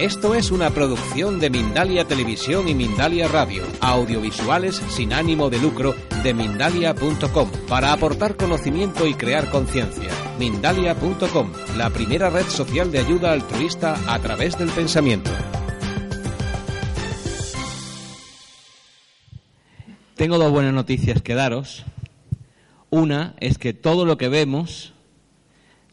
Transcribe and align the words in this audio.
Esto 0.00 0.34
es 0.34 0.50
una 0.50 0.70
producción 0.70 1.38
de 1.40 1.50
Mindalia 1.50 2.06
Televisión 2.06 2.68
y 2.68 2.74
Mindalia 2.74 3.28
Radio, 3.28 3.64
audiovisuales 3.82 4.76
sin 4.76 5.12
ánimo 5.12 5.50
de 5.50 5.58
lucro 5.58 5.94
de 6.22 6.32
mindalia.com, 6.32 7.50
para 7.68 7.92
aportar 7.92 8.34
conocimiento 8.38 9.06
y 9.06 9.12
crear 9.12 9.50
conciencia. 9.50 10.10
Mindalia.com, 10.38 11.52
la 11.76 11.90
primera 11.90 12.30
red 12.30 12.46
social 12.46 12.90
de 12.90 13.00
ayuda 13.00 13.32
altruista 13.32 13.94
a 14.10 14.18
través 14.20 14.56
del 14.56 14.70
pensamiento. 14.70 15.30
Tengo 20.14 20.38
dos 20.38 20.50
buenas 20.50 20.72
noticias 20.72 21.20
que 21.20 21.34
daros. 21.34 21.84
Una 22.88 23.34
es 23.38 23.58
que 23.58 23.74
todo 23.74 24.06
lo 24.06 24.16
que 24.16 24.30
vemos, 24.30 24.94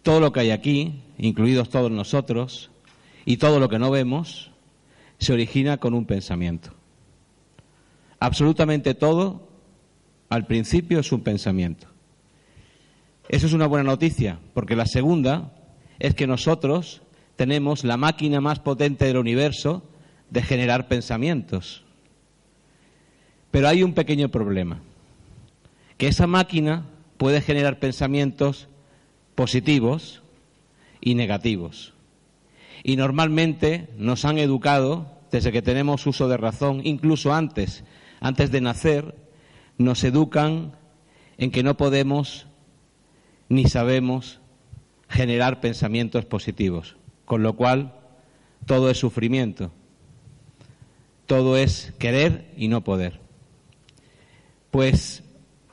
todo 0.02 0.22
lo 0.22 0.32
que 0.32 0.40
hay 0.40 0.52
aquí, 0.52 1.04
incluidos 1.18 1.70
todos 1.70 1.92
nosotros, 1.92 2.72
y 3.28 3.36
todo 3.36 3.60
lo 3.60 3.68
que 3.68 3.78
no 3.78 3.92
vemos 3.92 4.52
se 5.20 5.34
origina 5.34 5.80
con 5.80 5.94
un 5.94 6.06
pensamiento. 6.06 6.72
Absolutamente 8.22 8.94
todo 8.94 9.50
al 10.30 10.48
principio 10.48 11.02
es 11.02 11.12
un 11.12 11.20
pensamiento. 11.20 11.88
Eso 13.28 13.48
es 13.48 13.52
una 13.52 13.68
buena 13.68 13.84
noticia, 13.84 14.40
porque 14.54 14.78
la 14.78 14.86
segunda 14.86 15.52
es 16.00 16.16
que 16.16 16.26
nosotros 16.26 17.02
tenemos 17.36 17.84
la 17.84 17.98
máquina 17.98 18.40
más 18.40 18.60
potente 18.60 19.04
del 19.04 19.18
universo 19.18 19.84
de 20.30 20.42
generar 20.42 20.88
pensamientos. 20.88 21.84
Pero 23.52 23.68
hay 23.68 23.84
un 23.84 23.94
pequeño 23.94 24.30
problema, 24.30 24.80
que 25.98 26.08
esa 26.08 26.28
máquina 26.28 26.86
puede 27.18 27.42
generar 27.42 27.80
pensamientos 27.80 28.70
positivos 29.36 30.22
y 31.02 31.16
negativos. 31.16 31.94
Y 32.88 32.96
normalmente 32.96 33.90
nos 33.98 34.24
han 34.24 34.38
educado, 34.38 35.12
desde 35.30 35.52
que 35.52 35.62
tenemos 35.62 36.08
uso 36.08 36.30
de 36.30 36.38
razón, 36.38 36.80
incluso 36.86 37.34
antes, 37.34 37.84
antes 38.22 38.50
de 38.50 38.62
nacer, 38.62 39.14
nos 39.78 40.06
educan 40.06 40.72
en 41.38 41.52
que 41.52 41.64
no 41.64 41.76
podemos 41.76 42.48
ni 43.50 43.66
sabemos 43.66 44.40
generar 45.10 45.60
pensamientos 45.60 46.24
positivos, 46.24 46.96
con 47.26 47.44
lo 47.44 47.58
cual 47.58 47.94
todo 48.66 48.90
es 48.90 48.98
sufrimiento, 48.98 49.74
todo 51.26 51.58
es 51.58 51.92
querer 52.00 52.54
y 52.56 52.70
no 52.70 52.86
poder. 52.86 53.20
Pues 54.72 55.24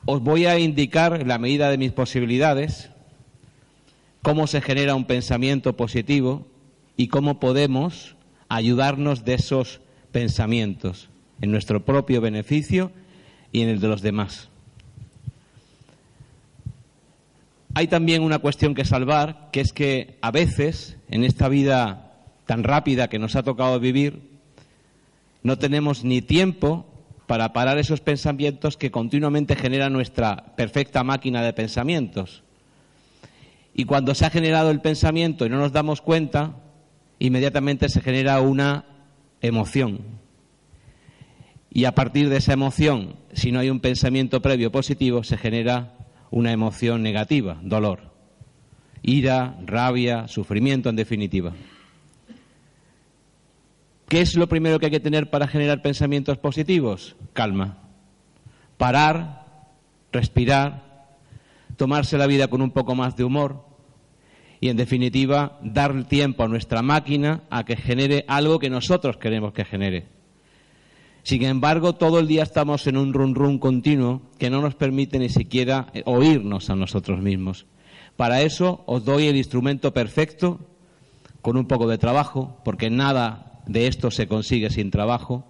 os 0.03 0.21
voy 0.21 0.47
a 0.47 0.59
indicar, 0.59 1.21
en 1.21 1.29
la 1.29 1.37
medida 1.37 1.69
de 1.69 1.77
mis 1.77 1.93
posibilidades, 1.93 2.89
cómo 4.21 4.47
se 4.47 4.59
genera 4.59 4.95
un 4.95 5.05
pensamiento 5.05 5.77
positivo 5.77 6.53
y 6.97 7.07
cómo 7.07 7.39
podemos 7.39 8.15
ayudarnos 8.49 9.25
de 9.25 9.35
esos 9.35 9.81
pensamientos 10.11 11.09
en 11.41 11.51
nuestro 11.51 11.83
propio 11.83 12.21
beneficio 12.21 12.91
y 13.51 13.61
en 13.61 13.69
el 13.69 13.79
de 13.79 13.87
los 13.87 14.01
demás. 14.01 14.49
Hay 17.73 17.87
también 17.87 18.23
una 18.23 18.39
cuestión 18.39 18.73
que 18.73 18.85
salvar, 18.85 19.49
que 19.51 19.59
es 19.59 19.73
que 19.73 20.17
a 20.21 20.31
veces 20.31 20.97
en 21.09 21.25
esta 21.25 21.49
vida 21.49 22.13
tan 22.45 22.63
rápida 22.63 23.09
que 23.09 23.19
nos 23.19 23.35
ha 23.35 23.43
tocado 23.43 23.79
vivir, 23.79 24.21
no 25.43 25.57
tenemos 25.57 26.03
ni 26.03 26.21
tiempo 26.21 26.85
para 27.27 27.53
parar 27.53 27.77
esos 27.77 28.01
pensamientos 28.01 28.77
que 28.77 28.91
continuamente 28.91 29.55
genera 29.55 29.89
nuestra 29.89 30.55
perfecta 30.55 31.03
máquina 31.03 31.41
de 31.41 31.53
pensamientos. 31.53 32.43
Y 33.73 33.85
cuando 33.85 34.15
se 34.15 34.25
ha 34.25 34.29
generado 34.29 34.71
el 34.71 34.79
pensamiento 34.79 35.45
y 35.45 35.49
no 35.49 35.57
nos 35.57 35.73
damos 35.73 36.01
cuenta, 36.01 36.55
inmediatamente 37.19 37.89
se 37.89 38.01
genera 38.01 38.41
una 38.41 38.85
emoción. 39.41 39.99
Y 41.71 41.85
a 41.85 41.93
partir 41.93 42.29
de 42.29 42.37
esa 42.37 42.53
emoción, 42.53 43.17
si 43.33 43.51
no 43.51 43.59
hay 43.59 43.69
un 43.69 43.81
pensamiento 43.81 44.41
previo 44.41 44.71
positivo, 44.71 45.23
se 45.23 45.37
genera 45.37 45.93
una 46.31 46.51
emoción 46.51 47.03
negativa, 47.03 47.59
dolor, 47.61 48.13
ira, 49.01 49.57
rabia, 49.65 50.27
sufrimiento 50.27 50.89
en 50.89 50.95
definitiva. 50.95 51.53
¿Qué 54.07 54.21
es 54.21 54.35
lo 54.35 54.47
primero 54.47 54.79
que 54.79 54.85
hay 54.85 54.91
que 54.91 54.99
tener 54.99 55.29
para 55.29 55.47
generar 55.47 55.81
pensamientos 55.81 56.37
positivos? 56.37 57.15
Calma. 57.33 57.79
Parar, 58.77 59.45
respirar, 60.11 61.07
tomarse 61.75 62.17
la 62.17 62.27
vida 62.27 62.47
con 62.47 62.61
un 62.61 62.71
poco 62.71 62.95
más 62.95 63.15
de 63.15 63.23
humor, 63.23 63.64
y, 64.59 64.69
en 64.69 64.77
definitiva, 64.77 65.59
dar 65.61 66.05
tiempo 66.05 66.43
a 66.43 66.47
nuestra 66.47 66.81
máquina 66.81 67.43
a 67.49 67.65
que 67.65 67.75
genere 67.75 68.25
algo 68.27 68.59
que 68.59 68.69
nosotros 68.69 69.17
queremos 69.17 69.53
que 69.53 69.65
genere. 69.65 70.15
Sin 71.23 71.43
embargo, 71.43 71.93
todo 71.93 72.19
el 72.19 72.27
día 72.27 72.43
estamos 72.43 72.85
en 72.85 72.97
un 72.97 73.11
run 73.11 73.33
run 73.33 73.57
continuo 73.57 74.21
que 74.37 74.51
no 74.51 74.61
nos 74.61 74.75
permite 74.75 75.17
ni 75.17 75.29
siquiera 75.29 75.87
eh, 75.95 76.03
oírnos 76.05 76.69
a 76.69 76.75
nosotros 76.75 77.19
mismos. 77.19 77.65
Para 78.15 78.43
eso 78.43 78.83
os 78.85 79.05
doy 79.05 79.25
el 79.25 79.35
instrumento 79.35 79.91
perfecto 79.91 80.59
con 81.41 81.57
un 81.57 81.65
poco 81.65 81.87
de 81.87 81.97
trabajo, 81.97 82.61
porque 82.63 82.91
nada 82.91 83.61
de 83.65 83.87
esto 83.87 84.11
se 84.11 84.27
consigue 84.27 84.69
sin 84.69 84.91
trabajo. 84.91 85.47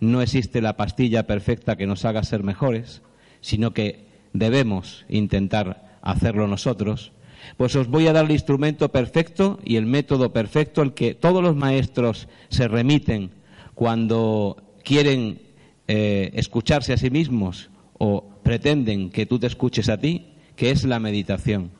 No 0.00 0.22
existe 0.22 0.62
la 0.62 0.78
pastilla 0.78 1.26
perfecta 1.26 1.76
que 1.76 1.86
nos 1.86 2.06
haga 2.06 2.22
ser 2.22 2.42
mejores, 2.42 3.02
sino 3.42 3.72
que 3.72 4.06
debemos 4.32 5.04
intentar 5.10 5.98
hacerlo 6.00 6.46
nosotros. 6.46 7.12
Pues 7.56 7.74
os 7.76 7.88
voy 7.88 8.06
a 8.06 8.12
dar 8.12 8.26
el 8.26 8.32
instrumento 8.32 8.90
perfecto 8.90 9.58
y 9.64 9.76
el 9.76 9.86
método 9.86 10.32
perfecto 10.32 10.82
al 10.82 10.94
que 10.94 11.14
todos 11.14 11.42
los 11.42 11.56
maestros 11.56 12.28
se 12.48 12.68
remiten 12.68 13.30
cuando 13.74 14.56
quieren 14.84 15.40
eh, 15.86 16.30
escucharse 16.34 16.92
a 16.92 16.96
sí 16.96 17.10
mismos 17.10 17.70
o 17.98 18.40
pretenden 18.42 19.10
que 19.10 19.26
tú 19.26 19.38
te 19.38 19.46
escuches 19.46 19.88
a 19.88 19.98
ti, 19.98 20.34
que 20.56 20.70
es 20.70 20.84
la 20.84 21.00
meditación. 21.00 21.70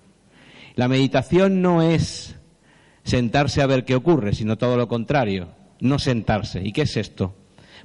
La 0.74 0.88
meditación 0.88 1.62
no 1.62 1.82
es 1.82 2.36
sentarse 3.04 3.62
a 3.62 3.66
ver 3.66 3.84
qué 3.84 3.94
ocurre, 3.94 4.34
sino 4.34 4.58
todo 4.58 4.76
lo 4.76 4.88
contrario, 4.88 5.48
no 5.80 5.98
sentarse. 5.98 6.62
¿Y 6.62 6.72
qué 6.72 6.82
es 6.82 6.96
esto? 6.96 7.34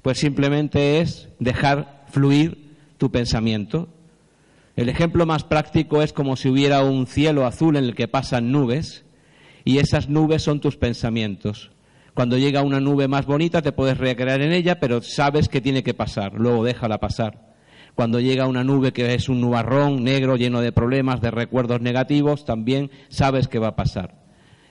Pues 0.01 0.19
simplemente 0.19 0.99
es 0.99 1.29
dejar 1.39 2.05
fluir 2.09 2.75
tu 2.97 3.11
pensamiento, 3.11 3.89
el 4.75 4.89
ejemplo 4.89 5.25
más 5.25 5.43
práctico 5.43 6.01
es 6.01 6.13
como 6.13 6.35
si 6.35 6.49
hubiera 6.49 6.83
un 6.83 7.05
cielo 7.05 7.45
azul 7.45 7.75
en 7.75 7.83
el 7.83 7.95
que 7.95 8.07
pasan 8.07 8.51
nubes 8.51 9.05
y 9.63 9.77
esas 9.77 10.09
nubes 10.09 10.41
son 10.41 10.59
tus 10.59 10.77
pensamientos. 10.77 11.71
Cuando 12.15 12.37
llega 12.37 12.63
una 12.63 12.79
nube 12.79 13.07
más 13.07 13.25
bonita 13.25 13.61
te 13.61 13.71
puedes 13.71 13.97
recrear 13.97 14.41
en 14.41 14.51
ella, 14.51 14.79
pero 14.79 15.01
sabes 15.01 15.47
que 15.47 15.61
tiene 15.61 15.83
que 15.83 15.93
pasar, 15.93 16.33
luego 16.33 16.63
déjala 16.63 16.99
pasar. 16.99 17.53
Cuando 17.93 18.19
llega 18.19 18.47
una 18.47 18.63
nube 18.63 18.91
que 18.91 19.13
es 19.13 19.29
un 19.29 19.41
nubarrón 19.41 20.03
negro 20.03 20.35
lleno 20.35 20.61
de 20.61 20.71
problemas, 20.71 21.21
de 21.21 21.29
recuerdos 21.29 21.81
negativos, 21.81 22.43
también 22.43 22.89
sabes 23.09 23.47
que 23.47 23.59
va 23.59 23.69
a 23.69 23.75
pasar. 23.75 24.15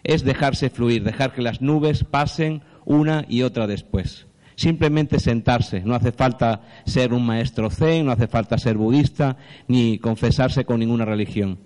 Es 0.03 0.25
dejarse 0.25 0.71
fluir, 0.71 1.05
dejar 1.05 1.33
que 1.33 1.43
las 1.43 1.63
nubes 1.63 2.03
pasen 2.03 2.63
una 2.85 3.25
y 3.29 3.43
otra 3.43 3.69
después. 3.69 4.27
Simplemente 4.63 5.19
sentarse, 5.19 5.81
no 5.81 5.97
hace 5.97 6.13
falta 6.13 6.61
ser 6.87 7.13
un 7.13 7.27
maestro 7.27 7.69
zen, 7.69 8.07
no 8.07 8.13
hace 8.13 8.29
falta 8.29 8.57
ser 8.59 8.77
budista, 8.77 9.37
ni 9.67 9.99
confesarse 9.99 10.65
con 10.65 10.79
ninguna 10.79 11.05
religión. 11.05 11.59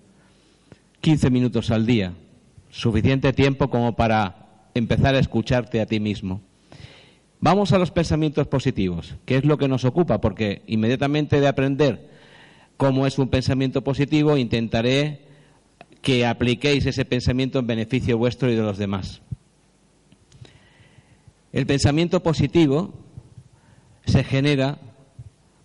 15 1.02 1.28
minutos 1.28 1.70
al 1.70 1.84
día, 1.84 2.14
suficiente 2.70 3.34
tiempo 3.34 3.68
como 3.68 3.96
para 3.96 4.70
empezar 4.72 5.14
a 5.14 5.18
escucharte 5.18 5.82
a 5.82 5.84
ti 5.84 6.00
mismo. 6.00 6.40
Vamos 7.38 7.72
a 7.72 7.78
los 7.78 7.90
pensamientos 7.90 8.46
positivos, 8.46 9.14
que 9.26 9.36
es 9.36 9.44
lo 9.44 9.58
que 9.58 9.68
nos 9.68 9.84
ocupa, 9.84 10.22
porque 10.22 10.62
inmediatamente 10.66 11.38
de 11.38 11.48
aprender 11.48 12.08
cómo 12.78 13.06
es 13.06 13.18
un 13.18 13.28
pensamiento 13.28 13.84
positivo, 13.84 14.38
intentaré 14.38 15.20
que 16.00 16.24
apliquéis 16.24 16.86
ese 16.86 17.04
pensamiento 17.04 17.58
en 17.58 17.66
beneficio 17.66 18.16
vuestro 18.16 18.50
y 18.50 18.54
de 18.54 18.62
los 18.62 18.78
demás. 18.78 19.20
El 21.56 21.64
pensamiento 21.64 22.22
positivo 22.22 22.92
se 24.04 24.24
genera 24.24 24.78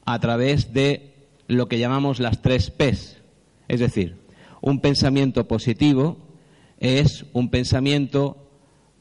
a 0.06 0.20
través 0.20 0.72
de 0.72 1.28
lo 1.50 1.68
que 1.68 1.80
llamamos 1.80 2.22
las 2.22 2.42
tres 2.42 2.72
P's. 2.72 3.22
Es 3.68 3.82
decir, 3.82 4.16
un 4.62 4.80
pensamiento 4.80 5.50
positivo 5.50 6.16
es 6.80 7.26
un 7.34 7.50
pensamiento 7.50 8.38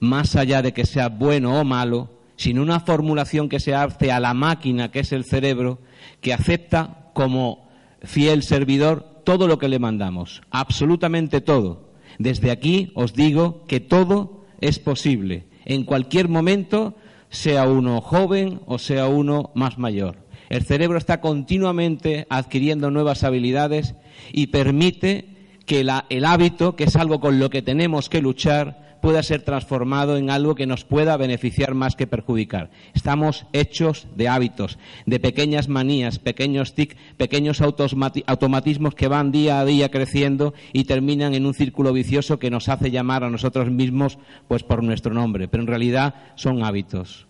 más 0.00 0.34
allá 0.34 0.62
de 0.62 0.72
que 0.72 0.84
sea 0.84 1.10
bueno 1.10 1.60
o 1.60 1.64
malo, 1.64 2.10
sino 2.34 2.60
una 2.60 2.80
formulación 2.80 3.48
que 3.48 3.60
se 3.60 3.72
hace 3.72 4.10
a 4.10 4.18
la 4.18 4.34
máquina 4.34 4.90
que 4.90 4.98
es 4.98 5.12
el 5.12 5.24
cerebro, 5.24 5.78
que 6.20 6.32
acepta 6.32 7.12
como 7.14 7.68
fiel 8.02 8.42
servidor 8.42 9.22
todo 9.22 9.46
lo 9.46 9.60
que 9.60 9.68
le 9.68 9.78
mandamos, 9.78 10.42
absolutamente 10.50 11.40
todo. 11.40 11.92
Desde 12.18 12.50
aquí 12.50 12.90
os 12.96 13.14
digo 13.14 13.64
que 13.68 13.78
todo 13.78 14.44
es 14.60 14.80
posible 14.80 15.49
en 15.64 15.84
cualquier 15.84 16.28
momento, 16.28 16.94
sea 17.28 17.68
uno 17.68 18.00
joven 18.00 18.60
o 18.66 18.78
sea 18.78 19.06
uno 19.06 19.50
más 19.54 19.78
mayor. 19.78 20.16
El 20.48 20.64
cerebro 20.64 20.98
está 20.98 21.20
continuamente 21.20 22.26
adquiriendo 22.28 22.90
nuevas 22.90 23.22
habilidades 23.22 23.94
y 24.32 24.48
permite 24.48 25.26
que 25.64 25.80
el 26.08 26.24
hábito, 26.24 26.74
que 26.74 26.84
es 26.84 26.96
algo 26.96 27.20
con 27.20 27.38
lo 27.38 27.50
que 27.50 27.62
tenemos 27.62 28.08
que 28.08 28.20
luchar, 28.20 28.89
pueda 29.00 29.22
ser 29.22 29.42
transformado 29.42 30.16
en 30.16 30.30
algo 30.30 30.54
que 30.54 30.66
nos 30.66 30.84
pueda 30.84 31.16
beneficiar 31.16 31.74
más 31.74 31.96
que 31.96 32.06
perjudicar. 32.06 32.70
Estamos 32.94 33.46
hechos 33.52 34.06
de 34.16 34.28
hábitos, 34.28 34.78
de 35.06 35.20
pequeñas 35.20 35.68
manías, 35.68 36.18
pequeños 36.18 36.74
tic, 36.74 36.96
pequeños 37.16 37.60
automatismos 37.60 38.94
que 38.94 39.08
van 39.08 39.32
día 39.32 39.60
a 39.60 39.64
día 39.64 39.90
creciendo 39.90 40.54
y 40.72 40.84
terminan 40.84 41.34
en 41.34 41.46
un 41.46 41.54
círculo 41.54 41.92
vicioso 41.92 42.38
que 42.38 42.50
nos 42.50 42.68
hace 42.68 42.90
llamar 42.90 43.24
a 43.24 43.30
nosotros 43.30 43.70
mismos 43.70 44.18
pues 44.48 44.62
por 44.62 44.82
nuestro 44.82 45.14
nombre, 45.14 45.48
pero 45.48 45.62
en 45.62 45.68
realidad 45.68 46.14
son 46.36 46.62
hábitos. 46.62 47.26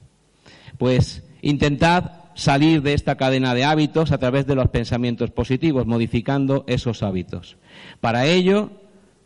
Pues 0.78 1.22
intentad 1.42 2.20
salir 2.34 2.82
de 2.82 2.94
esta 2.94 3.16
cadena 3.16 3.54
de 3.54 3.64
hábitos 3.64 4.12
a 4.12 4.18
través 4.18 4.46
de 4.46 4.54
los 4.54 4.68
pensamientos 4.68 5.30
positivos, 5.30 5.86
modificando 5.86 6.64
esos 6.66 7.02
hábitos. 7.02 7.56
Para 8.00 8.26
ello 8.26 8.70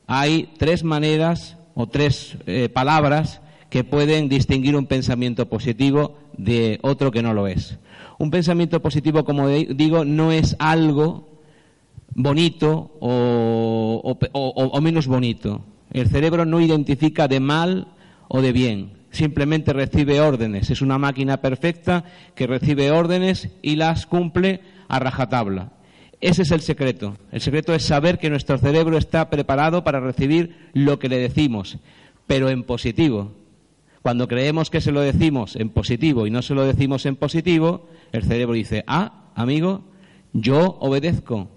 hay 0.07 0.51
tres 0.59 0.85
maneras 0.85 1.57
o 1.75 1.87
tres 1.89 2.37
eh, 2.47 2.69
palabras 2.69 3.41
que 3.71 3.85
pueden 3.85 4.29
distinguir 4.29 4.77
un 4.77 4.87
pensamiento 4.87 5.49
positivo 5.49 6.17
de 6.37 6.79
otro 6.83 7.11
que 7.11 7.23
no 7.23 7.35
lo 7.35 7.47
es. 7.47 7.79
Un 8.19 8.31
pensamiento 8.31 8.81
positivo, 8.81 9.25
como 9.25 9.49
digo, 9.49 10.05
no 10.05 10.31
es 10.31 10.57
algo 10.59 11.29
bonito 12.15 12.97
o 13.01 14.81
menos 14.81 15.07
bonito. 15.09 15.65
El 15.93 16.09
cerebro 16.09 16.45
no 16.45 16.61
identifica 16.61 17.27
de 17.27 17.41
mal 17.41 17.89
o 18.29 18.41
de 18.41 18.53
bien 18.53 19.05
simplemente 19.15 19.73
recibe 19.73 20.21
órdenes. 20.21 20.71
Es 20.71 20.83
una 20.83 20.99
máquina 20.99 21.39
perfecta 21.39 22.05
que 22.35 22.47
recibe 22.47 22.91
órdenes 22.91 23.49
y 23.63 23.77
las 23.77 24.07
cumple 24.07 24.61
a 24.89 24.99
rajatabla. 24.99 25.73
Ese 26.21 26.43
es 26.43 26.51
el 26.51 26.61
secreto. 26.61 27.17
El 27.33 27.41
secreto 27.41 27.75
es 27.75 27.85
saber 27.85 28.19
que 28.19 28.31
nuestro 28.31 28.59
cerebro 28.59 28.97
está 28.97 29.31
preparado 29.31 29.85
para 29.85 30.01
recibir 30.01 30.71
lo 30.73 30.99
que 30.99 31.09
le 31.09 31.19
decimos, 31.19 31.79
pero 32.27 32.49
en 32.49 32.63
positivo. 32.63 33.33
Cuando 34.03 34.29
creemos 34.29 34.71
que 34.71 34.81
se 34.81 34.93
lo 34.93 35.01
decimos 35.01 35.57
en 35.57 35.71
positivo 35.71 36.27
y 36.27 36.31
no 36.31 36.43
se 36.43 36.55
lo 36.55 36.65
decimos 36.65 37.07
en 37.07 37.17
positivo, 37.17 37.89
el 38.13 38.25
cerebro 38.25 38.55
dice, 38.55 38.85
ah, 38.87 39.31
amigo, 39.35 39.85
yo 40.33 40.77
obedezco. 40.81 41.49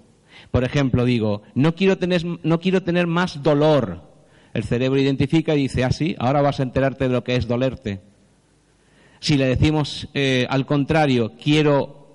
Por 0.52 0.64
ejemplo, 0.64 1.04
digo, 1.04 1.42
no 1.56 1.76
quiero 1.76 1.98
tener, 1.98 2.24
no 2.26 2.60
quiero 2.60 2.84
tener 2.84 3.08
más 3.08 3.44
dolor 3.44 4.08
el 4.58 4.64
cerebro 4.64 5.00
identifica 5.00 5.54
y 5.54 5.62
dice, 5.62 5.84
ah, 5.84 5.92
sí, 5.92 6.16
ahora 6.18 6.42
vas 6.42 6.60
a 6.60 6.64
enterarte 6.64 7.08
de 7.08 7.14
lo 7.14 7.24
que 7.24 7.36
es 7.36 7.48
dolerte. 7.48 8.02
Si 9.20 9.38
le 9.38 9.46
decimos 9.46 10.10
eh, 10.16 10.48
al 10.50 10.66
contrario, 10.66 11.34
quiero 11.40 12.07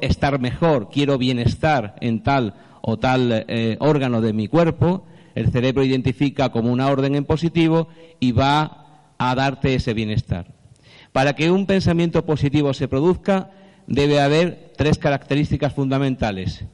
estar 0.00 0.40
mejor, 0.40 0.88
quiero 0.90 1.18
bienestar 1.18 1.96
en 2.00 2.22
tal 2.22 2.54
o 2.80 2.98
tal 2.98 3.44
eh, 3.48 3.76
órgano 3.80 4.20
de 4.20 4.32
mi 4.32 4.48
cuerpo, 4.48 5.06
el 5.34 5.50
cerebro 5.50 5.84
identifica 5.84 6.50
como 6.50 6.72
una 6.72 6.88
orden 6.88 7.14
en 7.14 7.24
positivo 7.24 7.88
y 8.20 8.32
va 8.32 9.14
a 9.18 9.34
darte 9.34 9.74
ese 9.74 9.94
bienestar. 9.94 10.52
Para 11.12 11.34
que 11.34 11.50
un 11.50 11.66
pensamiento 11.66 12.24
positivo 12.24 12.74
se 12.74 12.88
produzca, 12.88 13.50
debe 13.86 14.20
haber 14.20 14.72
tres 14.76 14.98
características 14.98 15.72
fundamentales 15.72 16.64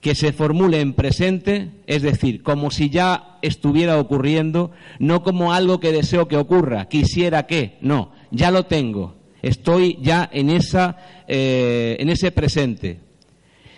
que 0.00 0.14
se 0.14 0.32
formule 0.32 0.80
en 0.80 0.94
presente, 0.94 1.70
es 1.86 2.02
decir, 2.02 2.42
como 2.42 2.70
si 2.70 2.88
ya 2.88 3.38
estuviera 3.42 3.98
ocurriendo, 3.98 4.70
no 4.98 5.22
como 5.22 5.52
algo 5.52 5.78
que 5.78 5.92
deseo 5.92 6.26
que 6.26 6.38
ocurra, 6.38 6.86
quisiera 6.86 7.46
que, 7.46 7.76
no, 7.82 8.12
ya 8.30 8.50
lo 8.50 8.64
tengo, 8.64 9.16
estoy 9.42 9.98
ya 10.00 10.28
en, 10.32 10.50
esa, 10.50 10.96
eh, 11.28 11.96
en 11.98 12.08
ese 12.08 12.32
presente. 12.32 13.00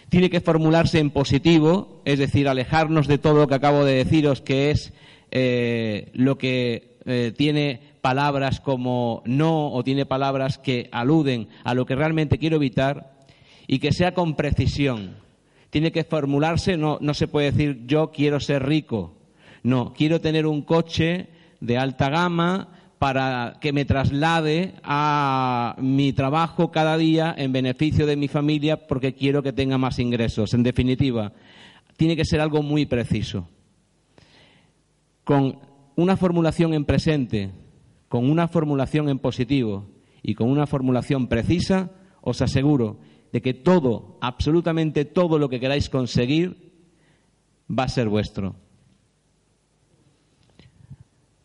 Tiene 0.09 0.31
que 0.31 0.41
formularse 0.41 0.99
en 0.99 1.11
positivo, 1.11 2.03
es 2.05 2.19
decir, 2.19 2.49
alejarnos 2.49 3.07
de 3.07 3.19
todo 3.19 3.35
lo 3.35 3.49
que 3.49 3.55
acabo 3.55 3.85
de 3.85 4.05
deciros, 4.05 4.43
que 4.43 4.71
es 4.71 4.93
eh, 5.31 6.11
lo 6.13 6.37
que 6.37 6.97
eh, 7.07 7.33
tiene 7.37 7.81
palabras 8.01 8.61
como 8.61 9.23
no 9.25 9.73
o 9.73 9.83
tiene 9.85 10.07
palabras 10.07 10.59
que 10.59 10.89
aluden 10.93 11.49
a 11.65 11.75
lo 11.75 11.87
que 11.87 11.95
realmente 11.95 12.39
quiero 12.39 12.57
evitar 12.57 13.13
y 13.67 13.79
que 13.79 13.93
sea 13.93 14.13
con 14.13 14.35
precisión 14.35 15.23
tiene 15.73 15.91
que 15.91 16.05
formularse, 16.05 16.77
no, 16.77 16.99
no 17.01 17.15
se 17.15 17.29
puede 17.29 17.51
decir 17.51 17.87
yo 17.87 18.11
quiero 18.11 18.41
ser 18.41 18.63
rico, 18.63 19.15
no, 19.63 19.95
quiero 19.95 20.21
tener 20.21 20.47
un 20.47 20.61
coche 20.61 21.29
de 21.61 21.79
alta 21.79 22.11
gama 22.11 22.69
para 23.03 23.59
que 23.61 23.73
me 23.73 23.85
traslade 23.85 24.75
a 24.85 25.75
mi 25.81 26.13
trabajo 26.13 26.71
cada 26.71 26.97
día 26.97 27.35
en 27.37 27.51
beneficio 27.51 28.07
de 28.07 28.15
mi 28.15 28.29
familia 28.29 28.87
porque 28.87 29.13
quiero 29.13 29.43
que 29.43 29.53
tenga 29.53 29.77
más 29.77 29.99
ingresos. 29.99 30.55
En 30.55 30.63
definitiva, 30.63 31.33
tiene 31.97 32.15
que 32.15 32.25
ser 32.25 32.41
algo 32.41 32.63
muy 32.63 32.87
preciso. 32.87 33.49
Con 35.25 35.59
una 35.97 36.17
formulación 36.17 36.75
en 36.75 36.85
presente, 36.85 37.51
con 38.09 38.31
una 38.31 38.47
formulación 38.47 39.09
en 39.09 39.19
positivo 39.19 39.89
y 40.23 40.37
con 40.37 40.49
una 40.49 40.69
formulación 40.69 41.27
precisa, 41.27 41.91
os 42.21 42.41
aseguro 42.41 43.01
de 43.33 43.43
que 43.43 43.53
todo, 43.53 44.17
absolutamente 44.21 45.05
todo 45.07 45.41
lo 45.41 45.49
que 45.49 45.59
queráis 45.59 45.89
conseguir 45.89 46.73
va 47.69 47.83
a 47.83 47.89
ser 47.89 48.09
vuestro. 48.09 48.55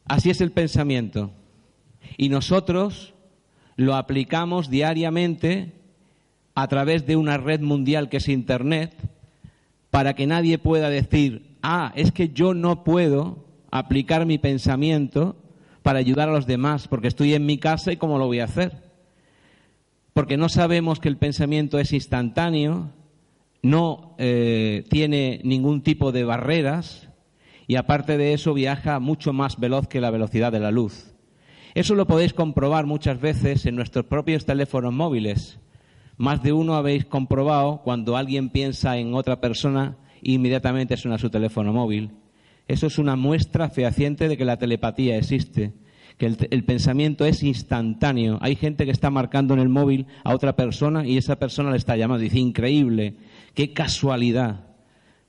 Así 0.05 0.29
es 0.29 0.39
el 0.39 0.51
pensamiento. 0.51 1.31
Y 2.15 2.29
nosotros 2.29 3.13
lo 3.75 3.95
aplicamos 3.95 4.69
diariamente 4.69 5.73
a 6.55 6.67
través 6.67 7.05
de 7.05 7.15
una 7.15 7.37
red 7.37 7.61
mundial 7.61 8.09
que 8.09 8.17
es 8.17 8.29
Internet 8.29 8.93
para 9.89 10.13
que 10.13 10.27
nadie 10.27 10.57
pueda 10.57 10.89
decir, 10.89 11.57
ah, 11.61 11.91
es 11.95 12.11
que 12.11 12.29
yo 12.29 12.53
no 12.53 12.83
puedo 12.83 13.45
aplicar 13.71 14.25
mi 14.25 14.37
pensamiento 14.37 15.35
para 15.83 15.99
ayudar 15.99 16.29
a 16.29 16.33
los 16.33 16.47
demás 16.47 16.87
porque 16.87 17.07
estoy 17.07 17.33
en 17.33 17.45
mi 17.45 17.57
casa 17.57 17.91
y 17.91 17.97
cómo 17.97 18.17
lo 18.17 18.27
voy 18.27 18.39
a 18.39 18.45
hacer 18.45 18.87
porque 20.17 20.35
no 20.35 20.49
sabemos 20.49 20.99
que 20.99 21.09
el 21.09 21.17
pensamiento 21.17 21.77
es 21.77 21.93
instantáneo, 21.93 22.89
no 23.61 24.15
eh, 24.17 24.83
tiene 24.89 25.41
ningún 25.43 25.83
tipo 25.83 26.11
de 26.11 26.23
barreras 26.23 27.07
y 27.67 27.75
aparte 27.75 28.17
de 28.17 28.33
eso 28.33 28.55
viaja 28.55 28.99
mucho 28.99 29.31
más 29.31 29.59
veloz 29.59 29.87
que 29.87 30.01
la 30.01 30.09
velocidad 30.09 30.51
de 30.51 30.59
la 30.59 30.71
luz. 30.71 31.13
Eso 31.77 31.93
lo 31.93 32.07
podéis 32.07 32.33
comprobar 32.33 32.87
muchas 32.87 33.21
veces 33.21 33.67
en 33.67 33.75
nuestros 33.75 34.03
propios 34.05 34.47
teléfonos 34.47 34.91
móviles. 34.91 35.59
Más 36.17 36.41
de 36.41 36.51
uno 36.51 36.73
habéis 36.73 37.05
comprobado 37.05 37.81
cuando 37.83 38.17
alguien 38.17 38.49
piensa 38.49 38.97
en 38.97 39.13
otra 39.13 39.39
persona 39.39 39.95
inmediatamente 40.23 40.97
suena 40.97 41.19
su 41.19 41.29
teléfono 41.29 41.73
móvil. 41.73 42.13
Eso 42.67 42.87
es 42.87 42.97
una 42.97 43.15
muestra 43.15 43.69
fehaciente 43.69 44.27
de 44.27 44.37
que 44.37 44.43
la 44.43 44.57
telepatía 44.57 45.17
existe 45.17 45.75
que 46.17 46.25
el, 46.49 46.63
pensamiento 46.63 47.25
es 47.25 47.43
instantáneo. 47.43 48.39
Hay 48.41 48.55
gente 48.55 48.85
que 48.85 48.91
está 48.91 49.11
marcando 49.11 49.53
en 49.53 49.59
el 49.59 49.69
móvil 49.69 50.07
a 50.23 50.33
otra 50.33 50.55
persona 50.55 51.05
y 51.05 51.17
esa 51.17 51.37
persona 51.37 51.69
le 51.69 51.77
está 51.77 51.95
llamando. 51.95 52.23
Dice, 52.23 52.39
increíble, 52.39 53.17
qué 53.53 53.71
casualidad. 53.71 54.67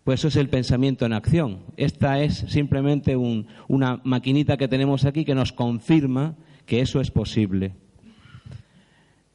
Pues 0.09 0.21
eso 0.21 0.29
es 0.29 0.37
el 0.37 0.49
pensamiento 0.49 1.05
en 1.05 1.13
acción. 1.13 1.59
Esta 1.77 2.23
es 2.23 2.47
simplemente 2.49 3.15
una 3.17 4.01
maquinita 4.05 4.57
que 4.57 4.67
tenemos 4.67 5.05
aquí 5.05 5.27
que 5.27 5.35
nos 5.35 5.53
confirma 5.53 6.35
que 6.69 6.83
eso 6.83 7.01
es 7.01 7.11
posible. 7.11 7.73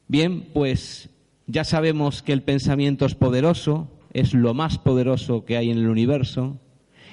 Bien, 0.06 0.46
pues 0.54 1.10
ya 1.48 1.64
sabemos 1.64 2.22
que 2.22 2.32
el 2.32 2.42
pensamiento 2.42 3.04
es 3.06 3.16
poderoso, 3.16 3.90
es 4.12 4.34
lo 4.34 4.54
más 4.54 4.78
poderoso 4.78 5.44
que 5.44 5.56
hay 5.56 5.70
en 5.70 5.78
el 5.78 5.88
universo, 5.88 6.60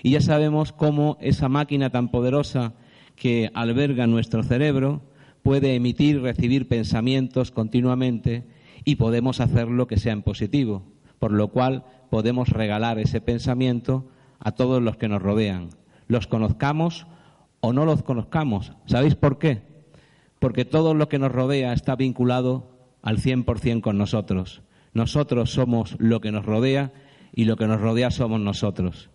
y 0.03 0.11
ya 0.11 0.21
sabemos 0.21 0.73
cómo 0.73 1.17
esa 1.21 1.49
máquina 1.49 1.89
tan 1.89 2.09
poderosa 2.09 2.73
que 3.15 3.49
alberga 3.55 4.05
nuestro 4.05 4.43
cerebro 4.43 5.01
puede 5.41 5.73
emitir 5.73 6.17
y 6.17 6.19
recibir 6.19 6.67
pensamientos 6.67 7.49
continuamente 7.49 8.45
y 8.85 8.95
podemos 8.97 9.39
hacerlo 9.39 9.87
que 9.87 9.97
sea 9.97 10.13
en 10.13 10.21
positivo, 10.21 10.83
por 11.17 11.31
lo 11.31 11.47
cual 11.47 11.83
podemos 12.11 12.49
regalar 12.49 12.99
ese 12.99 13.21
pensamiento 13.21 14.07
a 14.39 14.51
todos 14.51 14.83
los 14.83 14.97
que 14.97 15.07
nos 15.07 15.21
rodean, 15.21 15.69
los 16.07 16.27
conozcamos 16.27 17.07
o 17.59 17.73
no 17.73 17.85
los 17.85 18.03
conozcamos. 18.03 18.73
¿Sabéis 18.85 19.15
por 19.15 19.39
qué? 19.39 19.70
Porque 20.41 20.65
todo 20.65 20.95
lo 20.95 21.07
que 21.07 21.19
nos 21.19 21.31
rodea 21.31 21.71
está 21.71 21.95
vinculado 21.95 22.71
al 23.03 23.19
100% 23.19 23.81
con 23.81 23.99
nosotros. 23.99 24.63
Nosotros 24.91 25.51
somos 25.51 25.95
lo 25.99 26.19
que 26.19 26.31
nos 26.31 26.47
rodea 26.47 26.91
y 27.31 27.45
lo 27.45 27.57
que 27.57 27.67
nos 27.67 27.79
rodea 27.79 28.09
somos 28.09 28.41
nosotros. 28.41 29.11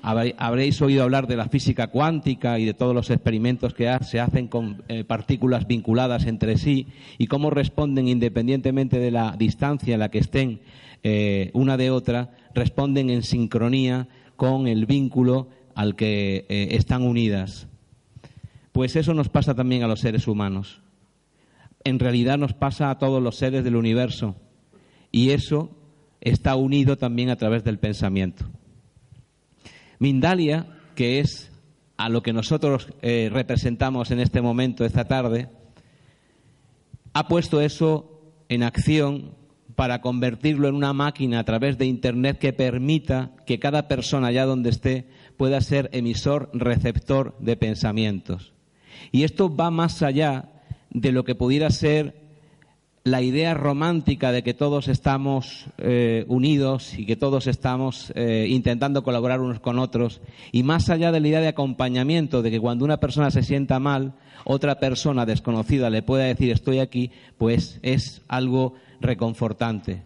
Habréis 0.00 0.80
oído 0.80 1.02
hablar 1.02 1.26
de 1.26 1.34
la 1.34 1.48
física 1.48 1.88
cuántica 1.88 2.60
y 2.60 2.66
de 2.66 2.72
todos 2.74 2.94
los 2.94 3.10
experimentos 3.10 3.74
que 3.74 3.92
se 4.02 4.20
hacen 4.20 4.46
con 4.46 4.84
eh, 4.86 5.02
partículas 5.02 5.66
vinculadas 5.66 6.26
entre 6.26 6.56
sí 6.56 6.86
y 7.18 7.26
cómo 7.26 7.50
responden 7.50 8.06
independientemente 8.06 9.00
de 9.00 9.10
la 9.10 9.34
distancia 9.36 9.94
en 9.94 10.00
la 10.00 10.12
que 10.12 10.18
estén 10.18 10.60
eh, 11.02 11.50
una 11.52 11.76
de 11.76 11.90
otra, 11.90 12.30
responden 12.54 13.10
en 13.10 13.24
sincronía 13.24 14.06
con 14.36 14.68
el 14.68 14.86
vínculo 14.86 15.48
al 15.74 15.96
que 15.96 16.46
eh, 16.48 16.68
están 16.76 17.02
unidas. 17.02 17.66
Pues 18.80 18.96
eso 18.96 19.12
nos 19.12 19.28
pasa 19.28 19.54
también 19.54 19.82
a 19.82 19.86
los 19.86 20.00
seres 20.00 20.26
humanos. 20.26 20.80
En 21.84 21.98
realidad 21.98 22.38
nos 22.38 22.54
pasa 22.54 22.88
a 22.88 22.96
todos 22.96 23.22
los 23.22 23.36
seres 23.36 23.62
del 23.62 23.76
universo 23.76 24.36
y 25.12 25.32
eso 25.32 25.68
está 26.22 26.56
unido 26.56 26.96
también 26.96 27.28
a 27.28 27.36
través 27.36 27.62
del 27.62 27.78
pensamiento. 27.78 28.46
Mindalia, 29.98 30.78
que 30.94 31.20
es 31.20 31.52
a 31.98 32.08
lo 32.08 32.22
que 32.22 32.32
nosotros 32.32 32.88
eh, 33.02 33.28
representamos 33.30 34.12
en 34.12 34.20
este 34.20 34.40
momento, 34.40 34.86
esta 34.86 35.04
tarde, 35.04 35.50
ha 37.12 37.28
puesto 37.28 37.60
eso 37.60 38.32
en 38.48 38.62
acción 38.62 39.34
para 39.74 40.00
convertirlo 40.00 40.68
en 40.68 40.74
una 40.74 40.94
máquina 40.94 41.40
a 41.40 41.44
través 41.44 41.76
de 41.76 41.84
Internet 41.84 42.38
que 42.38 42.54
permita 42.54 43.32
que 43.44 43.58
cada 43.58 43.88
persona, 43.88 44.28
allá 44.28 44.46
donde 44.46 44.70
esté, 44.70 45.06
pueda 45.36 45.60
ser 45.60 45.90
emisor, 45.92 46.48
receptor 46.54 47.36
de 47.40 47.56
pensamientos. 47.58 48.54
Y 49.12 49.24
esto 49.24 49.54
va 49.54 49.70
más 49.70 50.02
allá 50.02 50.50
de 50.90 51.12
lo 51.12 51.24
que 51.24 51.34
pudiera 51.34 51.70
ser 51.70 52.20
la 53.02 53.22
idea 53.22 53.54
romántica 53.54 54.30
de 54.30 54.42
que 54.42 54.52
todos 54.52 54.88
estamos 54.88 55.66
eh, 55.78 56.24
unidos 56.28 56.98
y 56.98 57.06
que 57.06 57.16
todos 57.16 57.46
estamos 57.46 58.12
eh, 58.14 58.46
intentando 58.50 59.02
colaborar 59.02 59.40
unos 59.40 59.60
con 59.60 59.78
otros, 59.78 60.20
y 60.52 60.62
más 60.62 60.90
allá 60.90 61.10
de 61.10 61.20
la 61.20 61.28
idea 61.28 61.40
de 61.40 61.48
acompañamiento, 61.48 62.42
de 62.42 62.50
que 62.50 62.60
cuando 62.60 62.84
una 62.84 63.00
persona 63.00 63.30
se 63.30 63.42
sienta 63.42 63.78
mal, 63.78 64.14
otra 64.44 64.78
persona 64.78 65.24
desconocida 65.24 65.88
le 65.88 66.02
pueda 66.02 66.24
decir 66.24 66.50
estoy 66.50 66.78
aquí, 66.78 67.10
pues 67.38 67.78
es 67.82 68.22
algo 68.28 68.74
reconfortante. 69.00 70.02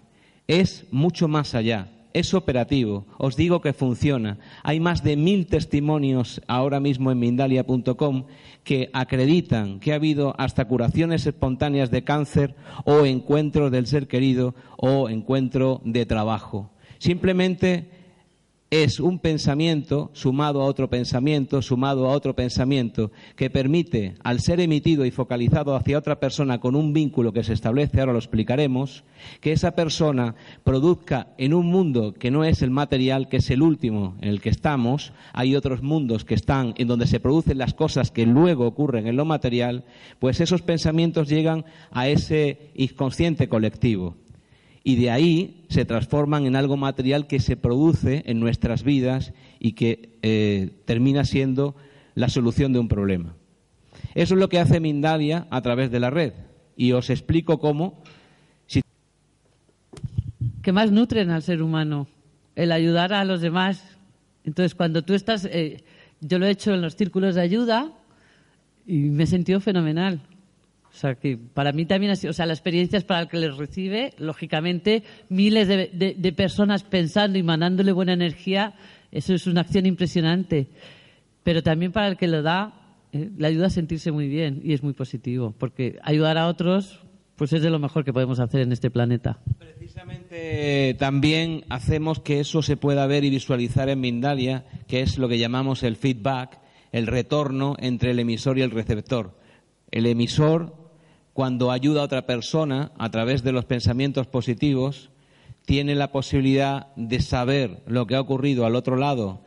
Es 0.46 0.86
mucho 0.92 1.26
más 1.26 1.54
allá 1.54 1.88
es 2.14 2.32
operativo. 2.32 3.06
Os 3.18 3.36
digo 3.36 3.60
que 3.60 3.74
funciona. 3.74 4.38
Hay 4.62 4.80
más 4.80 5.02
de 5.02 5.16
mil 5.16 5.46
testimonios 5.46 6.40
ahora 6.46 6.80
mismo 6.80 7.10
en 7.10 7.18
Mindalia.com 7.18 8.24
que 8.62 8.88
acreditan 8.94 9.80
que 9.80 9.92
ha 9.92 9.96
habido 9.96 10.34
hasta 10.38 10.64
curaciones 10.64 11.26
espontáneas 11.26 11.90
de 11.90 12.04
cáncer 12.04 12.54
o 12.84 13.04
encuentros 13.04 13.70
del 13.70 13.86
ser 13.86 14.08
querido 14.08 14.54
o 14.78 15.10
encuentro 15.10 15.82
de 15.84 16.06
trabajo. 16.06 16.70
Simplemente 16.98 17.90
es 18.82 18.98
un 18.98 19.20
pensamiento 19.20 20.10
sumado 20.14 20.60
a 20.60 20.64
otro 20.64 20.90
pensamiento, 20.90 21.62
sumado 21.62 22.08
a 22.08 22.12
otro 22.12 22.34
pensamiento, 22.34 23.12
que 23.36 23.48
permite, 23.48 24.16
al 24.24 24.40
ser 24.40 24.58
emitido 24.58 25.04
y 25.04 25.12
focalizado 25.12 25.76
hacia 25.76 25.96
otra 25.96 26.18
persona 26.18 26.58
con 26.58 26.74
un 26.74 26.92
vínculo 26.92 27.32
que 27.32 27.44
se 27.44 27.52
establece, 27.52 28.00
ahora 28.00 28.14
lo 28.14 28.18
explicaremos, 28.18 29.04
que 29.40 29.52
esa 29.52 29.76
persona 29.76 30.34
produzca 30.64 31.28
en 31.38 31.54
un 31.54 31.66
mundo 31.66 32.14
que 32.14 32.32
no 32.32 32.42
es 32.42 32.62
el 32.62 32.70
material, 32.72 33.28
que 33.28 33.36
es 33.36 33.48
el 33.50 33.62
último 33.62 34.16
en 34.20 34.28
el 34.28 34.40
que 34.40 34.50
estamos, 34.50 35.12
hay 35.32 35.54
otros 35.54 35.84
mundos 35.84 36.24
que 36.24 36.34
están 36.34 36.74
en 36.76 36.88
donde 36.88 37.06
se 37.06 37.20
producen 37.20 37.58
las 37.58 37.74
cosas 37.74 38.10
que 38.10 38.26
luego 38.26 38.66
ocurren 38.66 39.06
en 39.06 39.14
lo 39.14 39.24
material, 39.24 39.84
pues 40.18 40.40
esos 40.40 40.62
pensamientos 40.62 41.28
llegan 41.28 41.64
a 41.92 42.08
ese 42.08 42.72
inconsciente 42.74 43.48
colectivo 43.48 44.16
y 44.84 44.96
de 44.96 45.10
ahí 45.10 45.64
se 45.70 45.86
transforman 45.86 46.44
en 46.44 46.56
algo 46.56 46.76
material 46.76 47.26
que 47.26 47.40
se 47.40 47.56
produce 47.56 48.22
en 48.26 48.38
nuestras 48.38 48.84
vidas 48.84 49.32
y 49.58 49.72
que 49.72 50.10
eh, 50.20 50.82
termina 50.84 51.24
siendo 51.24 51.74
la 52.14 52.28
solución 52.28 52.74
de 52.74 52.78
un 52.78 52.88
problema. 52.88 53.34
Eso 54.14 54.34
es 54.34 54.40
lo 54.40 54.50
que 54.50 54.60
hace 54.60 54.80
Mindalia 54.80 55.46
a 55.50 55.62
través 55.62 55.90
de 55.90 56.00
la 56.00 56.10
red. 56.10 56.34
Y 56.76 56.92
os 56.92 57.08
explico 57.08 57.58
cómo. 57.58 58.02
Que 60.62 60.72
más 60.72 60.92
nutren 60.92 61.30
al 61.30 61.42
ser 61.42 61.62
humano, 61.62 62.06
el 62.54 62.70
ayudar 62.70 63.12
a 63.12 63.24
los 63.24 63.40
demás. 63.40 63.84
Entonces, 64.44 64.74
cuando 64.74 65.02
tú 65.02 65.14
estás. 65.14 65.46
Eh, 65.46 65.82
yo 66.20 66.38
lo 66.38 66.46
he 66.46 66.50
hecho 66.50 66.72
en 66.72 66.80
los 66.80 66.96
círculos 66.96 67.34
de 67.34 67.42
ayuda 67.42 67.92
y 68.86 68.96
me 68.96 69.24
he 69.24 69.26
sentido 69.26 69.60
fenomenal. 69.60 70.20
O 70.94 70.96
sea, 70.96 71.16
que 71.16 71.36
para 71.36 71.72
mí 71.72 71.86
también 71.86 72.12
ha 72.12 72.16
sido, 72.16 72.30
o 72.30 72.34
sea, 72.34 72.46
la 72.46 72.52
experiencia 72.52 72.96
es 72.96 73.04
para 73.04 73.22
el 73.22 73.28
que 73.28 73.38
les 73.38 73.56
recibe, 73.56 74.12
lógicamente, 74.16 75.02
miles 75.28 75.66
de, 75.66 76.34
personas 76.36 76.84
pensando 76.84 77.36
y 77.36 77.42
mandándole 77.42 77.90
buena 77.90 78.12
energía, 78.12 78.74
eso 79.10 79.34
es 79.34 79.48
una 79.48 79.62
acción 79.62 79.86
impresionante. 79.86 80.68
Pero 81.42 81.64
también 81.64 81.90
para 81.90 82.06
el 82.06 82.16
que 82.16 82.28
lo 82.28 82.42
da, 82.42 82.96
eh, 83.12 83.28
le 83.36 83.46
ayuda 83.48 83.66
a 83.66 83.70
sentirse 83.70 84.12
muy 84.12 84.28
bien 84.28 84.60
y 84.62 84.72
es 84.72 84.84
muy 84.84 84.92
positivo, 84.92 85.52
porque 85.58 85.98
ayudar 86.04 86.38
a 86.38 86.46
otros, 86.46 87.00
pues 87.34 87.52
es 87.52 87.62
de 87.62 87.70
lo 87.70 87.80
mejor 87.80 88.04
que 88.04 88.12
podemos 88.12 88.38
hacer 88.38 88.60
en 88.60 88.70
este 88.70 88.88
planeta. 88.88 89.40
Precisamente 89.58 90.94
también 90.96 91.64
hacemos 91.70 92.20
que 92.20 92.38
eso 92.38 92.62
se 92.62 92.76
pueda 92.76 93.04
ver 93.08 93.24
y 93.24 93.30
visualizar 93.30 93.88
en 93.88 94.00
Mindalia, 94.00 94.64
que 94.86 95.00
es 95.00 95.18
lo 95.18 95.28
que 95.28 95.38
llamamos 95.38 95.82
el 95.82 95.96
feedback, 95.96 96.60
el 96.92 97.08
retorno 97.08 97.74
entre 97.80 98.12
el 98.12 98.20
emisor 98.20 98.58
y 98.58 98.62
el 98.62 98.70
receptor. 98.70 99.36
El 99.90 100.06
emisor 100.06 100.83
cuando 101.34 101.72
ayuda 101.72 102.00
a 102.00 102.04
otra 102.04 102.26
persona 102.26 102.92
a 102.96 103.10
través 103.10 103.42
de 103.42 103.50
los 103.52 103.64
pensamientos 103.64 104.28
positivos, 104.28 105.10
tiene 105.66 105.96
la 105.96 106.12
posibilidad 106.12 106.94
de 106.94 107.20
saber 107.20 107.82
lo 107.86 108.06
que 108.06 108.14
ha 108.14 108.20
ocurrido 108.20 108.64
al 108.64 108.76
otro 108.76 108.96
lado 108.96 109.42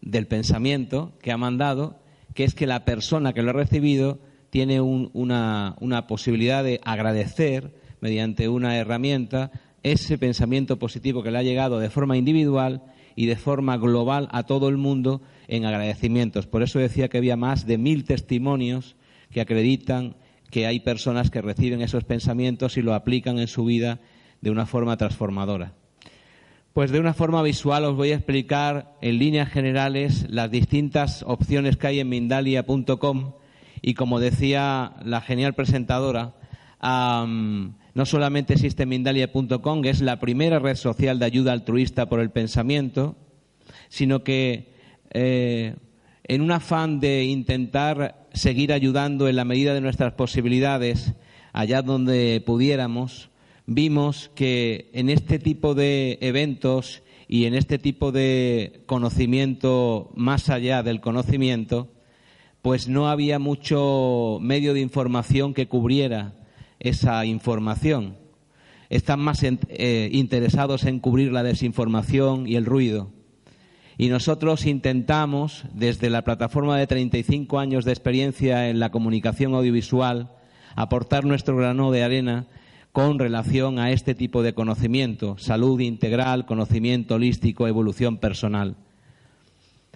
del 0.00 0.26
pensamiento 0.26 1.12
que 1.22 1.30
ha 1.30 1.36
mandado, 1.36 2.00
que 2.34 2.42
es 2.42 2.54
que 2.54 2.66
la 2.66 2.84
persona 2.84 3.32
que 3.32 3.42
lo 3.42 3.50
ha 3.50 3.54
recibido 3.54 4.18
tiene 4.50 4.80
una, 4.80 5.76
posibilidad 6.08 6.64
de 6.64 6.80
agradecer 6.84 7.72
mediante 8.00 8.48
una 8.48 8.76
herramienta 8.76 9.52
ese 9.84 10.18
pensamiento 10.18 10.78
positivo 10.80 11.22
que 11.22 11.30
le 11.30 11.38
ha 11.38 11.42
llegado 11.44 11.78
de 11.78 11.90
forma 11.90 12.16
individual 12.16 12.82
y 13.14 13.26
de 13.26 13.36
forma 13.36 13.76
global 13.76 14.28
a 14.32 14.42
todo 14.44 14.68
el 14.68 14.76
mundo 14.76 15.22
en 15.46 15.66
agradecimientos. 15.66 16.48
Por 16.48 16.64
eso 16.64 16.80
decía 16.80 17.08
que 17.08 17.18
había 17.18 17.36
más 17.36 17.64
de 17.64 17.78
mil 17.78 18.02
testimonios 18.04 18.96
que 19.30 19.40
acreditan 19.40 20.16
que 20.50 20.66
hay 20.66 20.80
personas 20.80 21.30
que 21.30 21.42
reciben 21.42 21.82
esos 21.82 22.04
pensamientos 22.04 22.76
y 22.76 22.82
lo 22.82 22.94
aplican 22.94 23.38
en 23.38 23.48
su 23.48 23.64
vida 23.64 24.00
de 24.40 24.50
una 24.50 24.66
forma 24.66 24.96
transformadora. 24.96 25.74
Pues 26.72 26.90
de 26.90 27.00
una 27.00 27.14
forma 27.14 27.42
visual 27.42 27.84
os 27.84 27.96
voy 27.96 28.12
a 28.12 28.14
explicar 28.14 28.96
en 29.00 29.18
líneas 29.18 29.50
generales 29.50 30.26
las 30.30 30.50
distintas 30.50 31.24
opciones 31.26 31.76
que 31.76 31.88
hay 31.88 32.00
en 32.00 32.08
Mindalia.com 32.08 33.32
y 33.82 33.94
como 33.94 34.20
decía 34.20 34.92
la 35.04 35.20
genial 35.20 35.54
presentadora, 35.54 36.34
no 36.80 38.06
solamente 38.06 38.54
existe 38.54 38.86
Mindalia.com, 38.86 39.82
que 39.82 39.90
es 39.90 40.00
la 40.00 40.20
primera 40.20 40.58
red 40.58 40.76
social 40.76 41.18
de 41.18 41.24
ayuda 41.24 41.52
altruista 41.52 42.08
por 42.08 42.20
el 42.20 42.30
pensamiento, 42.30 43.16
sino 43.88 44.22
que 44.22 44.72
eh, 45.10 45.74
en 46.24 46.40
un 46.42 46.52
afán 46.52 47.00
de 47.00 47.24
intentar 47.24 48.27
seguir 48.38 48.72
ayudando 48.72 49.28
en 49.28 49.36
la 49.36 49.44
medida 49.44 49.74
de 49.74 49.80
nuestras 49.80 50.14
posibilidades 50.14 51.12
allá 51.52 51.82
donde 51.82 52.42
pudiéramos, 52.44 53.30
vimos 53.66 54.30
que 54.34 54.90
en 54.92 55.10
este 55.10 55.38
tipo 55.38 55.74
de 55.74 56.18
eventos 56.20 57.02
y 57.26 57.44
en 57.44 57.54
este 57.54 57.78
tipo 57.78 58.12
de 58.12 58.82
conocimiento 58.86 60.10
más 60.14 60.48
allá 60.48 60.82
del 60.82 61.00
conocimiento, 61.00 61.88
pues 62.62 62.88
no 62.88 63.08
había 63.08 63.38
mucho 63.38 64.38
medio 64.40 64.72
de 64.72 64.80
información 64.80 65.52
que 65.52 65.68
cubriera 65.68 66.34
esa 66.80 67.24
información. 67.26 68.16
Están 68.88 69.20
más 69.20 69.42
eh, 69.42 70.08
interesados 70.12 70.84
en 70.84 71.00
cubrir 71.00 71.30
la 71.32 71.42
desinformación 71.42 72.46
y 72.46 72.56
el 72.56 72.64
ruido. 72.64 73.17
Y 74.00 74.10
nosotros 74.10 74.64
intentamos, 74.64 75.64
desde 75.74 76.08
la 76.08 76.22
plataforma 76.22 76.78
de 76.78 76.86
35 76.86 77.58
años 77.58 77.84
de 77.84 77.90
experiencia 77.90 78.70
en 78.70 78.78
la 78.78 78.90
comunicación 78.90 79.54
audiovisual, 79.54 80.30
aportar 80.76 81.24
nuestro 81.24 81.56
grano 81.56 81.90
de 81.90 82.04
arena 82.04 82.46
con 82.92 83.18
relación 83.18 83.80
a 83.80 83.90
este 83.90 84.14
tipo 84.14 84.44
de 84.44 84.54
conocimiento, 84.54 85.36
salud 85.36 85.80
integral, 85.80 86.46
conocimiento 86.46 87.16
holístico, 87.16 87.66
evolución 87.66 88.18
personal. 88.18 88.76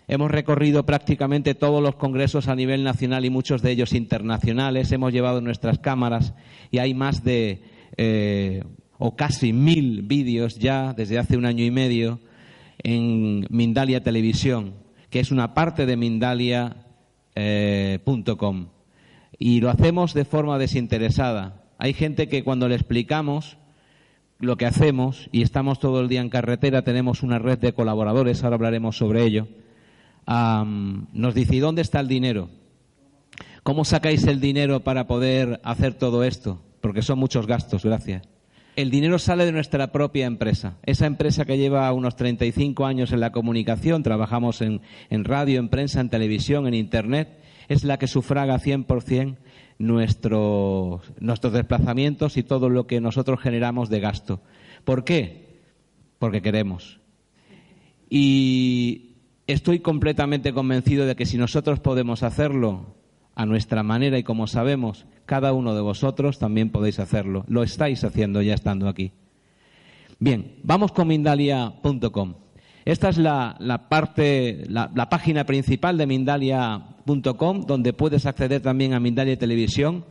Hemos 0.08 0.32
recorrido 0.32 0.84
prácticamente 0.84 1.54
todos 1.54 1.80
los 1.80 1.94
congresos 1.94 2.48
a 2.48 2.56
nivel 2.56 2.82
nacional 2.82 3.24
y 3.24 3.30
muchos 3.30 3.62
de 3.62 3.70
ellos 3.70 3.92
internacionales. 3.92 4.90
Hemos 4.90 5.12
llevado 5.12 5.40
nuestras 5.40 5.78
cámaras 5.78 6.34
y 6.72 6.78
hay 6.78 6.92
más 6.92 7.22
de 7.22 7.62
eh, 7.96 8.64
o 8.98 9.14
casi 9.14 9.52
mil 9.52 10.02
vídeos 10.02 10.58
ya 10.58 10.92
desde 10.92 11.20
hace 11.20 11.36
un 11.36 11.46
año 11.46 11.64
y 11.64 11.70
medio 11.70 12.18
en 12.82 13.46
Mindalia 13.50 14.02
Televisión, 14.02 14.74
que 15.10 15.20
es 15.20 15.30
una 15.30 15.54
parte 15.54 15.86
de 15.86 15.96
Mindalia.com. 15.96 16.66
Eh, 17.34 17.98
y 19.38 19.60
lo 19.60 19.70
hacemos 19.70 20.14
de 20.14 20.24
forma 20.24 20.58
desinteresada. 20.58 21.64
Hay 21.78 21.94
gente 21.94 22.28
que 22.28 22.44
cuando 22.44 22.68
le 22.68 22.76
explicamos 22.76 23.56
lo 24.38 24.56
que 24.56 24.66
hacemos 24.66 25.28
y 25.32 25.42
estamos 25.42 25.78
todo 25.78 26.00
el 26.00 26.08
día 26.08 26.20
en 26.20 26.28
carretera, 26.28 26.82
tenemos 26.82 27.22
una 27.22 27.38
red 27.38 27.58
de 27.58 27.72
colaboradores, 27.72 28.42
ahora 28.42 28.56
hablaremos 28.56 28.96
sobre 28.96 29.24
ello, 29.24 29.48
nos 30.26 31.34
dice, 31.34 31.56
¿y 31.56 31.60
dónde 31.60 31.82
está 31.82 32.00
el 32.00 32.08
dinero? 32.08 32.48
¿Cómo 33.62 33.84
sacáis 33.84 34.24
el 34.24 34.40
dinero 34.40 34.80
para 34.80 35.06
poder 35.06 35.60
hacer 35.64 35.94
todo 35.94 36.24
esto? 36.24 36.60
Porque 36.80 37.02
son 37.02 37.18
muchos 37.18 37.46
gastos, 37.46 37.84
gracias. 37.84 38.31
El 38.74 38.90
dinero 38.90 39.18
sale 39.18 39.44
de 39.44 39.52
nuestra 39.52 39.92
propia 39.92 40.24
empresa. 40.24 40.78
Esa 40.84 41.04
empresa 41.04 41.44
que 41.44 41.58
lleva 41.58 41.92
unos 41.92 42.16
35 42.16 42.86
años 42.86 43.12
en 43.12 43.20
la 43.20 43.30
comunicación, 43.30 44.02
trabajamos 44.02 44.62
en, 44.62 44.80
radio, 45.10 45.60
en 45.60 45.68
prensa, 45.68 46.00
en 46.00 46.08
televisión, 46.08 46.66
en 46.66 46.72
Internet, 46.72 47.38
es 47.68 47.84
la 47.84 47.98
que 47.98 48.06
sufraga 48.06 48.58
100% 48.58 49.36
nuestros, 49.78 51.02
nuestros 51.20 51.52
desplazamientos 51.52 52.38
y 52.38 52.42
todo 52.42 52.70
lo 52.70 52.86
que 52.86 53.00
nosotros 53.00 53.40
generamos 53.40 53.90
de 53.90 54.00
gasto. 54.00 54.40
¿Por 54.84 55.04
qué? 55.04 55.60
Porque 56.18 56.40
queremos. 56.40 57.00
Y 58.08 59.16
estoy 59.46 59.80
completamente 59.80 60.54
convencido 60.54 61.04
de 61.04 61.14
que 61.14 61.26
si 61.26 61.36
nosotros 61.36 61.80
podemos 61.80 62.22
hacerlo 62.22 63.01
a 63.34 63.46
nuestra 63.46 63.82
manera 63.82 64.18
y 64.18 64.22
como 64.22 64.46
sabemos, 64.46 65.06
cada 65.26 65.52
uno 65.52 65.74
de 65.74 65.80
vosotros 65.80 66.38
también 66.38 66.70
podéis 66.70 66.98
hacerlo. 66.98 67.44
Lo 67.48 67.62
estáis 67.62 68.04
haciendo 68.04 68.42
ya 68.42 68.54
estando 68.54 68.88
aquí. 68.88 69.12
Bien, 70.18 70.56
vamos 70.62 70.92
con 70.92 71.08
Mindalia.com. 71.08 72.34
Esta 72.84 73.08
es 73.08 73.18
la, 73.18 73.86
parte, 73.88 74.64
la, 74.68 75.08
página 75.08 75.44
principal 75.44 75.96
de 75.96 76.06
Mindalia.com, 76.06 77.64
donde 77.66 77.92
puedes 77.92 78.26
acceder 78.26 78.60
también 78.60 78.92
a 78.92 79.00
Mindalia 79.00 79.38
Televisión 79.38 80.04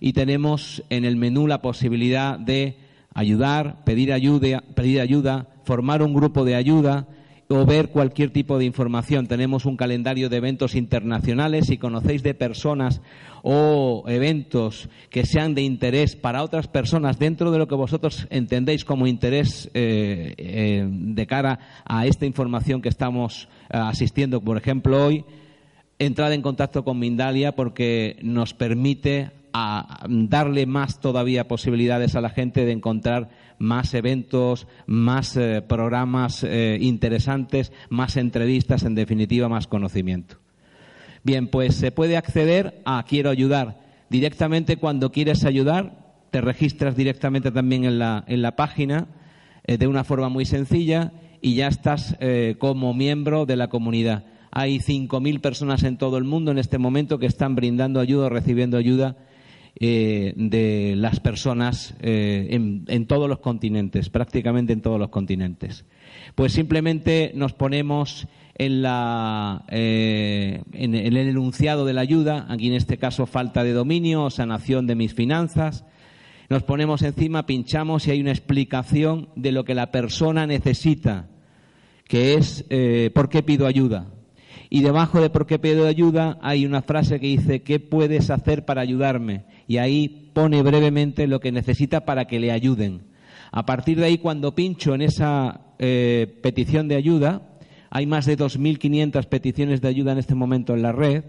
y 0.00 0.12
tenemos 0.12 0.82
en 0.90 1.04
el 1.04 1.16
menú 1.16 1.46
la 1.46 1.62
posibilidad 1.62 2.38
de 2.38 2.76
ayudar, 3.14 3.84
pedir 3.84 4.12
ayuda, 4.12 4.62
pedir 4.74 5.00
ayuda, 5.00 5.48
formar 5.64 6.02
un 6.02 6.14
grupo 6.14 6.44
de 6.44 6.56
ayuda, 6.56 7.06
o 7.52 7.66
ver 7.66 7.88
cualquier 7.88 8.30
tipo 8.30 8.58
de 8.58 8.64
información. 8.64 9.26
Tenemos 9.26 9.64
un 9.66 9.76
calendario 9.76 10.28
de 10.28 10.36
eventos 10.36 10.76
internacionales. 10.76 11.66
Si 11.66 11.78
conocéis 11.78 12.22
de 12.22 12.32
personas 12.32 13.00
o 13.42 14.04
eventos 14.06 14.88
que 15.10 15.26
sean 15.26 15.56
de 15.56 15.62
interés 15.62 16.14
para 16.14 16.44
otras 16.44 16.68
personas 16.68 17.18
dentro 17.18 17.50
de 17.50 17.58
lo 17.58 17.66
que 17.66 17.74
vosotros 17.74 18.28
entendéis 18.30 18.84
como 18.84 19.08
interés 19.08 19.68
eh, 19.74 20.34
eh, 20.38 20.86
de 20.88 21.26
cara 21.26 21.58
a 21.84 22.06
esta 22.06 22.24
información 22.24 22.82
que 22.82 22.88
estamos 22.88 23.48
eh, 23.68 23.78
asistiendo, 23.78 24.40
por 24.40 24.56
ejemplo, 24.56 25.04
hoy, 25.04 25.24
entrad 25.98 26.32
en 26.32 26.42
contacto 26.42 26.84
con 26.84 27.00
Mindalia 27.00 27.56
porque 27.56 28.16
nos 28.22 28.54
permite 28.54 29.32
a 29.52 30.06
darle 30.08 30.66
más 30.66 31.00
todavía 31.00 31.48
posibilidades 31.48 32.14
a 32.14 32.20
la 32.20 32.30
gente 32.30 32.64
de 32.64 32.72
encontrar 32.72 33.30
más 33.58 33.94
eventos, 33.94 34.66
más 34.86 35.36
eh, 35.36 35.62
programas 35.62 36.44
eh, 36.44 36.78
interesantes, 36.80 37.72
más 37.90 38.16
entrevistas, 38.16 38.84
en 38.84 38.94
definitiva, 38.94 39.48
más 39.48 39.66
conocimiento. 39.66 40.36
Bien, 41.22 41.48
pues 41.48 41.74
se 41.74 41.92
puede 41.92 42.16
acceder 42.16 42.80
a 42.84 43.04
Quiero 43.04 43.30
ayudar. 43.30 43.80
Directamente 44.08 44.78
cuando 44.78 45.12
quieres 45.12 45.44
ayudar, 45.44 46.14
te 46.30 46.40
registras 46.40 46.96
directamente 46.96 47.50
también 47.50 47.84
en 47.84 47.98
la, 47.98 48.24
en 48.26 48.42
la 48.42 48.56
página 48.56 49.08
eh, 49.64 49.76
de 49.76 49.86
una 49.86 50.04
forma 50.04 50.28
muy 50.28 50.46
sencilla 50.46 51.12
y 51.42 51.54
ya 51.54 51.68
estás 51.68 52.18
como 52.58 52.92
miembro 52.92 53.46
de 53.46 53.56
la 53.56 53.68
comunidad. 53.68 54.24
Hay 54.50 54.78
5.000 54.78 55.40
personas 55.40 55.84
en 55.84 55.96
todo 55.96 56.18
el 56.18 56.24
mundo 56.24 56.50
en 56.50 56.58
este 56.58 56.76
momento 56.76 57.18
que 57.18 57.24
están 57.24 57.54
brindando 57.54 57.98
ayuda 57.98 58.26
o 58.26 58.28
recibiendo 58.28 58.76
ayuda 58.76 59.16
eh, 59.76 60.34
de 60.36 60.94
las 60.96 61.20
personas 61.20 61.94
eh, 62.00 62.48
en, 62.50 63.06
todos 63.06 63.28
los 63.28 63.38
continentes, 63.38 64.10
prácticamente 64.10 64.72
en 64.72 64.82
todos 64.82 64.98
los 64.98 65.10
continentes. 65.10 65.84
Pues 66.34 66.52
simplemente 66.52 67.32
nos 67.34 67.52
ponemos 67.52 68.26
en, 68.56 68.82
la, 68.82 69.64
eh, 69.68 70.62
en, 70.72 70.94
el 70.94 71.16
enunciado 71.16 71.86
de 71.86 71.92
la 71.94 72.00
ayuda, 72.00 72.46
aquí 72.50 72.66
en 72.66 72.74
este 72.74 72.98
caso 72.98 73.26
falta 73.26 73.62
de 73.62 73.72
dominio 73.72 74.24
o 74.24 74.30
sanación 74.30 74.86
de 74.86 74.96
mis 74.96 75.14
finanzas, 75.14 75.84
nos 76.50 76.64
ponemos 76.64 77.02
encima, 77.02 77.46
pinchamos 77.46 78.06
y 78.06 78.10
hay 78.10 78.20
una 78.20 78.32
explicación 78.32 79.28
de 79.36 79.52
lo 79.52 79.64
que 79.64 79.74
la 79.74 79.92
persona 79.92 80.46
necesita, 80.48 81.28
que 82.08 82.34
es 82.34 82.66
por 83.14 83.28
qué 83.28 83.44
pido 83.44 83.66
ayuda. 83.66 84.08
Y 84.70 84.82
debajo 84.82 85.20
de 85.20 85.30
por 85.30 85.46
qué 85.46 85.58
pido 85.58 85.86
ayuda 85.86 86.38
hay 86.40 86.64
una 86.64 86.80
frase 86.80 87.20
que 87.20 87.26
dice, 87.26 87.62
¿qué 87.62 87.80
puedes 87.80 88.30
hacer 88.30 88.64
para 88.64 88.80
ayudarme? 88.80 89.44
y 89.70 89.78
ahí 89.78 90.32
pone 90.32 90.64
brevemente 90.64 91.28
lo 91.28 91.38
que 91.38 91.52
necesita 91.52 92.04
para 92.04 92.24
que 92.24 92.40
le 92.40 92.50
ayuden. 92.50 93.02
A 93.52 93.64
partir 93.66 94.00
de 94.00 94.06
ahí, 94.06 94.18
cuando 94.18 94.52
pincho 94.52 94.96
en 94.96 95.02
esa 95.02 95.60
eh, 95.78 96.40
petición 96.42 96.88
de 96.88 96.96
ayuda, 96.96 97.42
hay 97.88 98.04
más 98.04 98.26
de 98.26 98.36
2.500 98.36 99.26
peticiones 99.26 99.80
de 99.80 99.86
ayuda 99.86 100.10
en 100.10 100.18
este 100.18 100.34
momento 100.34 100.74
en 100.74 100.82
la 100.82 100.90
red. 100.90 101.22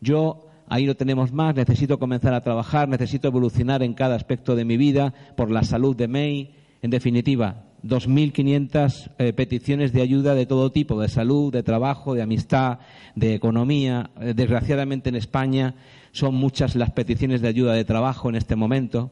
Yo 0.00 0.46
ahí 0.68 0.86
lo 0.86 0.94
tenemos 0.94 1.32
más, 1.32 1.56
necesito 1.56 1.98
comenzar 1.98 2.32
a 2.32 2.42
trabajar, 2.42 2.88
necesito 2.88 3.26
evolucionar 3.26 3.82
en 3.82 3.94
cada 3.94 4.14
aspecto 4.14 4.54
de 4.54 4.64
mi 4.64 4.76
vida, 4.76 5.12
por 5.36 5.50
la 5.50 5.64
salud 5.64 5.96
de 5.96 6.06
May. 6.06 6.54
En 6.82 6.90
definitiva, 6.90 7.64
2.500 7.82 9.10
eh, 9.18 9.32
peticiones 9.32 9.92
de 9.92 10.02
ayuda 10.02 10.34
de 10.34 10.46
todo 10.46 10.70
tipo, 10.72 11.00
de 11.00 11.08
salud, 11.08 11.52
de 11.52 11.62
trabajo, 11.62 12.14
de 12.14 12.22
amistad, 12.22 12.78
de 13.14 13.34
economía. 13.34 14.10
Eh, 14.20 14.34
desgraciadamente 14.34 15.08
en 15.08 15.16
España 15.16 15.74
son 16.12 16.34
muchas 16.34 16.76
las 16.76 16.90
peticiones 16.90 17.40
de 17.40 17.48
ayuda 17.48 17.74
de 17.74 17.84
trabajo 17.84 18.28
en 18.28 18.36
este 18.36 18.56
momento. 18.56 19.10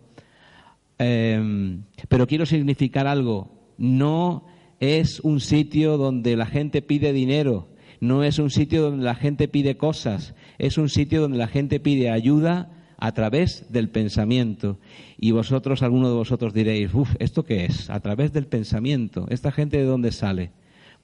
Em, 0.99 1.85
pero 2.09 2.27
quiero 2.27 2.45
significar 2.45 3.07
algo. 3.07 3.53
No 3.79 4.45
es 4.81 5.21
un 5.21 5.41
sitio 5.41 5.97
donde 5.97 6.37
la 6.37 6.47
gente 6.47 6.83
pide 6.83 7.13
dinero, 7.13 7.69
no 8.01 8.23
es 8.23 8.39
un 8.39 8.51
sitio 8.51 8.83
donde 8.83 9.05
la 9.05 9.15
gente 9.15 9.49
pide 9.49 9.77
cosas, 9.77 10.35
es 10.59 10.79
un 10.79 10.89
sitio 10.89 11.21
donde 11.21 11.39
la 11.39 11.49
gente 11.49 11.81
pide 11.81 12.11
ayuda 12.11 12.78
a 12.99 13.13
través 13.13 13.67
del 13.71 13.89
pensamiento. 13.89 14.79
Y 15.19 15.31
vosotros, 15.31 15.83
alguno 15.83 16.09
de 16.09 16.17
vosotros 16.17 16.53
diréis, 16.53 16.93
uff, 16.93 17.15
¿esto 17.21 17.45
qué 17.45 17.65
es? 17.65 17.89
A 17.91 18.01
través 18.01 18.33
del 18.33 18.47
pensamiento. 18.47 19.27
¿Esta 19.31 19.53
gente 19.53 19.79
de 19.79 19.85
dónde 19.85 20.13
sale? 20.13 20.51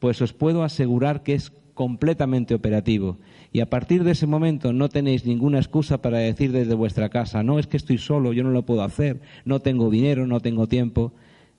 Pues 0.00 0.20
os 0.20 0.32
puedo 0.32 0.64
asegurar 0.64 1.22
que 1.22 1.34
es 1.34 1.52
completamente 1.72 2.54
operativo. 2.54 3.18
Y 3.52 3.60
a 3.60 3.70
partir 3.70 4.04
de 4.04 4.12
ese 4.12 4.26
momento 4.26 4.72
no 4.72 4.88
tenéis 4.88 5.24
ninguna 5.24 5.58
excusa 5.58 6.02
para 6.02 6.18
decir 6.18 6.52
desde 6.52 6.74
vuestra 6.74 7.08
casa, 7.08 7.42
no, 7.42 7.58
es 7.58 7.66
que 7.66 7.76
estoy 7.76 7.98
solo, 7.98 8.32
yo 8.32 8.42
no 8.42 8.50
lo 8.50 8.66
puedo 8.66 8.82
hacer, 8.82 9.20
no 9.44 9.60
tengo 9.60 9.90
dinero, 9.90 10.26
no 10.26 10.40
tengo 10.40 10.66
tiempo. 10.66 11.12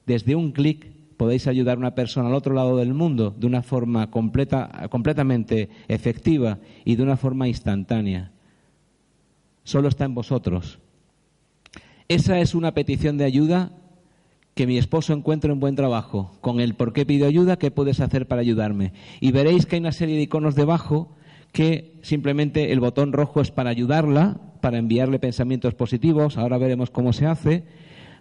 Desde 0.06 0.36
un 0.36 0.52
clic 0.52 0.92
podéis 1.18 1.48
ayudar 1.48 1.78
a 1.78 1.80
una 1.80 1.96
persona 1.96 2.28
al 2.28 2.36
otro 2.36 2.54
lado 2.54 2.78
del 2.78 2.94
mundo 2.94 3.34
de 3.38 3.48
una 3.48 3.64
forma 3.64 4.12
completa, 4.12 4.88
completamente 4.90 5.70
efectiva 5.88 6.60
y 6.84 6.98
de 6.98 7.04
una 7.04 7.18
forma 7.18 7.48
instantánea 7.48 8.35
solo 9.66 9.90
está 9.90 10.06
en 10.06 10.16
vosotros. 10.16 10.80
Esa 12.08 12.40
es 12.40 12.56
una 12.56 12.74
petición 12.74 13.18
de 13.18 13.26
ayuda 13.26 13.74
que 14.54 14.68
mi 14.68 14.78
esposo 14.78 15.12
encuentre 15.12 15.52
un 15.52 15.60
buen 15.60 15.76
trabajo, 15.76 16.32
con 16.40 16.62
el 16.62 16.76
por 16.76 16.94
qué 16.94 17.06
pido 17.06 17.28
ayuda, 17.28 17.58
qué 17.58 17.72
puedes 17.72 18.00
hacer 18.00 18.26
para 18.26 18.40
ayudarme. 18.40 18.94
Y 19.20 19.32
veréis 19.32 19.66
que 19.66 19.76
hay 19.76 19.82
una 19.82 19.92
serie 19.92 20.16
de 20.16 20.22
iconos 20.22 20.56
debajo 20.56 21.10
que 21.52 21.96
simplemente 22.04 22.72
el 22.72 22.80
botón 22.80 23.12
rojo 23.12 23.42
es 23.42 23.52
para 23.52 23.70
ayudarla, 23.70 24.40
para 24.62 24.78
enviarle 24.78 25.20
pensamientos 25.20 25.74
positivos, 25.74 26.38
ahora 26.38 26.58
veremos 26.58 26.90
cómo 26.90 27.12
se 27.12 27.26
hace. 27.26 27.64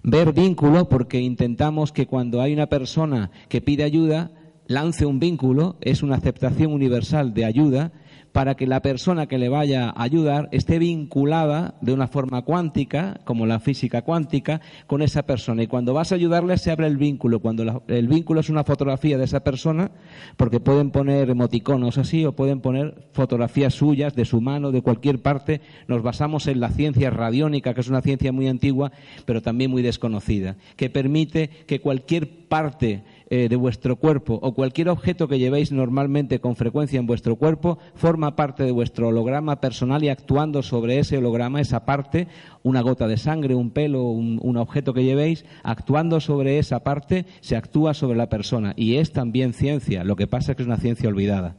Ver 0.03 0.33
vínculo, 0.33 0.89
porque 0.89 1.21
intentamos 1.21 1.93
que 1.93 2.07
cuando 2.07 2.43
hay 2.43 2.53
una 2.53 2.67
persona 2.67 3.31
que 3.49 3.61
pide 3.61 3.85
ayuda, 3.85 4.33
lance 4.67 5.07
un 5.07 5.21
vínculo, 5.21 5.77
es 5.81 6.03
una 6.03 6.17
aceptación 6.17 6.73
universal 6.73 7.33
de 7.33 7.45
ayuda, 7.45 7.93
para 8.35 8.57
que 8.57 8.67
la 8.67 8.83
persona 8.83 9.29
que 9.29 9.39
le 9.39 9.49
vaya 9.49 9.91
a 9.91 10.03
ayudar 10.03 10.49
esté 10.51 10.81
vinculada 10.81 11.77
de 11.81 11.93
una 11.93 12.09
forma 12.09 12.43
cuántica, 12.43 13.21
como 13.23 13.47
la 13.47 13.61
física 13.61 14.03
cuántica, 14.03 14.61
con 14.89 15.03
esa 15.03 15.23
persona. 15.23 15.63
Y 15.63 15.69
cuando 15.69 15.95
vas 15.95 16.11
a 16.11 16.17
ayudarle 16.17 16.59
se 16.59 16.73
abre 16.73 16.89
el 16.89 16.97
vínculo. 16.97 17.39
Cuando 17.39 17.85
el 17.87 18.09
vínculo 18.09 18.41
es 18.41 18.51
una 18.51 18.65
fotografía 18.65 19.19
de 19.19 19.25
esa 19.25 19.45
persona, 19.45 19.93
porque 20.37 20.59
pueden 20.59 20.91
poner 20.91 21.31
emoticonos 21.31 21.97
así 21.97 22.25
o 22.25 22.33
pueden 22.33 22.61
poner 22.61 23.07
fotografías 23.13 23.73
suyas, 23.73 24.17
de 24.17 24.25
su 24.25 24.41
mano, 24.41 24.73
de 24.73 24.83
cualquier 24.83 25.23
parte. 25.23 25.61
Nos 25.87 26.03
basamos 26.03 26.49
en 26.49 26.59
la 26.59 26.71
ciencia 26.71 27.11
radiónica, 27.11 27.73
que 27.73 27.83
es 27.83 27.89
una 27.89 28.03
ciencia 28.03 28.33
muy 28.33 28.49
antigua, 28.49 28.91
pero 29.27 29.43
también 29.43 29.71
muy 29.71 29.83
desconocida, 29.83 30.57
que 30.75 30.91
permite 30.91 31.51
que 31.69 31.81
cualquier 31.81 32.49
parte 32.49 33.05
eh, 33.31 33.49
de 33.49 33.57
vuestro 33.57 33.97
cuerpo 33.97 34.39
o 34.43 34.53
cualquier 34.53 34.91
objeto 34.91 35.29
que 35.29 35.39
llevéis 35.39 35.73
normalmente 35.73 36.41
con 36.41 36.57
frecuencia 36.57 36.99
en 36.99 37.07
vuestro 37.07 37.37
cuerpo 37.37 37.79
forma 37.95 38.37
parte 38.37 38.65
de 38.65 38.71
vuestro 38.71 39.09
holograma 39.09 39.61
personal 39.61 40.05
y 40.05 40.11
actuando 40.11 40.63
sobre 40.63 40.99
ese 40.99 41.17
holograma, 41.17 41.63
esa 41.63 41.87
parte, 41.87 42.29
una 42.63 42.83
gota 42.83 43.09
de 43.09 43.17
sangre, 43.17 43.55
un 43.55 43.71
pelo, 43.71 44.05
un, 44.05 44.57
objeto 44.59 44.93
que 44.93 45.05
llevéis, 45.05 45.47
actuando 45.63 46.21
sobre 46.21 46.59
esa 46.59 46.81
parte, 46.81 47.25
se 47.41 47.57
actúa 47.57 47.95
sobre 47.95 48.19
la 48.19 48.29
persona. 48.29 48.75
Y 48.77 48.97
es 48.97 49.13
también 49.13 49.55
ciencia, 49.55 50.05
lo 50.05 50.17
que 50.17 50.27
pasa 50.27 50.53
es 50.53 50.57
que 50.57 50.63
es 50.63 50.67
una 50.67 50.77
ciencia 50.77 51.09
olvidada. 51.09 51.57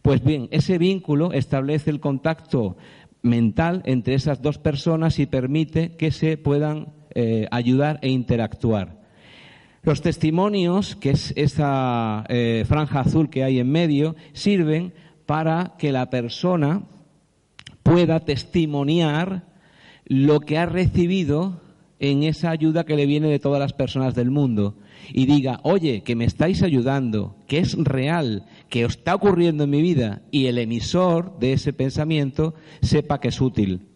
Pues 0.00 0.24
bien, 0.24 0.48
ese 0.50 0.78
vínculo 0.78 1.32
establece 1.32 1.90
el 1.90 2.00
contacto 2.00 2.76
mental 3.20 3.82
entre 3.84 4.14
esas 4.14 4.40
dos 4.40 4.56
personas 4.56 5.18
y 5.18 5.26
permite 5.26 5.96
que 5.96 6.10
se 6.10 6.38
puedan 6.38 6.94
eh, 7.14 7.46
ayudar 7.50 7.98
e 8.00 8.08
interactuar. 8.08 8.99
Los 9.82 10.02
testimonios, 10.02 10.94
que 10.96 11.10
es 11.10 11.32
esa 11.36 12.24
eh, 12.28 12.64
franja 12.68 13.00
azul 13.00 13.30
que 13.30 13.44
hay 13.44 13.60
en 13.60 13.70
medio, 13.70 14.14
sirven 14.32 14.92
para 15.24 15.74
que 15.78 15.90
la 15.90 16.10
persona 16.10 16.82
pueda 17.82 18.20
testimoniar 18.20 19.44
lo 20.04 20.40
que 20.40 20.58
ha 20.58 20.66
recibido 20.66 21.62
en 21.98 22.24
esa 22.24 22.50
ayuda 22.50 22.84
que 22.84 22.96
le 22.96 23.06
viene 23.06 23.28
de 23.28 23.38
todas 23.38 23.60
las 23.60 23.72
personas 23.72 24.14
del 24.14 24.30
mundo 24.30 24.76
y 25.12 25.26
diga, 25.26 25.60
oye, 25.62 26.02
que 26.02 26.16
me 26.16 26.24
estáis 26.24 26.62
ayudando, 26.62 27.36
que 27.46 27.58
es 27.58 27.76
real, 27.76 28.46
que 28.68 28.84
está 28.84 29.14
ocurriendo 29.14 29.64
en 29.64 29.70
mi 29.70 29.82
vida 29.82 30.22
y 30.30 30.46
el 30.46 30.58
emisor 30.58 31.38
de 31.38 31.52
ese 31.54 31.72
pensamiento 31.72 32.54
sepa 32.82 33.20
que 33.20 33.28
es 33.28 33.40
útil. 33.40 33.89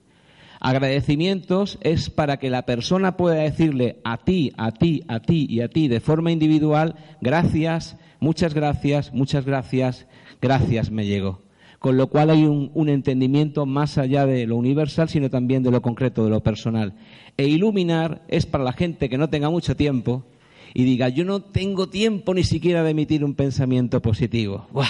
Agradecimientos 0.65 1.77
es 1.83 2.09
para 2.09 2.39
que 2.39 2.49
la 2.49 2.65
persona 2.65 3.19
pueda 3.19 3.35
decirle 3.35 3.99
a 4.03 4.17
ti, 4.17 4.51
a 4.57 4.73
ti, 4.73 5.03
a 5.09 5.21
ti 5.21 5.47
y 5.47 5.61
a 5.61 5.69
ti 5.69 5.89
de 5.89 6.01
forma 6.01 6.33
individual, 6.33 6.95
gracias, 7.21 7.99
muchas 8.19 8.55
gracias, 8.55 9.13
muchas 9.13 9.45
gracias, 9.45 10.07
gracias 10.41 10.91
me 10.91 11.05
llegó. 11.05 11.43
Con 11.79 11.99
lo 11.99 12.07
cual 12.07 12.31
hay 12.31 12.45
un, 12.45 12.89
entendimiento 12.89 13.67
más 13.67 13.99
allá 13.99 14.25
de 14.25 14.47
lo 14.47 14.57
universal, 14.57 15.11
sino 15.11 15.29
también 15.29 15.63
de 15.63 15.71
lo 15.71 15.83
concreto, 15.83 16.25
de 16.25 16.31
lo 16.31 16.43
personal. 16.43 16.95
E 17.37 17.47
iluminar 17.47 18.23
es 18.29 18.47
para 18.47 18.65
la 18.65 18.73
gente 18.73 19.11
que 19.11 19.19
no 19.19 19.29
tenga 19.29 19.51
mucho 19.51 19.77
tiempo 19.77 20.25
y 20.73 20.85
diga, 20.85 21.11
yo 21.11 21.27
no 21.27 21.43
tengo 21.43 21.91
tiempo 21.91 22.33
ni 22.33 22.43
siquiera 22.43 22.83
de 22.83 22.93
emitir 22.93 23.23
un 23.23 23.35
pensamiento 23.35 24.01
positivo. 24.01 24.67
¡Buah! 24.73 24.89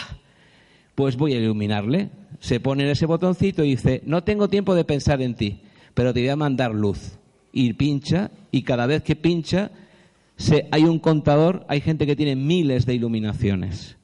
Pues 0.95 1.17
voy 1.17 1.33
a 1.33 1.39
iluminarle. 1.39 2.11
Se 2.39 2.61
pone 2.61 2.85
en 2.85 2.91
ese 2.91 3.07
botoncito 3.07 3.65
y 3.65 3.71
dice, 3.71 4.03
no 4.07 4.23
tengo 4.23 4.49
tiempo 4.49 4.77
de 4.77 4.85
pensar 4.85 5.21
en 5.21 5.35
ti, 5.35 5.63
pero 5.95 6.13
te 6.13 6.21
voy 6.21 6.29
a 6.29 6.37
mandar 6.37 6.75
luz. 6.75 7.19
Y 7.53 7.73
pincha, 7.75 8.31
y 8.51 8.63
cada 8.63 8.87
vez 8.87 9.03
que 9.03 9.17
pincha, 9.17 9.71
se, 10.37 10.69
hay 10.73 10.85
un 10.85 10.99
contador, 10.99 11.65
hay 11.69 11.81
gente 11.81 12.07
que 12.07 12.17
tiene 12.17 12.37
miles 12.37 12.87
de 12.87 12.95
iluminaciones. 12.95 13.97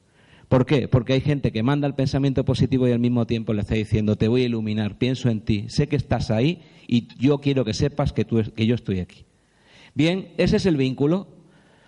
¿Por 0.47 0.65
qué? 0.65 0.87
Porque 0.87 1.13
hay 1.13 1.21
gente 1.21 1.51
que 1.51 1.63
manda 1.63 1.87
el 1.87 1.95
pensamiento 1.95 2.43
positivo 2.43 2.87
y 2.87 2.91
al 2.91 2.99
mismo 2.99 3.25
tiempo 3.25 3.53
le 3.53 3.61
está 3.61 3.75
diciendo, 3.75 4.17
te 4.17 4.27
voy 4.27 4.43
a 4.43 4.45
iluminar, 4.45 4.97
pienso 4.97 5.29
en 5.29 5.41
ti, 5.41 5.65
sé 5.69 5.87
que 5.87 5.95
estás 5.95 6.31
ahí 6.31 6.61
y 6.87 7.07
yo 7.17 7.39
quiero 7.39 7.63
que 7.63 7.73
sepas 7.73 8.11
que, 8.11 8.25
tú, 8.25 8.41
que 8.55 8.65
yo 8.65 8.75
estoy 8.75 8.99
aquí. 8.99 9.25
Bien, 9.93 10.29
ese 10.37 10.57
es 10.57 10.65
el 10.65 10.77
vínculo. 10.77 11.27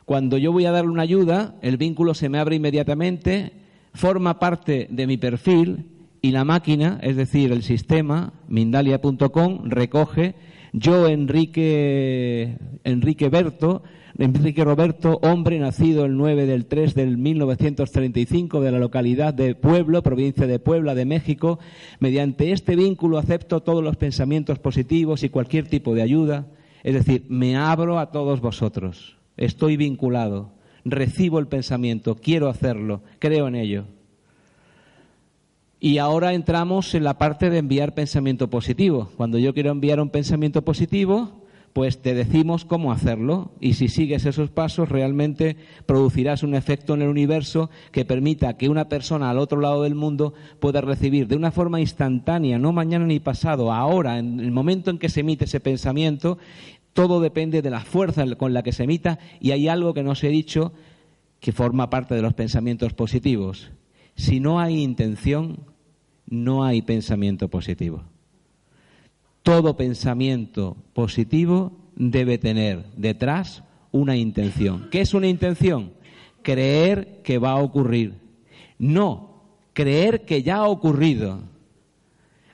Cuando 0.05 0.37
yo 0.37 0.51
voy 0.51 0.65
a 0.65 0.71
darle 0.71 0.91
una 0.91 1.01
ayuda, 1.01 1.55
el 1.61 1.77
vínculo 1.77 2.13
se 2.13 2.29
me 2.29 2.39
abre 2.39 2.55
inmediatamente, 2.55 3.53
forma 3.93 4.39
parte 4.39 4.87
de 4.89 5.07
mi 5.07 5.17
perfil 5.17 5.85
y 6.23 6.31
la 6.31 6.45
máquina, 6.45 6.99
es 7.03 7.17
decir, 7.17 7.51
el 7.51 7.63
sistema, 7.63 8.31
Mindalia.com, 8.47 9.65
recoge 9.65 10.35
yo, 10.71 11.09
Enrique, 11.09 12.57
Enrique 12.85 13.27
Berto, 13.27 13.83
Enrique 14.17 14.63
Roberto, 14.63 15.19
hombre 15.21 15.59
nacido 15.59 16.05
el 16.05 16.15
9 16.15 16.45
del 16.45 16.65
3 16.65 16.95
del 16.95 17.17
1935 17.17 18.61
de 18.61 18.71
la 18.71 18.79
localidad 18.79 19.33
de 19.33 19.53
Pueblo, 19.53 20.01
provincia 20.01 20.47
de 20.47 20.59
Puebla, 20.59 20.95
de 20.95 21.03
México. 21.03 21.59
Mediante 21.99 22.53
este 22.53 22.77
vínculo 22.77 23.17
acepto 23.17 23.61
todos 23.61 23.83
los 23.83 23.97
pensamientos 23.97 24.59
positivos 24.59 25.23
y 25.23 25.29
cualquier 25.29 25.67
tipo 25.67 25.93
de 25.93 26.03
ayuda. 26.03 26.47
Es 26.83 26.93
decir, 26.93 27.25
me 27.27 27.57
abro 27.57 27.99
a 27.99 28.11
todos 28.11 28.39
vosotros. 28.39 29.17
Estoy 29.35 29.75
vinculado. 29.75 30.53
Recibo 30.85 31.37
el 31.39 31.47
pensamiento. 31.47 32.15
Quiero 32.15 32.47
hacerlo. 32.47 33.03
Creo 33.19 33.49
en 33.49 33.55
ello. 33.55 33.87
Y 35.83 35.97
ahora 35.97 36.33
entramos 36.33 36.95
en 36.95 37.03
la 37.03 37.17
parte 37.17 37.49
de 37.49 37.57
enviar 37.57 37.93
pensamiento 37.93 38.49
positivo. 38.49 39.09
Cuando 39.17 39.37
yo 39.37 39.53
quiero 39.53 39.69
enviar 39.69 39.99
un 39.99 40.11
pensamiento 40.11 40.61
positivo, 40.61 41.43
pues 41.73 42.01
te 42.01 42.13
decimos 42.13 42.63
cómo 42.63 42.93
hacerlo 42.93 43.51
y 43.59 43.73
si 43.73 43.89
sigues 43.89 44.25
esos 44.25 44.49
pasos 44.49 44.87
realmente 44.87 45.57
producirás 45.85 46.41
un 46.41 46.55
efecto 46.55 46.93
en 46.93 47.01
el 47.01 47.09
universo 47.09 47.69
que 47.91 48.05
permita 48.05 48.55
que 48.55 48.69
una 48.69 48.87
persona 48.87 49.29
al 49.29 49.37
otro 49.37 49.59
lado 49.59 49.83
del 49.83 49.93
mundo 49.93 50.33
pueda 50.61 50.79
recibir 50.79 51.27
de 51.27 51.35
una 51.35 51.51
forma 51.51 51.81
instantánea, 51.81 52.57
no 52.57 52.71
mañana 52.71 53.05
ni 53.05 53.19
pasado, 53.19 53.73
ahora, 53.73 54.19
en 54.19 54.39
el 54.39 54.51
momento 54.51 54.89
en 54.89 54.99
que 54.99 55.09
se 55.09 55.19
emite 55.19 55.43
ese 55.43 55.59
pensamiento, 55.59 56.37
todo 56.93 57.19
depende 57.19 57.61
de 57.61 57.71
la 57.71 57.81
fuerza 57.81 58.23
con 58.37 58.53
la 58.53 58.63
que 58.63 58.71
se 58.71 58.85
emita 58.85 59.19
y 59.41 59.51
hay 59.51 59.67
algo 59.67 59.93
que 59.93 60.03
no 60.03 60.15
se 60.15 60.27
he 60.27 60.31
dicho 60.31 60.71
que 61.41 61.51
forma 61.51 61.89
parte 61.89 62.15
de 62.15 62.21
los 62.21 62.35
pensamientos 62.35 62.93
positivos. 62.93 63.71
Si 64.15 64.39
no 64.39 64.59
hay 64.61 64.81
intención, 64.81 65.72
no 66.27 66.63
hay 66.63 66.81
pensamiento 66.81 67.47
positivo 67.49 68.03
todo 69.43 69.75
pensamiento 69.75 70.77
positivo 70.93 71.73
debe 71.95 72.37
tener 72.37 72.85
detrás 72.95 73.63
una 73.91 74.15
intención. 74.15 74.87
¿Qué 74.89 75.01
es 75.01 75.13
una 75.13 75.27
intención? 75.27 75.93
Creer 76.41 77.21
que 77.23 77.37
va 77.37 77.51
a 77.51 77.61
ocurrir. 77.61 78.15
No, 78.79 79.43
creer 79.73 80.25
que 80.25 80.41
ya 80.41 80.57
ha 80.57 80.67
ocurrido. 80.67 81.41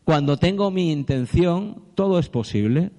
Cuando 0.03 0.37
tengo 0.37 0.71
mi 0.71 0.91
intención, 0.91 1.83
todo 1.93 2.19
es 2.19 2.27
posible. 2.27 2.91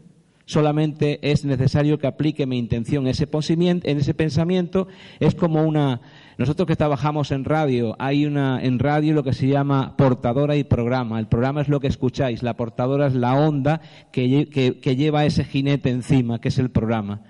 Solamente 0.50 1.20
es 1.22 1.44
necesario 1.44 2.00
que 2.00 2.08
aplique 2.08 2.44
mi 2.44 2.58
intención 2.58 3.06
en 3.06 3.12
ese 3.12 4.14
pensamiento. 4.14 4.88
Es 5.20 5.36
como 5.36 5.62
una, 5.62 6.00
nosotros 6.38 6.66
que 6.66 6.74
trabajamos 6.74 7.30
en 7.30 7.44
radio, 7.44 7.94
hay 8.00 8.26
una 8.26 8.60
en 8.60 8.80
radio 8.80 9.14
lo 9.14 9.22
que 9.22 9.32
se 9.32 9.46
llama 9.46 9.96
portadora 9.96 10.56
y 10.56 10.64
programa. 10.64 11.20
El 11.20 11.28
programa 11.28 11.60
es 11.60 11.68
lo 11.68 11.78
que 11.78 11.86
escucháis, 11.86 12.42
la 12.42 12.56
portadora 12.56 13.06
es 13.06 13.14
la 13.14 13.36
onda 13.36 13.80
que, 14.10 14.48
que 14.82 14.96
lleva 14.96 15.24
ese 15.24 15.44
jinete 15.44 15.88
encima, 15.88 16.40
que 16.40 16.48
es 16.48 16.58
el 16.58 16.70
programa. 16.70 17.20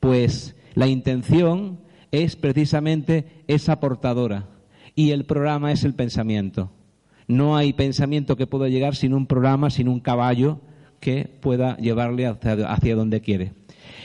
Pues 0.00 0.56
la 0.72 0.86
intención 0.86 1.80
es 2.12 2.34
precisamente 2.34 3.44
esa 3.46 3.78
portadora 3.78 4.46
y 4.94 5.10
el 5.10 5.26
programa 5.26 5.70
es 5.70 5.84
el 5.84 5.92
pensamiento. 5.92 6.70
No 7.28 7.58
hay 7.58 7.74
pensamiento 7.74 8.38
que 8.38 8.46
pueda 8.46 8.68
llegar 8.68 8.96
sin 8.96 9.12
un 9.12 9.26
programa, 9.26 9.68
sin 9.68 9.86
un 9.86 10.00
caballo 10.00 10.62
que 11.00 11.28
pueda 11.40 11.76
llevarle 11.78 12.26
hacia, 12.26 12.52
hacia 12.70 12.94
donde 12.94 13.20
quiere. 13.20 13.52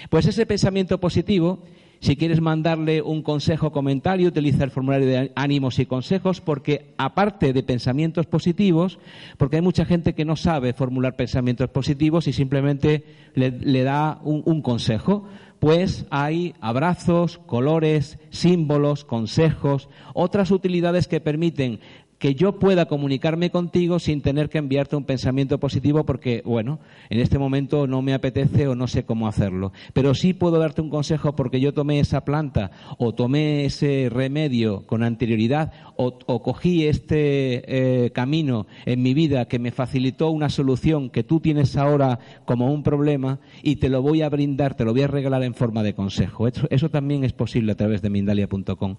Pues 0.10 0.26
ese 0.26 0.46
pensamiento 0.46 1.00
positivo 1.00 1.64
si 2.06 2.16
quieres 2.16 2.42
mandarle 2.42 3.02
un 3.02 3.24
consejo 3.24 3.72
comentario, 3.72 4.28
utiliza 4.28 4.64
el 4.64 4.70
formulario 4.70 5.08
de 5.08 5.32
ánimos 5.36 5.80
y 5.80 5.88
consejos, 5.88 6.40
porque 6.42 6.94
aparte 6.98 7.54
de 7.54 7.64
pensamientos 7.64 8.28
positivos, 8.28 9.00
porque 9.38 9.56
hay 9.56 9.62
mucha 9.62 9.86
gente 9.86 10.14
que 10.14 10.26
no 10.26 10.36
sabe 10.36 10.74
formular 10.74 11.16
pensamientos 11.16 11.70
positivos 11.70 12.28
y 12.28 12.34
simplemente 12.34 13.06
le, 13.34 13.84
da 13.84 14.20
un 14.24 14.62
consejo, 14.62 15.26
pues 15.60 16.06
hay 16.12 16.54
abrazos, 16.62 17.40
colores, 17.40 18.20
símbolos, 18.30 19.04
consejos, 19.04 19.90
otras 20.14 20.52
utilidades 20.52 21.08
que 21.08 21.22
permiten 21.22 21.80
que 22.26 22.34
yo 22.34 22.58
pueda 22.58 22.88
comunicarme 22.88 23.52
contigo 23.52 24.00
sin 24.00 24.24
tener 24.24 24.50
que 24.50 24.58
enviarte 24.58 24.96
un 24.96 25.04
pensamiento 25.04 25.60
positivo 25.60 26.08
porque, 26.08 26.42
bueno, 26.44 26.80
en 27.12 27.20
este 27.20 27.38
momento 27.38 27.86
no 27.86 28.02
me 28.02 28.16
apetece 28.16 28.68
o 28.68 28.74
no 28.74 28.88
sé 28.88 29.04
cómo 29.04 29.28
hacerlo. 29.28 29.74
Pero 29.94 30.16
sí 30.16 30.34
puedo 30.34 30.58
darte 30.58 30.82
un 30.82 30.90
consejo 30.90 31.36
porque 31.36 31.60
yo 31.60 31.76
tomé 31.76 32.00
esa 32.00 32.26
planta 32.26 32.72
o 32.98 33.14
tomé 33.14 33.66
ese 33.66 34.10
remedio 34.12 34.88
con 34.88 35.04
anterioridad 35.04 35.72
o, 35.98 36.18
cogí 36.42 36.88
este 36.88 38.06
eh, 38.06 38.10
camino 38.10 38.66
en 38.88 39.04
mi 39.04 39.14
vida 39.14 39.46
que 39.46 39.60
me 39.60 39.70
facilitó 39.70 40.32
una 40.32 40.50
solución 40.50 41.12
que 41.12 41.24
tú 41.24 41.42
tienes 41.42 41.78
ahora 41.78 42.18
como 42.46 42.74
un 42.74 42.82
problema 42.82 43.40
y 43.62 43.76
te 43.76 43.88
lo 43.88 44.02
voy 44.02 44.24
a 44.24 44.30
brindar, 44.30 44.74
te 44.74 44.84
lo 44.84 44.94
voy 44.94 45.04
a 45.04 45.08
regalar 45.08 45.44
en 45.44 45.54
forma 45.54 45.84
de 45.84 45.94
consejo. 45.94 46.48
Eso, 46.48 46.66
eso 46.72 46.90
también 46.90 47.24
es 47.24 47.34
posible 47.34 47.74
a 47.74 47.76
través 47.76 48.02
de 48.02 48.10
Mindalia.com. 48.10 48.96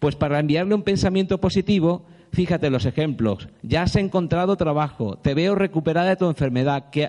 Pues 0.00 0.16
para 0.16 0.40
enviarle 0.40 0.74
un 0.74 0.82
pensamiento 0.82 1.40
positivo, 1.40 2.04
Fíjate 2.32 2.70
los 2.70 2.86
ejemplos. 2.86 3.48
Ya 3.62 3.82
has 3.82 3.96
encontrado 3.96 4.56
trabajo, 4.56 5.18
te 5.18 5.34
veo 5.34 5.54
recuperada 5.54 6.10
de 6.10 6.16
tu 6.16 6.26
enfermedad, 6.26 6.90
que, 6.90 7.08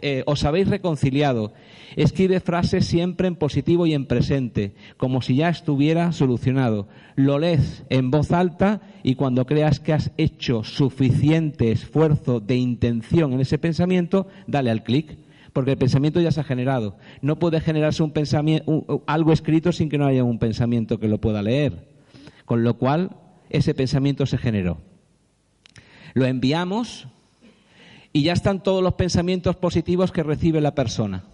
eh, 0.00 0.22
os 0.26 0.44
habéis 0.44 0.68
reconciliado. 0.68 1.52
Escribe 1.96 2.40
frases 2.40 2.86
siempre 2.86 3.28
en 3.28 3.36
positivo 3.36 3.86
y 3.86 3.94
en 3.94 4.06
presente, 4.06 4.74
como 4.96 5.22
si 5.22 5.36
ya 5.36 5.48
estuviera 5.48 6.12
solucionado. 6.12 6.88
Lo 7.14 7.38
lees 7.38 7.84
en 7.90 8.10
voz 8.10 8.32
alta 8.32 8.80
y 9.02 9.14
cuando 9.14 9.46
creas 9.46 9.80
que 9.80 9.92
has 9.92 10.10
hecho 10.16 10.64
suficiente 10.64 11.70
esfuerzo 11.70 12.40
de 12.40 12.56
intención 12.56 13.32
en 13.32 13.40
ese 13.40 13.58
pensamiento, 13.58 14.26
dale 14.46 14.70
al 14.70 14.82
clic 14.82 15.18
porque 15.52 15.70
el 15.70 15.78
pensamiento 15.78 16.20
ya 16.20 16.32
se 16.32 16.40
ha 16.40 16.44
generado. 16.44 16.96
No 17.22 17.38
puede 17.38 17.60
generarse 17.60 18.02
un 18.02 18.10
pensamiento, 18.10 19.04
algo 19.06 19.32
escrito 19.32 19.70
sin 19.70 19.88
que 19.88 19.98
no 19.98 20.06
haya 20.06 20.24
un 20.24 20.40
pensamiento 20.40 20.98
que 20.98 21.06
lo 21.06 21.20
pueda 21.20 21.42
leer. 21.42 21.88
Con 22.44 22.64
lo 22.64 22.76
cual, 22.76 23.16
ese 23.56 23.72
pensamiento 23.72 24.26
se 24.26 24.36
generó. 24.36 24.78
Lo 26.14 26.26
enviamos 26.26 27.06
y 28.12 28.24
ya 28.24 28.32
están 28.32 28.62
todos 28.62 28.82
los 28.82 28.94
pensamientos 28.94 29.56
positivos 29.56 30.10
que 30.10 30.22
recibe 30.22 30.60
la 30.60 30.74
persona. 30.74 31.24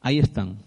Ahí 0.00 0.20
están. 0.20 0.58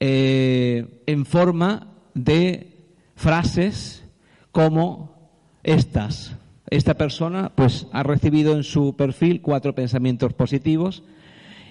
Eh, 0.00 1.02
en 1.06 1.24
forma 1.24 1.88
de 2.14 2.76
frases 3.14 4.04
como 4.50 5.30
estas. 5.62 6.36
Esta 6.70 6.94
persona 6.94 7.52
pues 7.54 7.86
ha 7.92 8.02
recibido 8.02 8.54
en 8.54 8.64
su 8.64 8.96
perfil 8.96 9.40
cuatro 9.40 9.74
pensamientos 9.74 10.32
positivos 10.34 11.04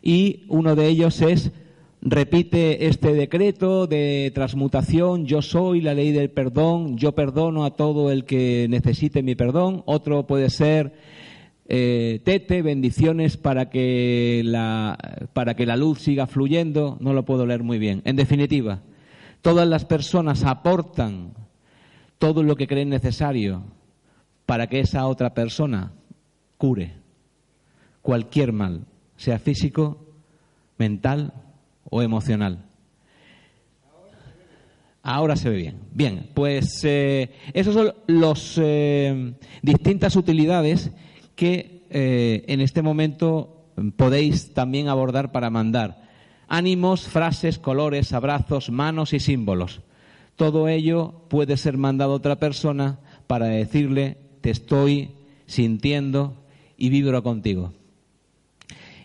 y 0.01 0.45
uno 0.47 0.75
de 0.75 0.87
ellos 0.87 1.21
es 1.21 1.51
repite 2.01 2.87
este 2.87 3.13
decreto 3.13 3.87
de 3.87 4.31
transmutación, 4.33 5.25
yo 5.25 5.41
soy 5.41 5.81
la 5.81 5.93
ley 5.93 6.11
del 6.11 6.29
perdón, 6.29 6.97
yo 6.97 7.13
perdono 7.13 7.65
a 7.65 7.71
todo 7.71 8.11
el 8.11 8.25
que 8.25 8.67
necesite 8.69 9.23
mi 9.23 9.35
perdón. 9.35 9.83
Otro 9.85 10.27
puede 10.27 10.49
ser 10.49 10.93
eh, 11.67 12.21
tete, 12.23 12.61
bendiciones 12.61 13.37
para 13.37 13.69
que, 13.69 14.41
la, 14.45 14.97
para 15.33 15.55
que 15.55 15.65
la 15.65 15.75
luz 15.75 15.99
siga 15.99 16.27
fluyendo. 16.27 16.97
No 16.99 17.13
lo 17.13 17.25
puedo 17.25 17.45
leer 17.45 17.63
muy 17.63 17.79
bien. 17.79 18.01
En 18.05 18.15
definitiva, 18.15 18.81
todas 19.41 19.67
las 19.67 19.85
personas 19.85 20.43
aportan 20.43 21.33
todo 22.19 22.43
lo 22.43 22.55
que 22.55 22.67
creen 22.67 22.89
necesario 22.89 23.63
para 24.45 24.67
que 24.67 24.79
esa 24.79 25.07
otra 25.07 25.33
persona 25.33 25.91
cure. 26.57 26.93
cualquier 28.01 28.53
mal, 28.53 28.85
sea 29.17 29.37
físico, 29.37 30.05
mental 30.77 31.33
o 31.89 32.01
emocional. 32.01 32.65
Ahora 35.09 35.37
se 35.37 35.49
ve 35.49 35.55
bien. 35.55 35.79
Bien, 35.93 36.29
pues 36.33 36.81
eh, 36.83 37.31
esas 37.53 37.73
son 37.73 37.93
las 38.07 38.59
eh, 38.61 39.33
distintas 39.61 40.17
utilidades 40.17 40.91
que 41.35 41.85
eh, 41.89 42.43
en 42.47 42.59
este 42.59 42.81
momento 42.81 43.71
podéis 43.95 44.53
también 44.53 44.89
abordar 44.89 45.31
para 45.31 45.49
mandar. 45.49 46.03
Ánimos, 46.49 47.07
frases, 47.07 47.57
colores, 47.57 48.11
abrazos, 48.11 48.69
manos 48.69 49.13
y 49.13 49.21
símbolos. 49.21 49.79
Todo 50.35 50.67
ello 50.67 51.21
puede 51.29 51.55
ser 51.55 51.77
mandado 51.77 52.11
a 52.11 52.15
otra 52.15 52.35
persona 52.35 52.99
para 53.27 53.45
decirle 53.45 54.17
te 54.41 54.49
estoy 54.49 55.11
sintiendo 55.45 56.35
y 56.77 56.89
vibro 56.89 57.23
contigo. 57.23 57.71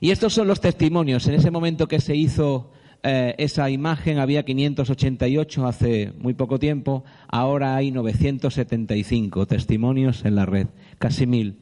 Y 0.01 0.11
estos 0.11 0.33
son 0.33 0.49
los 0.49 0.61
testimonios. 0.61 1.29
En 1.29 1.35
ese 1.35 1.53
momento 1.53 1.87
que 1.87 2.01
se 2.01 2.17
hizo 2.17 2.72
eh, 3.03 3.35
esa 3.39 3.69
imagen 3.69 4.19
había 4.19 4.45
588 4.45 5.67
hace 5.67 6.13
muy 6.19 6.35
poco 6.35 6.59
tiempo, 6.59 7.05
ahora 7.29 7.75
hay 7.75 7.91
975 7.91 9.47
testimonios 9.47 10.25
en 10.25 10.37
la 10.37 10.47
red, 10.47 10.69
casi 10.99 11.27
mil. 11.27 11.59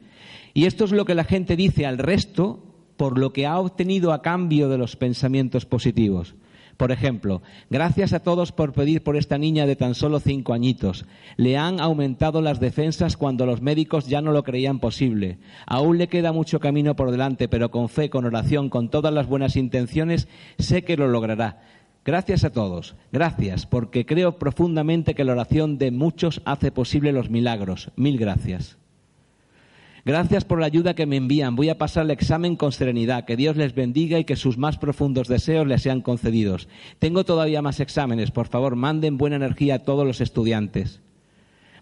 Y 0.53 0.65
esto 0.65 0.85
es 0.85 0.91
lo 0.91 1.05
que 1.05 1.15
la 1.15 1.23
gente 1.23 1.55
dice 1.55 1.85
al 1.85 1.97
resto 1.97 2.63
por 2.95 3.17
lo 3.17 3.33
que 3.33 3.47
ha 3.47 3.57
obtenido 3.57 4.13
a 4.13 4.21
cambio 4.21 4.69
de 4.69 4.77
los 4.77 4.95
pensamientos 4.95 5.65
positivos. 5.65 6.35
Por 6.81 6.91
ejemplo, 6.91 7.43
gracias 7.69 8.11
a 8.11 8.21
todos 8.21 8.51
por 8.51 8.73
pedir 8.73 9.03
por 9.03 9.15
esta 9.15 9.37
niña 9.37 9.67
de 9.67 9.75
tan 9.75 9.93
solo 9.93 10.19
cinco 10.19 10.51
añitos. 10.53 11.05
Le 11.37 11.55
han 11.55 11.79
aumentado 11.79 12.41
las 12.41 12.59
defensas 12.59 13.17
cuando 13.17 13.45
los 13.45 13.61
médicos 13.61 14.07
ya 14.07 14.19
no 14.19 14.31
lo 14.31 14.41
creían 14.41 14.79
posible. 14.79 15.37
Aún 15.67 15.99
le 15.99 16.07
queda 16.07 16.31
mucho 16.31 16.59
camino 16.59 16.95
por 16.95 17.11
delante, 17.11 17.47
pero 17.47 17.69
con 17.69 17.87
fe, 17.87 18.09
con 18.09 18.25
oración, 18.25 18.71
con 18.71 18.89
todas 18.89 19.13
las 19.13 19.27
buenas 19.27 19.57
intenciones, 19.57 20.27
sé 20.57 20.81
que 20.81 20.97
lo 20.97 21.07
logrará. 21.07 21.61
Gracias 22.03 22.43
a 22.45 22.49
todos, 22.49 22.95
gracias, 23.11 23.67
porque 23.67 24.07
creo 24.07 24.39
profundamente 24.39 25.13
que 25.13 25.23
la 25.23 25.33
oración 25.33 25.77
de 25.77 25.91
muchos 25.91 26.41
hace 26.45 26.71
posible 26.71 27.11
los 27.11 27.29
milagros. 27.29 27.91
Mil 27.95 28.17
gracias. 28.17 28.80
Gracias 30.03 30.45
por 30.45 30.59
la 30.59 30.65
ayuda 30.65 30.95
que 30.95 31.05
me 31.05 31.17
envían. 31.17 31.55
Voy 31.55 31.69
a 31.69 31.77
pasar 31.77 32.05
el 32.05 32.11
examen 32.11 32.55
con 32.55 32.71
serenidad. 32.71 33.25
Que 33.25 33.37
Dios 33.37 33.55
les 33.55 33.75
bendiga 33.75 34.17
y 34.17 34.25
que 34.25 34.35
sus 34.35 34.57
más 34.57 34.77
profundos 34.77 35.27
deseos 35.27 35.67
les 35.67 35.83
sean 35.83 36.01
concedidos. 36.01 36.67
Tengo 36.99 37.23
todavía 37.23 37.61
más 37.61 37.79
exámenes. 37.79 38.31
Por 38.31 38.47
favor, 38.47 38.75
manden 38.75 39.17
buena 39.17 39.35
energía 39.35 39.75
a 39.75 39.79
todos 39.79 40.05
los 40.05 40.19
estudiantes. 40.21 41.01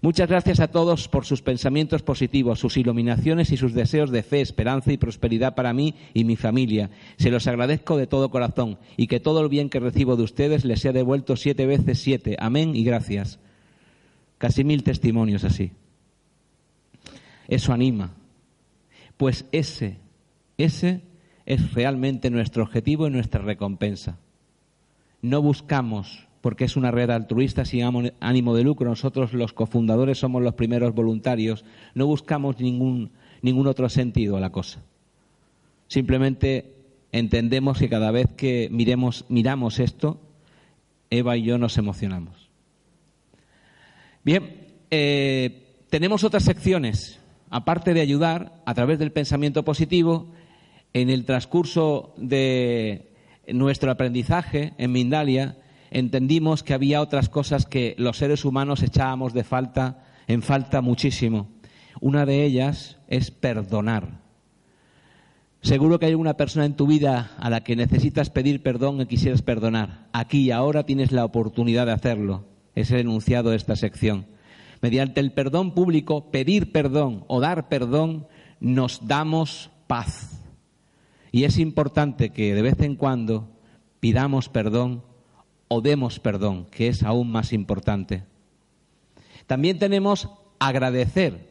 Muchas 0.01 0.29
gracias 0.29 0.62
a 0.62 0.69
todos 0.69 1.10
por 1.10 1.25
sus 1.25 1.41
pensamientos 1.41 2.03
positivos, 2.03 2.60
sus 2.60 2.77
iluminaciones 2.77 3.51
y 3.51 3.58
sus 3.58 3.73
deseos 3.73 4.12
de 4.12 4.23
fe, 4.23 4.39
esperanza 4.39 4.93
y 4.93 4.97
prosperidad 4.97 5.55
para 5.55 5.73
mí 5.73 5.93
y 6.13 6.23
mi 6.23 6.38
familia. 6.38 6.89
Se 7.17 7.32
los 7.32 7.47
agradezco 7.47 7.97
de 7.97 8.08
todo 8.08 8.32
corazón 8.32 8.79
y 8.95 9.08
que 9.08 9.19
todo 9.19 9.41
el 9.41 9.49
bien 9.49 9.69
que 9.69 9.82
recibo 9.82 10.15
de 10.15 10.23
ustedes 10.23 10.63
les 10.63 10.79
sea 10.79 10.93
devuelto 10.93 11.36
siete 11.36 11.65
veces 11.65 11.99
siete. 11.99 12.38
Amén 12.39 12.77
y 12.77 12.86
gracias. 12.86 13.39
Casi 14.38 14.63
mil 14.63 14.84
testimonios 14.84 15.43
así. 15.43 15.73
Eso 17.49 17.73
anima. 17.73 18.12
Pues 19.17 19.45
ese, 19.51 19.97
ese 20.57 21.01
es 21.45 21.73
realmente 21.73 22.29
nuestro 22.29 22.63
objetivo 22.63 23.07
y 23.07 23.09
nuestra 23.09 23.41
recompensa. 23.41 24.17
No 25.21 25.41
buscamos, 25.41 26.27
porque 26.41 26.63
es 26.63 26.77
una 26.77 26.91
red 26.91 27.09
altruista 27.09 27.65
sin 27.65 28.13
ánimo 28.19 28.55
de 28.55 28.63
lucro, 28.63 28.88
nosotros 28.88 29.33
los 29.33 29.51
cofundadores 29.51 30.19
somos 30.19 30.41
los 30.41 30.53
primeros 30.53 30.93
voluntarios, 30.93 31.65
no 31.95 32.05
buscamos 32.05 32.59
ningún, 32.59 33.12
ningún 33.41 33.67
otro 33.67 33.89
sentido 33.89 34.38
a 34.38 34.39
la 34.39 34.51
cosa. 34.51 34.83
Simplemente 35.88 36.75
entendemos 37.12 37.79
que 37.79 37.89
cada 37.89 38.12
vez 38.12 38.27
que 38.38 38.69
miremos, 38.71 39.25
miramos 39.27 39.79
esto, 39.79 40.21
Eva 41.09 41.35
y 41.35 41.43
yo 41.43 41.57
nos 41.57 41.77
emocionamos. 41.79 42.47
Bien, 44.23 44.67
eh, 44.91 45.63
tenemos 45.89 46.23
otras 46.23 46.43
secciones 46.43 47.18
aparte 47.49 47.93
de 47.93 48.01
ayudar 48.01 48.62
a 48.65 48.73
través 48.73 48.99
del 48.99 49.12
pensamiento 49.12 49.63
positivo, 49.63 50.31
en 50.93 51.09
el 51.09 51.25
transcurso 51.25 52.13
de 52.17 53.12
nuestro 53.47 53.91
aprendizaje 53.91 54.73
en 54.77 54.91
Mindalia, 54.91 55.57
entendimos 55.91 56.63
que 56.63 56.73
había 56.73 57.01
otras 57.01 57.29
cosas 57.29 57.65
que 57.65 57.95
los 57.97 58.17
seres 58.17 58.45
humanos 58.45 58.83
echábamos 58.83 59.33
de 59.33 59.43
falta, 59.43 60.03
en 60.27 60.41
falta 60.41 60.81
muchísimo. 60.81 61.49
Una 62.01 62.25
de 62.25 62.43
ellas 62.43 62.97
es 63.07 63.31
perdonar. 63.31 64.19
Seguro 65.62 65.99
que 65.99 66.05
hay 66.05 66.15
una 66.15 66.38
persona 66.38 66.65
en 66.65 66.75
tu 66.75 66.88
vida 66.88 67.31
a 67.38 67.49
la 67.49 67.63
que 67.63 67.75
necesitas 67.75 68.29
pedir 68.29 68.63
perdón 68.63 69.01
y 69.01 69.05
quisieras 69.07 69.41
perdonar. 69.41 70.07
Aquí 70.13 70.43
y 70.43 70.51
ahora 70.51 70.85
tienes 70.85 71.12
la 71.12 71.25
oportunidad 71.25 71.85
de 71.85 71.91
hacerlo. 71.91 72.45
Es 72.75 72.91
el 72.91 73.01
enunciado 73.01 73.49
de 73.49 73.57
esta 73.57 73.75
sección. 73.75 74.25
Mediante 74.82 75.20
el 75.20 75.34
perdón 75.34 75.74
público, 75.74 76.32
pedir 76.32 76.72
perdón 76.72 77.26
o 77.28 77.39
dar 77.39 77.68
perdón, 77.68 78.28
nos 78.60 79.08
damos 79.08 79.72
paz. 79.88 80.42
Y 81.32 81.44
es 81.44 81.58
importante 81.60 82.32
que 82.32 82.56
de 82.56 82.62
vez 82.62 82.80
en 82.82 82.96
cuando 82.96 83.50
pidamos 84.00 84.50
perdón 84.50 85.04
o 85.68 85.82
demos 85.82 86.20
perdón, 86.20 86.65
que 86.72 86.88
es 86.88 87.04
aún 87.04 87.32
más 87.32 87.54
importante. 87.54 88.24
También 89.46 89.80
tenemos 89.80 90.30
agradecer, 90.60 91.48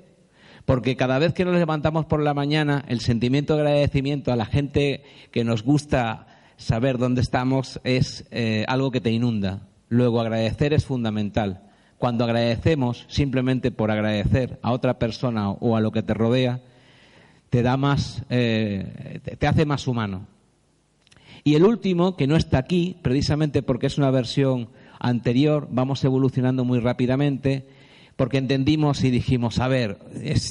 porque 0.64 0.96
cada 0.96 1.18
vez 1.18 1.32
que 1.32 1.44
nos 1.44 1.56
levantamos 1.56 2.06
por 2.06 2.22
la 2.22 2.34
mañana, 2.34 2.84
el 2.88 3.00
sentimiento 3.00 3.54
de 3.54 3.62
agradecimiento 3.62 4.32
a 4.32 4.36
la 4.36 4.46
gente 4.46 5.02
que 5.30 5.44
nos 5.44 5.62
gusta 5.62 6.26
saber 6.56 6.98
dónde 6.98 7.20
estamos 7.20 7.80
es 7.84 8.26
eh, 8.30 8.64
algo 8.68 8.90
que 8.90 9.00
te 9.00 9.10
inunda. 9.10 9.68
Luego 9.88 10.20
agradecer 10.20 10.74
es 10.74 10.84
fundamental. 10.84 11.67
Cuando 11.98 12.24
agradecemos 12.24 13.06
simplemente 13.08 13.70
por 13.70 13.90
agradecer 13.90 14.58
a 14.62 14.72
otra 14.72 14.98
persona 14.98 15.50
o 15.50 15.76
a 15.76 15.80
lo 15.80 15.90
que 15.90 16.02
te 16.02 16.14
rodea, 16.14 16.60
te 17.50 17.62
da 17.62 17.76
más, 17.76 18.22
eh, 18.30 19.20
te 19.38 19.46
hace 19.46 19.66
más 19.66 19.86
humano. 19.86 20.26
Y 21.44 21.54
el 21.54 21.64
último, 21.64 22.16
que 22.16 22.26
no 22.26 22.36
está 22.36 22.58
aquí, 22.58 22.96
precisamente 23.02 23.62
porque 23.62 23.86
es 23.86 23.98
una 23.98 24.10
versión 24.10 24.68
anterior, 25.00 25.68
vamos 25.70 26.04
evolucionando 26.04 26.64
muy 26.64 26.80
rápidamente, 26.80 27.66
porque 28.16 28.38
entendimos 28.38 29.04
y 29.04 29.10
dijimos, 29.10 29.58
a 29.58 29.68
ver, 29.68 29.98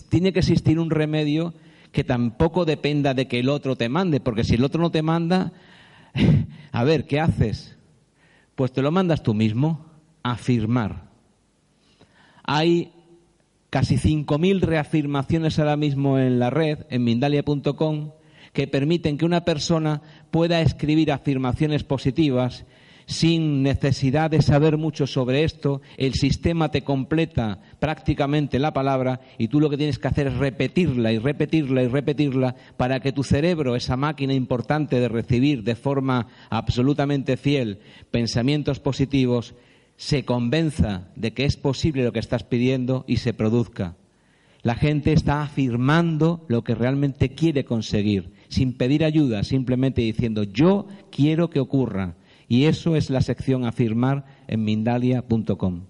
tiene 0.10 0.34
que 0.34 0.40
existir 0.40 0.80
un 0.80 0.90
remedio 0.90 1.54
que 1.92 2.04
tampoco 2.04 2.66
dependa 2.66 3.14
de 3.14 3.28
que 3.28 3.40
el 3.40 3.50
otro 3.50 3.76
te 3.76 3.90
mande, 3.90 4.20
porque 4.20 4.44
si 4.44 4.56
el 4.56 4.64
otro 4.64 4.82
no 4.82 4.90
te 4.90 5.02
manda, 5.02 5.52
a 6.72 6.84
ver, 6.84 7.06
¿qué 7.06 7.20
haces? 7.20 7.78
Pues 8.56 8.72
te 8.72 8.82
lo 8.82 8.92
mandas 8.92 9.22
tú 9.22 9.34
mismo, 9.34 9.86
afirmar. 10.24 11.07
Hay 12.48 12.92
casi 13.70 13.98
5.000 13.98 14.62
reafirmaciones 14.62 15.60
ahora 15.60 15.78
mismo 15.78 16.18
en 16.18 16.40
la 16.40 16.50
red, 16.50 16.80
en 16.90 17.04
Mindalia.com, 17.04 18.12
que 18.54 18.68
permiten 18.68 19.18
que 19.18 19.26
una 19.26 19.46
persona 19.46 20.02
pueda 20.32 20.62
escribir 20.62 21.12
afirmaciones 21.12 21.84
positivas 21.84 22.66
sin 23.08 23.64
necesidad 23.64 24.30
de 24.30 24.42
saber 24.42 24.78
mucho 24.78 25.08
sobre 25.08 25.44
esto, 25.44 25.82
el 25.96 26.14
sistema 26.14 26.72
te 26.72 26.84
completa 26.84 27.60
prácticamente 27.80 28.60
la 28.60 28.74
palabra 28.74 29.22
y 29.38 29.48
tú 29.48 29.62
lo 29.62 29.70
que 29.70 29.78
tienes 29.78 29.98
que 29.98 30.10
hacer 30.10 30.28
es 30.28 30.38
repetirla 30.38 31.14
y 31.14 31.18
repetirla 31.18 31.84
y 31.84 31.88
repetirla 31.88 32.56
para 32.76 33.00
que 33.00 33.14
tu 33.14 33.24
cerebro, 33.24 33.78
esa 33.78 33.96
máquina 33.96 34.34
importante 34.34 35.00
de 35.00 35.08
recibir 35.08 35.64
de 35.64 35.76
forma 35.76 36.28
absolutamente 36.50 37.38
fiel 37.38 37.80
pensamientos 38.12 38.82
positivos, 38.82 39.56
se 39.98 40.24
convenza 40.24 41.10
de 41.16 41.34
que 41.34 41.46
es 41.46 41.58
posible 41.58 42.04
lo 42.04 42.14
que 42.14 42.20
estás 42.20 42.44
pidiendo 42.44 43.04
y 43.08 43.18
se 43.18 43.34
produzca. 43.34 43.96
La 44.62 44.76
gente 44.76 45.12
está 45.12 45.42
afirmando 45.42 46.46
lo 46.48 46.64
que 46.64 46.76
realmente 46.76 47.30
quiere 47.30 47.66
conseguir, 47.66 48.32
sin 48.48 48.74
pedir 48.74 49.04
ayuda, 49.04 49.44
simplemente 49.44 50.02
diciendo 50.02 50.44
yo 50.44 50.88
quiero 51.12 51.50
que 51.50 51.60
ocurra. 51.60 52.16
Y 52.48 52.66
eso 52.66 52.96
es 52.96 53.10
la 53.10 53.22
sección 53.22 53.66
afirmar 53.66 54.26
en 54.48 54.64
mindalia.com. 54.64 55.82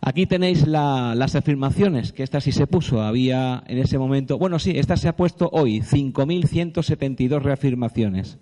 Aquí 0.00 0.26
tenéis 0.26 0.66
las 0.66 1.34
afirmaciones, 1.34 2.12
que 2.12 2.22
esta 2.22 2.40
sí 2.40 2.52
se 2.52 2.66
puso, 2.66 3.02
había 3.02 3.64
en 3.66 3.78
ese 3.78 3.98
momento, 3.98 4.38
bueno, 4.38 4.58
sí, 4.58 4.72
esta 4.76 4.96
se 4.96 5.08
ha 5.08 5.16
puesto 5.16 5.48
hoy, 5.52 5.80
5.172 5.80 7.42
reafirmaciones 7.42 8.38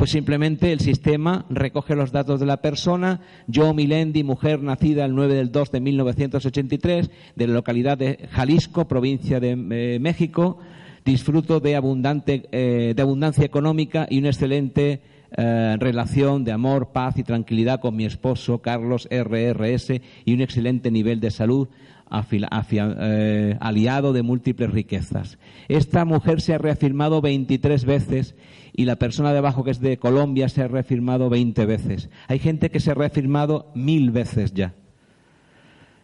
pues 0.00 0.12
simplemente 0.12 0.72
el 0.72 0.80
sistema 0.80 1.44
recoge 1.50 1.94
los 1.94 2.10
datos 2.10 2.40
de 2.40 2.46
la 2.46 2.62
persona, 2.62 3.20
yo, 3.46 3.74
Milendi, 3.74 4.24
mujer 4.24 4.62
nacida 4.62 5.04
el 5.04 5.14
9 5.14 5.34
del 5.34 5.52
2 5.52 5.72
de 5.72 5.80
1983, 5.80 7.10
de 7.36 7.46
la 7.46 7.52
localidad 7.52 7.98
de 7.98 8.26
Jalisco, 8.30 8.88
provincia 8.88 9.40
de 9.40 9.50
eh, 9.50 9.98
México, 10.00 10.56
disfruto 11.04 11.60
de, 11.60 11.76
abundante, 11.76 12.48
eh, 12.50 12.94
de 12.96 13.02
abundancia 13.02 13.44
económica 13.44 14.06
y 14.08 14.20
una 14.20 14.28
excelente 14.28 15.02
eh, 15.36 15.76
relación 15.78 16.44
de 16.44 16.52
amor, 16.52 16.92
paz 16.94 17.18
y 17.18 17.22
tranquilidad 17.22 17.82
con 17.82 17.94
mi 17.94 18.06
esposo 18.06 18.62
Carlos 18.62 19.06
RRS 19.10 20.00
y 20.24 20.32
un 20.32 20.40
excelente 20.40 20.90
nivel 20.90 21.20
de 21.20 21.30
salud 21.30 21.68
eh, 22.12 23.56
aliado 23.60 24.12
de 24.12 24.22
múltiples 24.22 24.70
riquezas. 24.70 25.38
Esta 25.68 26.04
mujer 26.04 26.40
se 26.40 26.54
ha 26.54 26.58
reafirmado 26.58 27.20
23 27.20 27.84
veces 27.84 28.34
y 28.72 28.84
la 28.84 28.96
persona 28.96 29.32
de 29.32 29.38
abajo 29.38 29.64
que 29.64 29.70
es 29.70 29.80
de 29.80 29.98
Colombia 29.98 30.48
se 30.48 30.62
ha 30.62 30.68
reafirmado 30.68 31.30
20 31.30 31.66
veces. 31.66 32.10
Hay 32.28 32.38
gente 32.38 32.70
que 32.70 32.80
se 32.80 32.90
ha 32.90 32.94
reafirmado 32.94 33.70
mil 33.74 34.10
veces 34.10 34.52
ya. 34.54 34.74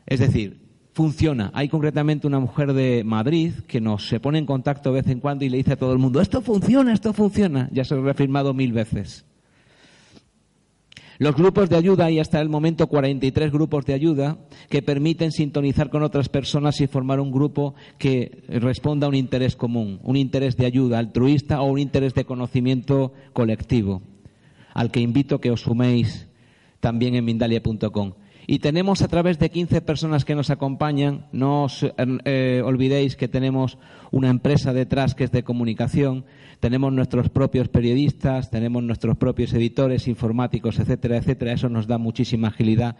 Es 0.06 0.20
decir, 0.20 0.60
funciona. 0.92 1.50
Hay 1.54 1.68
concretamente 1.68 2.26
una 2.26 2.38
mujer 2.38 2.72
de 2.72 3.02
Madrid 3.04 3.52
que 3.66 3.80
nos 3.80 4.08
se 4.08 4.20
pone 4.20 4.38
en 4.38 4.46
contacto 4.46 4.90
de 4.90 5.02
vez 5.02 5.10
en 5.10 5.20
cuando 5.20 5.44
y 5.44 5.48
le 5.48 5.58
dice 5.58 5.72
a 5.72 5.76
todo 5.76 5.92
el 5.92 5.98
mundo, 5.98 6.20
esto 6.20 6.40
funciona, 6.40 6.92
esto 6.92 7.12
funciona. 7.12 7.68
Ya 7.72 7.84
se 7.84 7.94
ha 7.94 7.98
reafirmado 7.98 8.54
mil 8.54 8.72
veces. 8.72 9.26
Los 11.18 11.34
grupos 11.34 11.70
de 11.70 11.76
ayuda, 11.76 12.06
hay 12.06 12.18
hasta 12.18 12.40
el 12.40 12.48
momento 12.48 12.88
43 12.88 13.50
grupos 13.50 13.86
de 13.86 13.94
ayuda 13.94 14.38
que 14.68 14.82
permiten 14.82 15.32
sintonizar 15.32 15.88
con 15.88 16.02
otras 16.02 16.28
personas 16.28 16.80
y 16.80 16.86
formar 16.86 17.20
un 17.20 17.32
grupo 17.32 17.74
que 17.98 18.42
responda 18.48 19.06
a 19.06 19.08
un 19.08 19.14
interés 19.14 19.56
común, 19.56 19.98
un 20.02 20.16
interés 20.16 20.56
de 20.56 20.66
ayuda 20.66 20.98
altruista 20.98 21.62
o 21.62 21.70
un 21.70 21.78
interés 21.78 22.12
de 22.12 22.26
conocimiento 22.26 23.12
colectivo, 23.32 24.02
al 24.74 24.90
que 24.90 25.00
invito 25.00 25.40
que 25.40 25.50
os 25.50 25.62
suméis 25.62 26.28
también 26.80 27.14
en 27.14 27.24
mindalia.com. 27.24 28.12
Y 28.46 28.60
tenemos 28.60 29.02
a 29.02 29.08
través 29.08 29.38
de 29.38 29.50
15 29.50 29.80
personas 29.80 30.24
que 30.24 30.36
nos 30.36 30.50
acompañan, 30.50 31.26
no 31.32 31.64
os 31.64 31.84
eh, 32.24 32.62
olvidéis 32.64 33.16
que 33.16 33.26
tenemos 33.26 33.76
una 34.12 34.30
empresa 34.30 34.72
detrás 34.72 35.16
que 35.16 35.24
es 35.24 35.32
de 35.32 35.42
comunicación, 35.42 36.24
tenemos 36.60 36.92
nuestros 36.92 37.28
propios 37.28 37.68
periodistas, 37.68 38.50
tenemos 38.50 38.84
nuestros 38.84 39.16
propios 39.16 39.52
editores 39.52 40.06
informáticos, 40.06 40.78
etcétera, 40.78 41.16
etcétera. 41.16 41.52
Eso 41.52 41.68
nos 41.68 41.86
da 41.86 41.98
muchísima 41.98 42.48
agilidad 42.48 42.96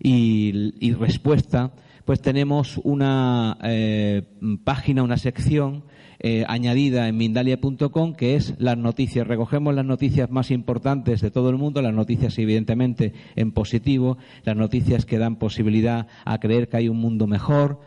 y, 0.00 0.92
respuesta. 0.92 1.72
Pues 2.04 2.20
tenemos 2.20 2.78
una 2.84 3.56
eh, 3.62 4.22
página, 4.64 5.02
una 5.02 5.16
sección 5.16 5.84
eh, 6.26 6.42
añadida 6.48 7.06
en 7.06 7.18
Mindalia.com, 7.18 8.14
que 8.14 8.34
es 8.34 8.54
las 8.56 8.78
noticias. 8.78 9.26
Recogemos 9.26 9.74
las 9.74 9.84
noticias 9.84 10.30
más 10.30 10.50
importantes 10.50 11.20
de 11.20 11.30
todo 11.30 11.50
el 11.50 11.58
mundo, 11.58 11.82
las 11.82 11.92
noticias 11.92 12.38
evidentemente 12.38 13.12
en 13.36 13.52
positivo, 13.52 14.16
las 14.42 14.56
noticias 14.56 15.04
que 15.04 15.18
dan 15.18 15.36
posibilidad 15.36 16.06
a 16.24 16.40
creer 16.40 16.70
que 16.70 16.78
hay 16.78 16.88
un 16.88 16.96
mundo 16.96 17.26
mejor 17.26 17.78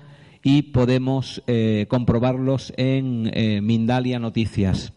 y 0.44 0.62
podemos 0.62 1.42
eh, 1.48 1.88
comprobarlos 1.90 2.76
en 2.78 3.32
eh, 3.34 3.60
Mindalia 3.62 4.20
Noticias. 4.20 4.94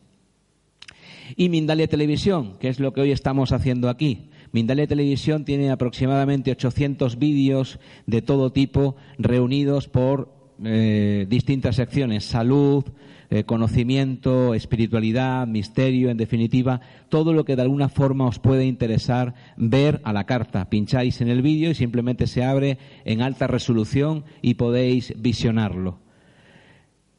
Y 1.35 1.49
Mindalia 1.49 1.89
Televisión, 1.89 2.59
que 2.61 2.69
es 2.69 2.79
lo 2.79 2.93
que 2.93 3.01
hoy 3.01 3.11
estamos 3.11 3.53
haciendo 3.53 3.89
aquí. 3.89 4.29
Mindalia 4.53 4.87
Televisión 4.87 5.47
tiene 5.47 5.71
aproximadamente 5.71 6.51
800 6.51 7.19
vídeos 7.19 7.81
de 8.07 8.21
todo 8.21 8.53
tipo 8.53 8.97
reunidos 9.17 9.89
por 9.89 10.39
distintas 10.63 11.77
secciones, 11.77 12.27
salud, 12.27 12.85
eh, 13.31 13.45
conocimiento, 13.45 14.55
espiritualidad, 14.55 15.47
misterio, 15.47 16.11
en 16.11 16.17
definitiva, 16.17 16.81
todo 17.09 17.33
lo 17.33 17.45
que 17.45 17.57
de 17.57 17.63
alguna 17.63 17.89
forma 17.89 18.27
os 18.27 18.39
puede 18.41 18.67
interesar 18.67 19.35
ver 19.57 20.01
a 20.05 20.13
la 20.13 20.25
carta. 20.25 20.69
Pincháis 20.69 21.21
en 21.21 21.29
el 21.29 21.41
vídeo 21.41 21.71
y 21.71 21.75
simplemente 21.75 22.27
se 22.27 22.43
abre 22.43 22.79
en 23.05 23.23
alta 23.23 23.47
resolución 23.47 24.25
y 24.43 24.55
podéis 24.55 25.15
visionarlo. 25.17 26.10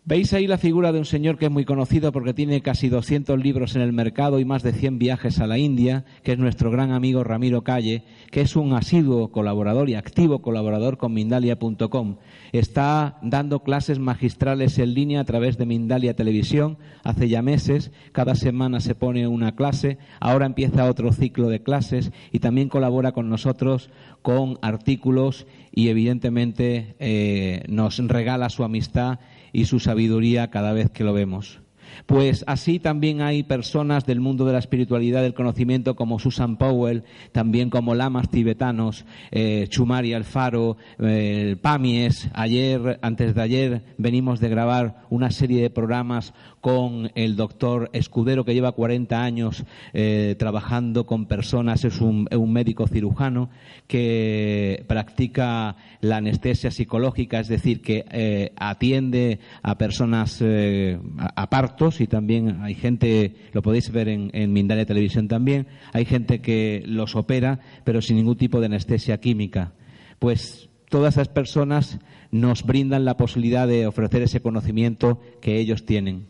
Veis 0.04 0.34
ahí 0.34 0.48
la 0.48 0.58
figura 0.58 0.92
de 0.92 0.98
un 0.98 1.06
señor 1.06 1.38
que 1.38 1.46
es 1.46 1.52
muy 1.52 1.64
conocido 1.64 2.12
porque 2.12 2.34
tiene 2.34 2.62
casi 2.62 2.90
200 2.90 3.38
libros 3.38 3.76
en 3.76 3.84
el 3.84 3.94
mercado 3.94 4.40
y 4.40 4.46
más 4.46 4.64
de 4.64 4.74
100 4.74 4.98
viajes 4.98 5.40
a 5.40 5.46
la 5.46 5.60
India, 5.60 6.06
que 6.24 6.32
es 6.32 6.40
nuestro 6.40 6.72
gran 6.72 6.92
amigo 6.92 7.24
Ramiro 7.24 7.64
Calle, 7.64 8.04
que 8.32 8.42
es 8.42 8.56
un 8.56 8.74
asiduo 8.74 9.32
colaborador 9.32 9.92
y 9.92 9.94
activo 9.94 10.42
colaborador 10.42 10.98
con 10.98 11.14
Mindalia.com. 11.14 12.18
Está 12.52 13.20
dando 13.22 13.60
clases 13.60 14.00
magistrales 14.00 14.80
en 14.80 14.96
línea 14.96 15.22
a 15.22 15.26
través 15.26 15.60
de 15.60 15.68
Mindalia 15.68 16.16
Televisión 16.16 16.80
hace 17.04 17.30
ya 17.30 17.44
meses. 17.44 17.92
Cada 18.12 18.34
semana 18.34 18.80
se 18.80 18.96
pone 18.96 19.28
una 19.28 19.56
clase. 19.56 20.00
Ahora 20.20 20.48
empieza 20.48 20.90
otro 20.90 21.14
ciclo 21.14 21.48
de 21.48 21.62
clases 21.62 22.12
y 22.32 22.40
también 22.40 22.70
colabora 22.70 23.12
con 23.12 23.30
nosotros 23.30 23.92
con 24.24 24.58
artículos 24.64 25.46
y 25.72 25.90
evidentemente 25.90 26.96
eh, 27.00 27.64
nos 27.68 28.00
regala 28.00 28.50
su 28.50 28.64
amistad 28.64 29.20
y 29.54 29.66
su 29.66 29.80
sabiduría 29.80 30.50
cada 30.50 30.74
vez 30.74 30.90
que 30.90 31.04
lo 31.04 31.14
vemos. 31.14 31.62
Pues 32.06 32.44
así 32.48 32.80
también 32.80 33.22
hay 33.22 33.44
personas 33.44 34.06
del 34.06 34.20
mundo 34.20 34.46
de 34.46 34.54
la 34.54 34.60
espiritualidad, 34.60 35.22
del 35.22 35.34
conocimiento, 35.34 35.96
como 35.96 36.20
Susan 36.20 36.58
Powell, 36.58 37.04
también 37.32 37.70
como 37.70 37.96
lamas 37.96 38.30
tibetanos, 38.30 39.06
eh, 39.32 39.68
Chumari 39.70 40.14
Alfaro, 40.14 40.78
eh, 41.00 41.58
Pamies. 41.62 42.30
Ayer, 42.34 43.00
antes 43.02 43.36
de 43.36 43.42
ayer, 43.42 43.82
venimos 43.98 44.40
de 44.40 44.50
grabar 44.50 45.04
una 45.10 45.32
serie 45.32 45.62
de 45.62 45.70
programas 45.70 46.34
con 46.62 47.12
el 47.16 47.36
doctor 47.36 47.90
Escudero, 47.92 48.46
que 48.46 48.54
lleva 48.54 48.72
40 48.72 49.22
años 49.22 49.66
eh, 49.94 50.36
trabajando 50.38 51.06
con 51.06 51.26
personas, 51.26 51.84
es 51.84 52.00
un, 52.00 52.30
médico 52.52 52.88
cirujano 52.88 53.50
que 53.88 54.84
practica 54.88 55.76
la 56.02 56.18
anestesia 56.18 56.70
psicológica, 56.70 57.40
es 57.40 57.48
decir, 57.48 57.82
que 57.82 58.06
eh, 58.12 58.52
atiende 58.58 59.40
a 59.64 59.78
personas 59.78 60.40
eh, 60.42 61.00
a, 61.18 61.50
partos 61.50 62.02
y 62.02 62.08
también 62.08 62.62
hay 62.62 62.76
gente, 62.76 63.36
lo 63.54 63.62
podéis 63.62 63.92
ver 63.92 64.10
en, 64.10 64.30
en 64.34 64.68
Televisión 64.86 65.28
también, 65.28 65.68
hay 65.94 66.06
gente 66.06 66.42
que 66.42 66.84
los 66.86 67.16
opera, 67.16 67.60
pero 67.84 68.02
sin 68.02 68.18
ningún 68.18 68.38
tipo 68.38 68.60
de 68.60 68.68
anestesia 68.68 69.20
química. 69.20 69.74
Pues 70.20 70.70
todas 70.90 71.16
esas 71.16 71.30
personas 71.30 72.00
nos 72.32 72.64
brindan 72.64 73.06
la 73.06 73.18
posibilidad 73.18 73.68
de 73.68 73.88
ofrecer 73.88 74.22
ese 74.22 74.42
conocimiento 74.42 75.20
que 75.42 75.58
ellos 75.58 75.86
tienen. 75.86 76.28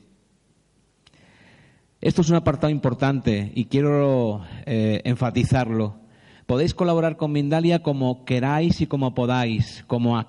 Esto 2.01 2.21
es 2.21 2.29
un 2.31 2.35
apartado 2.35 2.71
importante 2.71 3.51
y 3.53 3.65
quiero 3.65 4.41
eh, 4.65 5.01
enfatizarlo. 5.03 5.97
Podéis 6.47 6.73
colaborar 6.73 7.15
con 7.15 7.31
Mindalia 7.31 7.83
como 7.83 8.25
queráis 8.25 8.81
y 8.81 8.87
como 8.87 9.13
podáis, 9.13 9.83
como 9.85 10.19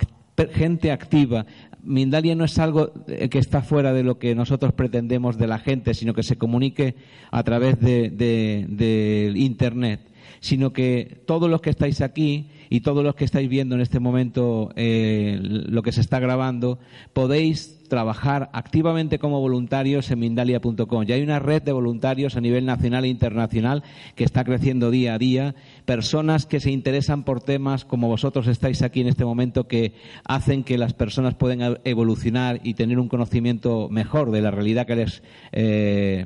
gente 0.52 0.92
activa. 0.92 1.46
Mindalia 1.82 2.34
no 2.34 2.44
es 2.44 2.58
algo 2.58 2.92
eh, 3.08 3.30
que 3.30 3.38
está 3.38 3.62
fuera 3.62 3.94
de 3.94 4.02
lo 4.02 4.18
que 4.18 4.34
nosotros 4.34 4.74
pretendemos 4.74 5.38
de 5.38 5.46
la 5.46 5.58
gente, 5.58 5.94
sino 5.94 6.12
que 6.12 6.22
se 6.22 6.36
comunique 6.36 6.94
a 7.30 7.42
través 7.42 7.80
de, 7.80 9.32
Internet, 9.34 10.00
sino 10.40 10.74
que 10.74 11.22
todos 11.26 11.48
los 11.48 11.62
que 11.62 11.70
estáis 11.70 12.02
aquí 12.02 12.50
y 12.72 12.80
todos 12.80 13.04
los 13.04 13.14
que 13.14 13.26
estáis 13.26 13.50
viendo 13.50 13.74
en 13.74 13.82
este 13.82 14.00
momento 14.00 14.70
eh, 14.76 15.38
lo 15.42 15.82
que 15.82 15.92
se 15.92 16.00
está 16.00 16.20
grabando, 16.20 16.78
podéis 17.12 17.86
trabajar 17.90 18.48
activamente 18.54 19.18
como 19.18 19.40
voluntarios 19.40 20.10
en 20.10 20.20
Mindalia.com. 20.20 21.04
Ya 21.04 21.16
hay 21.16 21.22
una 21.22 21.38
red 21.38 21.60
de 21.60 21.72
voluntarios 21.72 22.34
a 22.34 22.40
nivel 22.40 22.64
nacional 22.64 23.04
e 23.04 23.08
internacional 23.08 23.82
que 24.14 24.24
está 24.24 24.42
creciendo 24.42 24.90
día 24.90 25.12
a 25.12 25.18
día. 25.18 25.54
Personas 25.84 26.46
que 26.46 26.60
se 26.60 26.70
interesan 26.70 27.24
por 27.24 27.42
temas 27.42 27.84
como 27.84 28.08
vosotros 28.08 28.46
estáis 28.46 28.80
aquí 28.80 29.02
en 29.02 29.08
este 29.08 29.26
momento 29.26 29.68
que 29.68 29.92
hacen 30.24 30.64
que 30.64 30.78
las 30.78 30.94
personas 30.94 31.34
puedan 31.34 31.78
evolucionar 31.84 32.62
y 32.64 32.72
tener 32.72 32.98
un 32.98 33.08
conocimiento 33.08 33.90
mejor 33.90 34.30
de 34.30 34.40
la 34.40 34.50
realidad 34.50 34.86
que 34.86 34.96
les, 34.96 35.22
eh, 35.52 36.24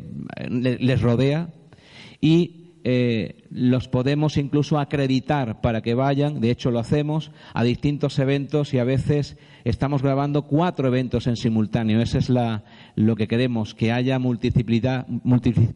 les 0.49 1.03
rodea. 1.03 1.49
Y 2.21 2.66
eh, 2.89 3.43
los 3.51 3.89
podemos 3.89 4.37
incluso 4.37 4.79
acreditar 4.79 5.61
para 5.61 5.83
que 5.83 5.95
vayan, 5.95 6.41
de 6.41 6.53
hecho 6.53 6.71
lo 6.71 6.79
hacemos, 6.79 7.33
a 7.53 7.65
distintos 7.65 8.17
eventos 8.21 8.73
y 8.75 8.79
a 8.79 8.85
veces 8.85 9.37
estamos 9.65 10.03
grabando 10.03 10.43
cuatro 10.43 10.87
eventos 10.87 11.27
en 11.27 11.35
simultáneo. 11.35 12.01
Eso 12.01 12.19
es 12.19 12.31
lo 12.95 13.17
que 13.17 13.27
queremos, 13.27 13.75
que 13.75 13.91
haya 13.91 14.21
multiplicidad, 14.21 15.05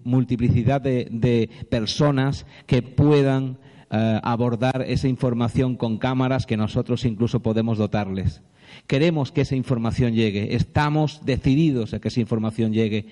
multiplicidad 0.04 0.80
de, 0.80 1.50
personas 1.68 2.46
que 2.68 2.80
puedan 2.80 3.58
eh, 3.90 4.20
abordar 4.22 4.84
esa 4.86 5.08
información 5.08 5.74
con 5.74 5.98
cámaras 5.98 6.46
que 6.46 6.56
nosotros 6.56 7.04
incluso 7.04 7.40
podemos 7.40 7.76
dotarles. 7.76 8.40
Queremos 8.86 9.32
que 9.32 9.40
esa 9.40 9.56
información 9.56 10.14
llegue, 10.14 10.54
estamos 10.54 11.24
decididos 11.24 11.92
a 11.92 11.98
que 11.98 12.06
esa 12.06 12.20
información 12.20 12.72
llegue 12.72 13.06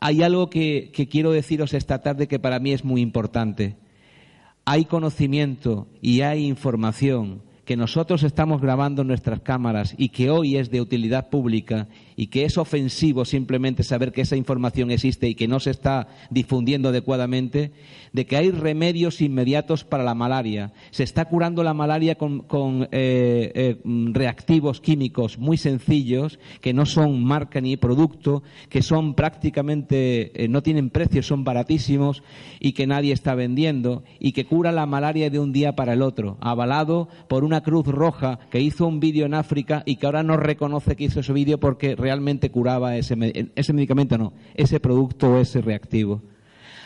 hay 0.00 0.22
algo 0.22 0.50
que, 0.50 0.90
quiero 1.10 1.32
deciros 1.32 1.74
esta 1.74 2.00
tarde 2.00 2.28
que 2.28 2.38
para 2.38 2.58
mí 2.58 2.72
es 2.72 2.84
muy 2.84 3.00
importante. 3.00 3.76
Hay 4.64 4.84
conocimiento 4.84 5.86
y 6.02 6.22
hay 6.22 6.46
información 6.46 7.42
que 7.64 7.76
nosotros 7.76 8.22
estamos 8.22 8.60
grabando 8.60 9.02
en 9.02 9.08
nuestras 9.08 9.40
cámaras 9.40 9.94
y 9.98 10.10
que 10.10 10.30
hoy 10.30 10.56
es 10.56 10.70
de 10.70 10.80
utilidad 10.80 11.30
pública 11.30 11.88
y 12.16 12.28
que 12.28 12.44
es 12.44 12.56
ofensivo 12.58 13.24
simplemente 13.24 13.82
saber 13.82 14.10
que 14.10 14.22
esa 14.22 14.36
información 14.36 14.90
existe 14.90 15.28
y 15.28 15.34
que 15.34 15.46
no 15.46 15.60
se 15.60 15.70
está 15.70 16.08
difundiendo 16.30 16.88
adecuadamente, 16.88 17.72
de 18.12 18.26
que 18.26 18.36
hay 18.36 18.50
remedios 18.50 19.20
inmediatos 19.20 19.84
para 19.84 20.02
la 20.02 20.14
malaria. 20.14 20.72
Se 20.90 21.02
está 21.02 21.26
curando 21.26 21.62
la 21.62 21.74
malaria 21.74 22.16
con, 22.16 22.88
eh, 22.90 23.52
eh, 23.54 23.76
reactivos 24.12 24.80
químicos 24.80 25.38
muy 25.38 25.58
sencillos, 25.58 26.38
que 26.60 26.72
no 26.72 26.86
son 26.86 27.22
marca 27.22 27.60
ni 27.60 27.76
producto, 27.76 28.42
que 28.70 28.82
son 28.82 29.14
prácticamente, 29.14 30.42
eh, 30.42 30.48
no 30.48 30.62
tienen 30.62 30.90
precios, 30.90 31.26
son 31.26 31.44
baratísimos 31.44 32.22
y 32.60 32.72
que 32.72 32.86
nadie 32.86 33.12
está 33.12 33.34
vendiendo, 33.34 34.02
y 34.18 34.32
que 34.32 34.46
cura 34.46 34.72
la 34.72 34.86
malaria 34.86 35.28
de 35.28 35.38
un 35.38 35.52
día 35.52 35.76
para 35.76 35.92
el 35.92 36.02
otro, 36.02 36.38
avalado 36.40 37.08
por 37.28 37.44
una 37.44 37.62
Cruz 37.62 37.86
Roja 37.86 38.38
que 38.50 38.60
hizo 38.60 38.86
un 38.86 39.00
vídeo 39.00 39.26
en 39.26 39.34
África 39.34 39.82
y 39.84 39.96
que 39.96 40.06
ahora 40.06 40.22
no 40.22 40.36
reconoce 40.36 40.96
que 40.96 41.04
hizo 41.04 41.20
ese 41.20 41.32
vídeo 41.32 41.58
porque 41.58 41.94
realmente 42.06 42.52
curaba 42.52 42.96
ese, 42.96 43.16
ese 43.56 43.72
medicamento, 43.72 44.16
no, 44.16 44.32
ese 44.54 44.78
producto 44.78 45.32
o 45.32 45.40
ese 45.40 45.60
reactivo. 45.60 46.22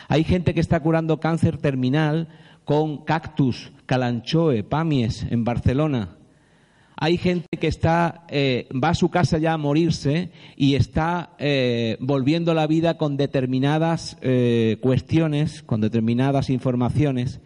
Hay 0.07 0.23
gente 0.23 0.55
que 0.55 0.59
está 0.59 0.79
curando 0.79 1.19
cáncer 1.19 1.57
terminal 1.57 2.27
con 2.65 3.05
cactus, 3.05 3.71
calanchoe, 3.85 4.63
pamies 4.63 5.27
en 5.29 5.43
Barcelona. 5.43 6.17
Hay 6.97 7.17
gente 7.17 7.55
que 7.59 7.67
está, 7.67 8.25
eh, 8.29 8.67
va 8.71 8.89
a 8.89 8.95
su 8.95 9.09
casa 9.09 9.37
ya 9.37 9.53
a 9.53 9.57
morirse 9.59 10.31
y 10.55 10.73
está 10.73 11.35
eh, 11.37 11.97
volviendo 11.99 12.55
la 12.55 12.65
vida 12.65 12.97
con 12.97 13.15
determinadas 13.15 14.17
eh, 14.21 14.77
cuestiones, 14.81 15.61
con 15.61 15.81
determinadas 15.81 16.49
informaciones 16.49 17.41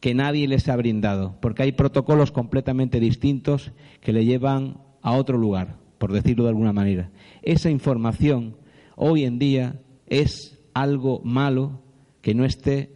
que 0.00 0.14
nadie 0.14 0.48
les 0.48 0.66
ha 0.68 0.76
brindado, 0.76 1.36
porque 1.40 1.64
hay 1.64 1.72
protocolos 1.72 2.32
completamente 2.32 3.00
distintos 3.00 3.72
que 4.00 4.14
le 4.14 4.24
llevan 4.24 4.78
a 5.02 5.12
otro 5.12 5.38
lugar, 5.38 5.76
por 5.98 6.12
decirlo 6.12 6.44
de 6.44 6.50
alguna 6.50 6.72
manera. 6.72 7.10
Esa 7.42 7.70
información 7.70 8.56
hoy 8.96 9.24
en 9.24 9.38
día 9.38 9.80
es 10.06 10.58
algo 10.74 11.20
malo 11.24 11.82
que 12.22 12.34
no 12.34 12.44
esté 12.44 12.92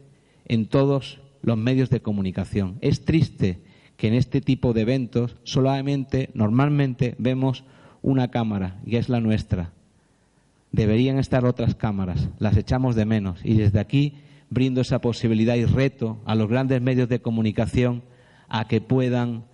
en 0.47 0.67
todos 0.67 1.21
los 1.43 1.57
medios 1.57 1.91
de 1.91 2.01
comunicación. 2.01 2.79
Es 2.81 3.05
triste 3.05 3.63
que 3.97 4.09
en 4.09 4.15
este 4.15 4.41
tipo 4.41 4.73
de 4.73 4.83
eventos 4.83 5.37
solamente, 5.45 6.31
normalmente, 6.35 7.15
vemos 7.19 7.65
una 8.03 8.31
cámara, 8.31 8.81
y 8.85 8.97
es 8.97 9.09
la 9.09 9.21
nuestra. 9.21 9.73
Deberían 10.73 11.19
estar 11.19 11.45
otras 11.45 11.75
cámaras, 11.75 12.29
las 12.39 12.57
echamos 12.57 12.97
de 12.97 13.05
menos. 13.05 13.41
Y 13.45 13.55
desde 13.55 13.79
aquí 13.79 14.15
brindo 14.51 14.81
esa 14.81 15.01
posibilidad 15.01 15.55
y 15.55 15.65
reto 15.65 16.19
a 16.25 16.35
los 16.35 16.49
grandes 16.49 16.83
medios 16.83 17.09
de 17.09 17.21
comunicación 17.21 18.03
a 18.49 18.67
que 18.69 18.81
puedan 18.81 19.45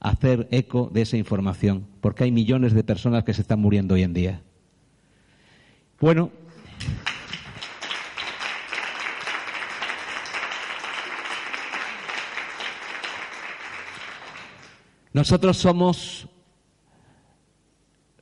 hacer 0.00 0.48
eco 0.50 0.90
de 0.92 1.02
esa 1.02 1.16
información, 1.16 1.86
porque 2.00 2.24
hay 2.24 2.32
millones 2.32 2.72
de 2.72 2.84
personas 2.84 3.24
que 3.24 3.34
se 3.34 3.42
están 3.42 3.60
muriendo 3.60 3.94
hoy 3.94 4.02
en 4.02 4.14
día. 4.14 4.42
Bueno. 6.00 6.30
Nosotros 15.12 15.56
somos 15.56 16.28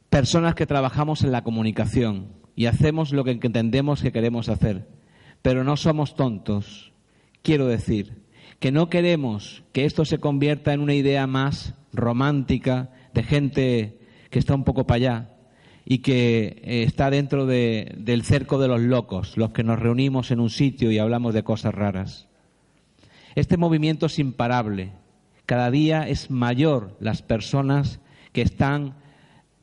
personas 0.09 0.55
que 0.55 0.67
trabajamos 0.67 1.23
en 1.25 1.33
la 1.33 1.45
comunicación 1.45 2.33
y 2.55 2.67
hacemos 2.67 3.13
lo 3.13 3.23
que 3.23 3.33
entendemos 3.33 4.01
que 4.01 4.13
queremos 4.13 4.49
hacer, 4.49 4.89
pero 5.43 5.63
no 5.63 5.77
somos 5.77 6.15
tontos. 6.15 6.95
Quiero 7.43 7.67
decir 7.67 8.26
que 8.59 8.73
no 8.73 8.89
queremos 8.89 9.63
que 9.73 9.85
esto 9.85 10.05
se 10.05 10.19
convierta 10.19 10.73
en 10.73 10.81
una 10.81 10.95
idea 10.95 11.27
más 11.27 11.75
romántica 11.93 12.91
de 13.15 13.23
gente 13.23 13.99
que 14.31 14.39
está 14.39 14.55
un 14.55 14.65
poco 14.65 14.87
para 14.87 14.97
allá 14.97 15.31
y 15.85 15.99
que 15.99 16.63
eh, 16.65 16.83
está 16.83 17.11
dentro 17.11 17.47
del 17.47 18.23
cerco 18.25 18.59
de 18.59 18.69
los 18.69 18.81
locos, 18.81 19.37
los 19.37 19.51
que 19.51 19.63
nos 19.63 19.79
reunimos 19.79 20.31
en 20.31 20.41
un 20.41 20.51
sitio 20.51 20.91
y 20.91 20.99
hablamos 20.99 21.33
de 21.35 21.45
cosas 21.45 21.75
raras. 21.75 22.29
Este 23.35 23.57
movimiento 23.57 24.07
es 24.07 24.19
imparable 24.19 24.93
cada 25.47 25.71
día 25.71 26.09
es 26.09 26.29
mayor 26.29 26.97
las 27.01 27.23
personas 27.23 28.01
que 28.33 28.43
están 28.43 28.97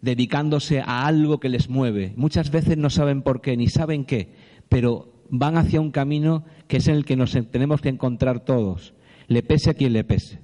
dedicándose 0.01 0.79
a 0.79 1.05
algo 1.05 1.39
que 1.39 1.49
les 1.49 1.69
mueve. 1.69 2.13
Muchas 2.15 2.49
veces 2.51 2.77
no 2.77 2.89
saben 2.89 3.21
por 3.21 3.41
qué, 3.41 3.55
ni 3.57 3.67
saben 3.67 4.05
qué, 4.05 4.33
pero 4.69 5.12
van 5.36 5.57
hacia 5.57 5.81
un 5.81 5.89
camino 5.89 6.45
que 6.67 6.77
es 6.77 6.88
en 6.88 6.93
el 6.93 7.05
que 7.05 7.15
nos 7.15 7.36
tenemos 7.49 7.81
que 7.81 7.89
encontrar 7.89 8.45
todos, 8.45 8.93
le 9.27 9.41
pese 9.41 9.71
a 9.71 9.73
quien 9.73 9.91
le 9.93 10.03
pese. 10.03 10.41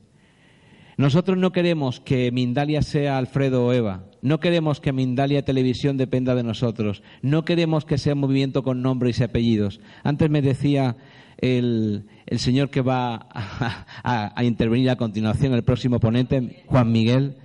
Nosotros 0.98 1.38
no 1.38 1.52
queremos 1.52 2.00
que 2.00 2.32
Mindalia 2.32 2.82
sea 2.82 3.20
Alfredo 3.20 3.68
o 3.68 3.72
Eva, 3.72 4.06
no 4.24 4.40
queremos 4.40 4.82
que 4.82 4.92
Mindalia 4.92 5.46
Televisión 5.46 5.96
dependa 5.96 6.34
de 6.34 6.42
nosotros, 6.42 7.04
no 7.22 7.46
queremos 7.46 7.86
que 7.86 8.00
sea 8.00 8.16
un 8.16 8.22
movimiento 8.22 8.64
con 8.64 8.82
nombres 8.82 9.20
y 9.20 9.24
apellidos. 9.24 9.80
Antes 10.04 10.32
me 10.32 10.42
decía 10.42 10.98
el, 11.38 12.08
señor 12.38 12.72
que 12.72 12.82
va 12.82 13.30
a, 13.32 14.44
intervenir 14.44 14.90
a 14.90 14.96
continuación, 14.96 15.54
el 15.54 15.64
próximo 15.64 16.00
ponente, 16.00 16.64
Juan 16.66 16.92
Miguel, 16.92 17.38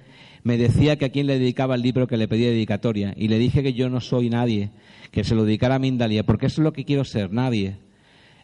me 0.44 0.58
decía 0.58 0.96
que 0.96 1.06
a 1.06 1.08
quién 1.08 1.26
le 1.26 1.38
dedicaba 1.38 1.74
el 1.74 1.82
libro 1.82 2.06
que 2.06 2.18
le 2.18 2.28
pedía 2.28 2.50
dedicatoria. 2.50 3.14
Y 3.16 3.28
le 3.28 3.38
dije 3.38 3.62
que 3.62 3.72
yo 3.72 3.88
no 3.88 4.00
soy 4.00 4.28
nadie, 4.28 4.70
que 5.10 5.24
se 5.24 5.34
lo 5.34 5.44
dedicara 5.44 5.76
a 5.76 5.78
Mindalia, 5.78 6.24
porque 6.24 6.46
eso 6.46 6.60
es 6.60 6.64
lo 6.64 6.72
que 6.74 6.84
quiero 6.84 7.04
ser, 7.04 7.32
nadie. 7.32 7.78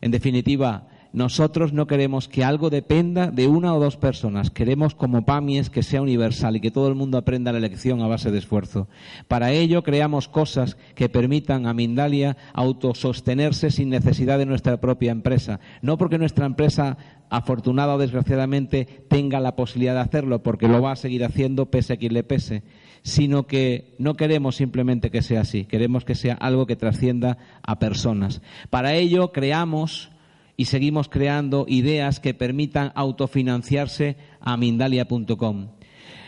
En 0.01 0.11
definitiva, 0.11 0.88
nosotros 1.12 1.72
no 1.72 1.86
queremos 1.86 2.28
que 2.28 2.44
algo 2.44 2.70
dependa 2.70 3.30
de 3.30 3.48
una 3.48 3.74
o 3.74 3.80
dos 3.80 3.96
personas. 3.96 4.50
Queremos, 4.50 4.94
como 4.94 5.24
PAMIES, 5.24 5.68
que 5.68 5.82
sea 5.82 6.02
universal 6.02 6.56
y 6.56 6.61
que 6.61 6.70
todo 6.70 6.88
el 6.88 6.94
mundo 6.94 7.18
aprenda 7.18 7.52
la 7.52 7.58
lección 7.58 8.00
a 8.00 8.06
base 8.06 8.30
de 8.30 8.38
esfuerzo. 8.38 8.88
Para 9.26 9.50
ello, 9.50 9.82
creamos 9.82 10.28
cosas 10.28 10.76
que 10.94 11.08
permitan 11.08 11.66
a 11.66 11.74
Mindalia 11.74 12.36
autosostenerse 12.52 13.70
sin 13.70 13.90
necesidad 13.90 14.38
de 14.38 14.46
nuestra 14.46 14.80
propia 14.80 15.11
empresa. 15.11 15.58
No 15.82 15.98
porque 15.98 16.18
nuestra 16.18 16.46
empresa, 16.46 16.96
afortunada 17.28 17.96
o 17.96 17.98
desgraciadamente, 17.98 18.86
tenga 19.08 19.40
la 19.40 19.56
posibilidad 19.56 19.94
de 19.94 20.00
hacerlo, 20.00 20.44
porque 20.44 20.68
lo 20.68 20.80
va 20.80 20.92
a 20.92 20.96
seguir 20.96 21.24
haciendo 21.24 21.66
pese 21.66 21.94
a 21.94 21.96
quien 21.96 22.14
le 22.14 22.22
pese, 22.22 22.62
sino 23.02 23.48
que 23.48 23.96
no 23.98 24.14
queremos 24.14 24.54
simplemente 24.54 25.11
que 25.11 25.22
sea 25.22 25.40
así. 25.40 25.64
Queremos 25.64 26.04
que 26.04 26.14
sea 26.14 26.34
algo 26.34 26.66
que 26.66 26.76
trascienda 26.76 27.36
a 27.62 27.80
personas. 27.80 28.42
Para 28.70 28.94
ello, 28.94 29.32
creamos 29.32 30.11
y 30.61 30.66
seguimos 30.66 31.08
creando 31.08 31.64
ideas 31.68 32.20
que 32.20 32.34
permitan 32.34 32.92
autofinanciarse 32.94 34.18
a 34.42 34.58
Mindalia.com. 34.58 35.68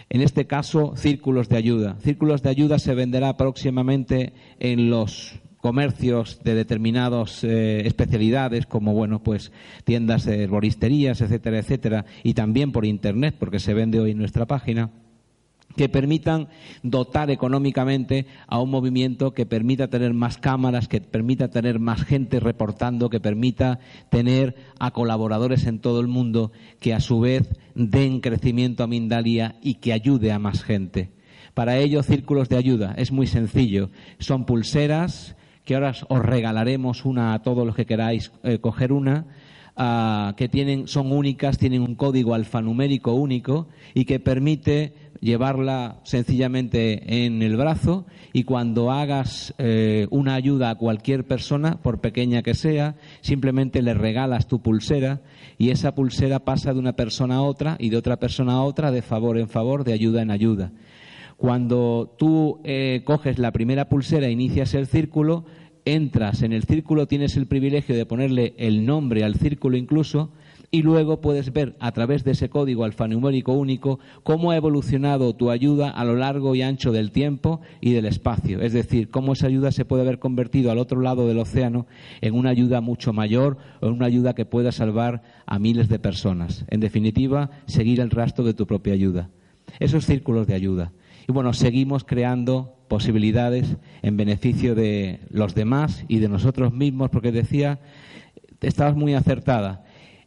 En 0.08 0.20
este 0.22 0.46
caso, 0.46 0.94
círculos 0.96 1.50
de 1.50 1.58
ayuda. 1.58 1.98
Círculos 2.00 2.42
de 2.42 2.48
ayuda 2.48 2.78
se 2.78 2.94
venderá 2.94 3.36
próximamente 3.36 4.32
en 4.58 4.88
los 4.88 5.38
comercios 5.58 6.40
de 6.44 6.54
determinadas 6.54 7.44
eh, 7.44 7.86
especialidades 7.86 8.64
como 8.64 8.94
bueno 8.94 9.22
pues 9.22 9.52
tiendas 9.84 10.24
de 10.24 10.42
herboristerías 10.42 11.20
etcétera 11.20 11.58
etcétera 11.58 12.04
y 12.24 12.34
también 12.34 12.72
por 12.72 12.84
internet 12.84 13.36
porque 13.38 13.60
se 13.60 13.72
vende 13.72 14.00
hoy 14.00 14.10
en 14.10 14.18
nuestra 14.18 14.44
página 14.46 14.90
que 15.76 15.88
permitan 15.88 16.48
dotar 16.82 17.30
económicamente 17.30 18.26
a 18.46 18.60
un 18.60 18.70
movimiento 18.70 19.32
que 19.32 19.46
permita 19.46 19.88
tener 19.88 20.14
más 20.14 20.38
cámaras, 20.38 20.88
que 20.88 21.00
permita 21.00 21.48
tener 21.48 21.78
más 21.78 22.04
gente 22.04 22.40
reportando, 22.40 23.10
que 23.10 23.20
permita 23.20 23.78
tener 24.10 24.54
a 24.78 24.90
colaboradores 24.90 25.66
en 25.66 25.78
todo 25.78 26.00
el 26.00 26.08
mundo 26.08 26.52
que 26.80 26.94
a 26.94 27.00
su 27.00 27.20
vez 27.20 27.48
den 27.74 28.20
crecimiento 28.20 28.84
a 28.84 28.86
Mindalia 28.86 29.56
y 29.62 29.74
que 29.74 29.92
ayude 29.92 30.32
a 30.32 30.38
más 30.38 30.62
gente. 30.62 31.10
Para 31.54 31.76
ello, 31.76 32.02
círculos 32.02 32.48
de 32.48 32.56
ayuda. 32.56 32.94
Es 32.96 33.12
muy 33.12 33.26
sencillo. 33.26 33.90
Son 34.18 34.46
pulseras 34.46 35.36
que 35.64 35.74
ahora 35.74 35.92
os 36.08 36.22
regalaremos 36.22 37.04
una 37.04 37.34
a 37.34 37.42
todos 37.42 37.66
los 37.66 37.76
que 37.76 37.86
queráis 37.86 38.32
eh, 38.42 38.58
coger 38.58 38.92
una 38.92 39.26
Ah, 39.74 40.34
que 40.36 40.50
tienen, 40.50 40.86
son 40.86 41.12
únicas, 41.12 41.56
tienen 41.56 41.80
un 41.80 41.94
código 41.94 42.34
alfanumérico 42.34 43.14
único 43.14 43.68
y 43.94 44.04
que 44.04 44.20
permite 44.20 44.92
llevarla 45.22 46.00
sencillamente 46.02 47.24
en 47.24 47.42
el 47.42 47.56
brazo 47.56 48.04
y 48.32 48.42
cuando 48.42 48.90
hagas 48.90 49.54
eh, 49.56 50.08
una 50.10 50.34
ayuda 50.34 50.70
a 50.70 50.74
cualquier 50.74 51.24
persona, 51.24 51.80
por 51.80 52.00
pequeña 52.00 52.42
que 52.42 52.54
sea, 52.54 52.96
simplemente 53.20 53.82
le 53.82 53.94
regalas 53.94 54.48
tu 54.48 54.60
pulsera 54.60 55.20
y 55.58 55.70
esa 55.70 55.94
pulsera 55.94 56.40
pasa 56.40 56.74
de 56.74 56.80
una 56.80 56.94
persona 56.94 57.36
a 57.36 57.42
otra 57.42 57.76
y 57.78 57.90
de 57.90 57.96
otra 57.96 58.18
persona 58.18 58.54
a 58.54 58.62
otra 58.62 58.90
de 58.90 59.00
favor 59.00 59.38
en 59.38 59.48
favor, 59.48 59.84
de 59.84 59.92
ayuda 59.92 60.22
en 60.22 60.32
ayuda. 60.32 60.72
Cuando 61.36 62.14
tú 62.18 62.60
eh, 62.64 63.02
coges 63.04 63.38
la 63.38 63.52
primera 63.52 63.88
pulsera 63.88 64.26
e 64.26 64.32
inicias 64.32 64.74
el 64.74 64.88
círculo, 64.88 65.44
entras 65.84 66.42
en 66.42 66.52
el 66.52 66.64
círculo, 66.64 67.06
tienes 67.06 67.36
el 67.36 67.46
privilegio 67.46 67.94
de 67.94 68.06
ponerle 68.06 68.54
el 68.58 68.84
nombre 68.86 69.22
al 69.22 69.36
círculo 69.36 69.76
incluso, 69.76 70.32
y 70.74 70.80
luego 70.80 71.20
puedes 71.20 71.52
ver 71.52 71.76
a 71.80 71.92
través 71.92 72.24
de 72.24 72.30
ese 72.30 72.48
código 72.48 72.84
alfanumérico 72.84 73.52
único 73.52 74.00
cómo 74.22 74.50
ha 74.50 74.56
evolucionado 74.56 75.36
tu 75.36 75.50
ayuda 75.50 75.90
a 75.90 76.02
lo 76.06 76.16
largo 76.16 76.54
y 76.54 76.62
ancho 76.62 76.92
del 76.92 77.12
tiempo 77.12 77.60
y 77.82 77.92
del 77.92 78.06
espacio. 78.06 78.62
Es 78.62 78.72
decir, 78.72 79.10
cómo 79.10 79.34
esa 79.34 79.48
ayuda 79.48 79.70
se 79.70 79.84
puede 79.84 80.00
haber 80.00 80.18
convertido 80.18 80.70
al 80.70 80.78
otro 80.78 81.02
lado 81.02 81.28
del 81.28 81.38
océano 81.38 81.86
en 82.22 82.34
una 82.34 82.48
ayuda 82.48 82.80
mucho 82.80 83.12
mayor 83.12 83.58
o 83.82 83.88
en 83.88 83.92
una 83.92 84.06
ayuda 84.06 84.34
que 84.34 84.46
pueda 84.46 84.72
salvar 84.72 85.22
a 85.44 85.58
miles 85.58 85.90
de 85.90 85.98
personas. 85.98 86.64
En 86.68 86.80
definitiva, 86.80 87.50
seguir 87.66 88.00
el 88.00 88.10
rastro 88.10 88.42
de 88.42 88.54
tu 88.54 88.66
propia 88.66 88.94
ayuda. 88.94 89.28
Esos 89.78 90.06
círculos 90.06 90.46
de 90.46 90.54
ayuda. 90.54 90.92
Y 91.28 91.32
bueno, 91.32 91.52
seguimos 91.52 92.02
creando 92.04 92.78
posibilidades 92.88 93.76
en 94.00 94.16
beneficio 94.16 94.74
de 94.74 95.20
los 95.28 95.54
demás 95.54 96.06
y 96.08 96.18
de 96.18 96.30
nosotros 96.30 96.72
mismos, 96.72 97.10
porque 97.10 97.30
decía, 97.30 97.78
estabas 98.62 98.96
muy 98.96 99.12
acertada. 99.12 99.84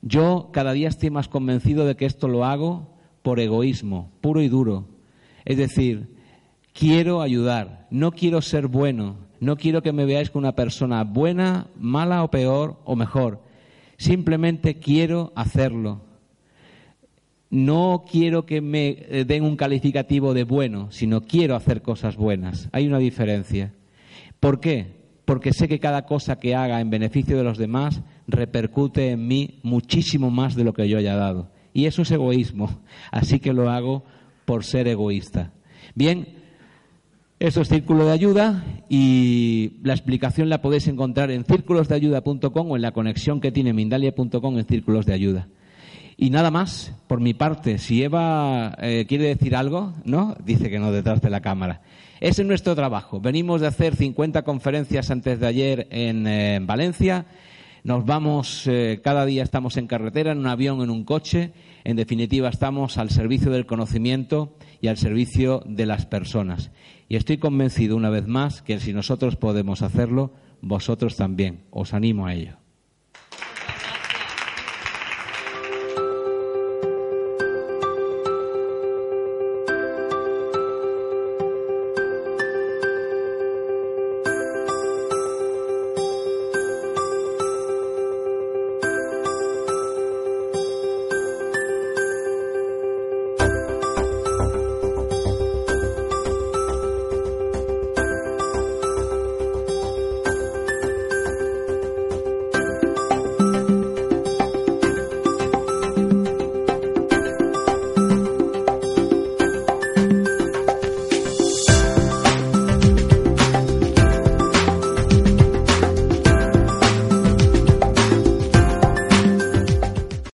Yo 0.08 0.50
cada 0.54 0.74
día 0.74 0.88
estoy 0.88 1.10
más 1.10 1.28
convencido 1.28 1.84
de 1.86 1.96
que 1.96 2.06
esto 2.06 2.28
lo 2.28 2.46
hago 2.46 2.94
por 3.24 3.40
egoísmo, 3.40 4.12
puro 4.22 4.44
y 4.44 4.48
duro. 4.48 4.88
Es 5.46 5.58
decir, 5.58 6.16
quiero 6.74 7.24
ayudar, 7.24 7.88
no 7.90 8.12
quiero 8.12 8.44
ser 8.44 8.68
bueno, 8.68 9.18
no 9.40 9.58
quiero 9.58 9.82
que 9.82 9.92
me 9.94 10.06
veáis 10.06 10.30
como 10.30 10.42
una 10.42 10.56
persona 10.56 11.04
buena, 11.04 11.68
mala 11.76 12.24
o 12.24 12.30
peor 12.30 12.80
o 12.86 12.96
mejor. 12.96 13.42
Simplemente 13.98 14.78
quiero 14.78 15.34
hacerlo. 15.36 16.02
No 17.50 18.06
quiero 18.08 18.46
que 18.46 18.62
me 18.62 18.90
eh, 18.90 19.26
den 19.26 19.44
un 19.44 19.56
calificativo 19.56 20.36
de 20.36 20.44
bueno, 20.44 20.92
sino 20.92 21.22
quiero 21.22 21.56
hacer 21.56 21.82
cosas 21.82 22.16
buenas. 22.16 22.70
Hay 22.74 22.86
una 22.86 23.00
diferencia. 23.00 23.74
¿Por 24.40 24.60
qué? 24.60 25.05
Porque 25.26 25.54
sé 25.54 25.68
que 25.68 25.80
cada 25.80 26.06
cosa 26.06 26.38
que 26.38 26.56
haga 26.56 26.80
en 26.80 26.90
beneficio 26.90 27.38
de 27.38 27.44
los 27.44 27.58
demás 27.58 28.02
repercute 28.28 29.12
en 29.12 29.28
mí 29.28 29.60
muchísimo 29.64 30.30
más 30.30 30.56
de 30.56 30.64
lo 30.64 30.74
que 30.74 30.88
yo 30.88 30.98
haya 30.98 31.16
dado. 31.16 31.50
Y 31.74 31.86
eso 31.86 32.04
es 32.04 32.12
egoísmo. 32.12 32.80
Así 33.12 33.40
que 33.40 33.54
lo 33.54 33.70
hago 33.70 34.04
por 34.46 34.64
ser 34.64 34.88
egoísta. 34.88 35.52
Bien, 35.96 36.28
esto 37.40 37.62
es 37.62 37.68
Círculo 37.68 38.06
de 38.06 38.14
Ayuda 38.14 38.64
y 38.88 39.74
la 39.84 39.94
explicación 39.94 40.50
la 40.50 40.62
podéis 40.62 40.88
encontrar 40.88 41.32
en 41.32 41.44
círculosdeayuda.com 41.44 42.72
o 42.72 42.76
en 42.76 42.82
la 42.82 42.92
conexión 42.92 43.42
que 43.42 43.52
tiene 43.52 43.74
Mindalia.com 43.74 44.58
en 44.58 44.66
Círculos 44.66 45.06
de 45.06 45.14
Ayuda. 45.14 45.48
Y 46.18 46.30
nada 46.30 46.50
más, 46.50 46.94
por 47.08 47.20
mi 47.20 47.34
parte, 47.34 47.78
si 47.78 48.02
Eva 48.02 48.74
eh, 48.82 49.06
quiere 49.08 49.26
decir 49.26 49.56
algo, 49.56 49.94
¿no? 50.06 50.36
Dice 50.46 50.70
que 50.70 50.80
no 50.80 50.92
detrás 50.92 51.22
de 51.22 51.30
la 51.30 51.42
cámara. 51.42 51.82
Ese 52.22 52.44
es 52.44 52.48
nuestro 52.48 52.76
trabajo. 52.76 53.20
Venimos 53.20 53.62
de 53.62 53.68
hacer 53.68 53.96
50 53.96 54.44
conferencias 54.44 55.12
antes 55.12 55.40
de 55.40 55.48
ayer 55.48 55.88
en, 55.92 56.26
eh, 56.28 56.60
Valencia. 56.62 57.26
Nos 57.84 58.06
vamos, 58.06 58.66
eh, 58.68 59.02
cada 59.04 59.26
día 59.26 59.44
estamos 59.44 59.78
en 59.78 59.88
carretera, 59.88 60.32
en 60.32 60.40
un 60.40 60.48
avión, 60.48 60.82
en 60.82 60.90
un 60.90 61.04
coche. 61.04 61.52
En 61.84 61.98
definitiva, 61.98 62.50
estamos 62.50 62.98
al 62.98 63.10
servicio 63.10 63.52
del 63.52 63.66
conocimiento 63.66 64.58
y 64.82 64.88
al 64.88 64.98
servicio 64.98 65.62
de 65.66 65.86
las 65.86 66.06
personas. 66.06 66.72
Y 67.10 67.18
estoy 67.18 67.38
convencido 67.38 67.96
una 67.96 68.10
vez 68.10 68.28
más 68.28 68.62
que 68.62 68.80
si 68.80 68.94
nosotros 68.94 69.36
podemos 69.36 69.82
hacerlo, 69.82 70.34
vosotros 70.62 71.18
también. 71.18 71.66
Os 71.70 71.94
animo 71.94 72.26
a 72.26 72.34
ello. 72.34 72.65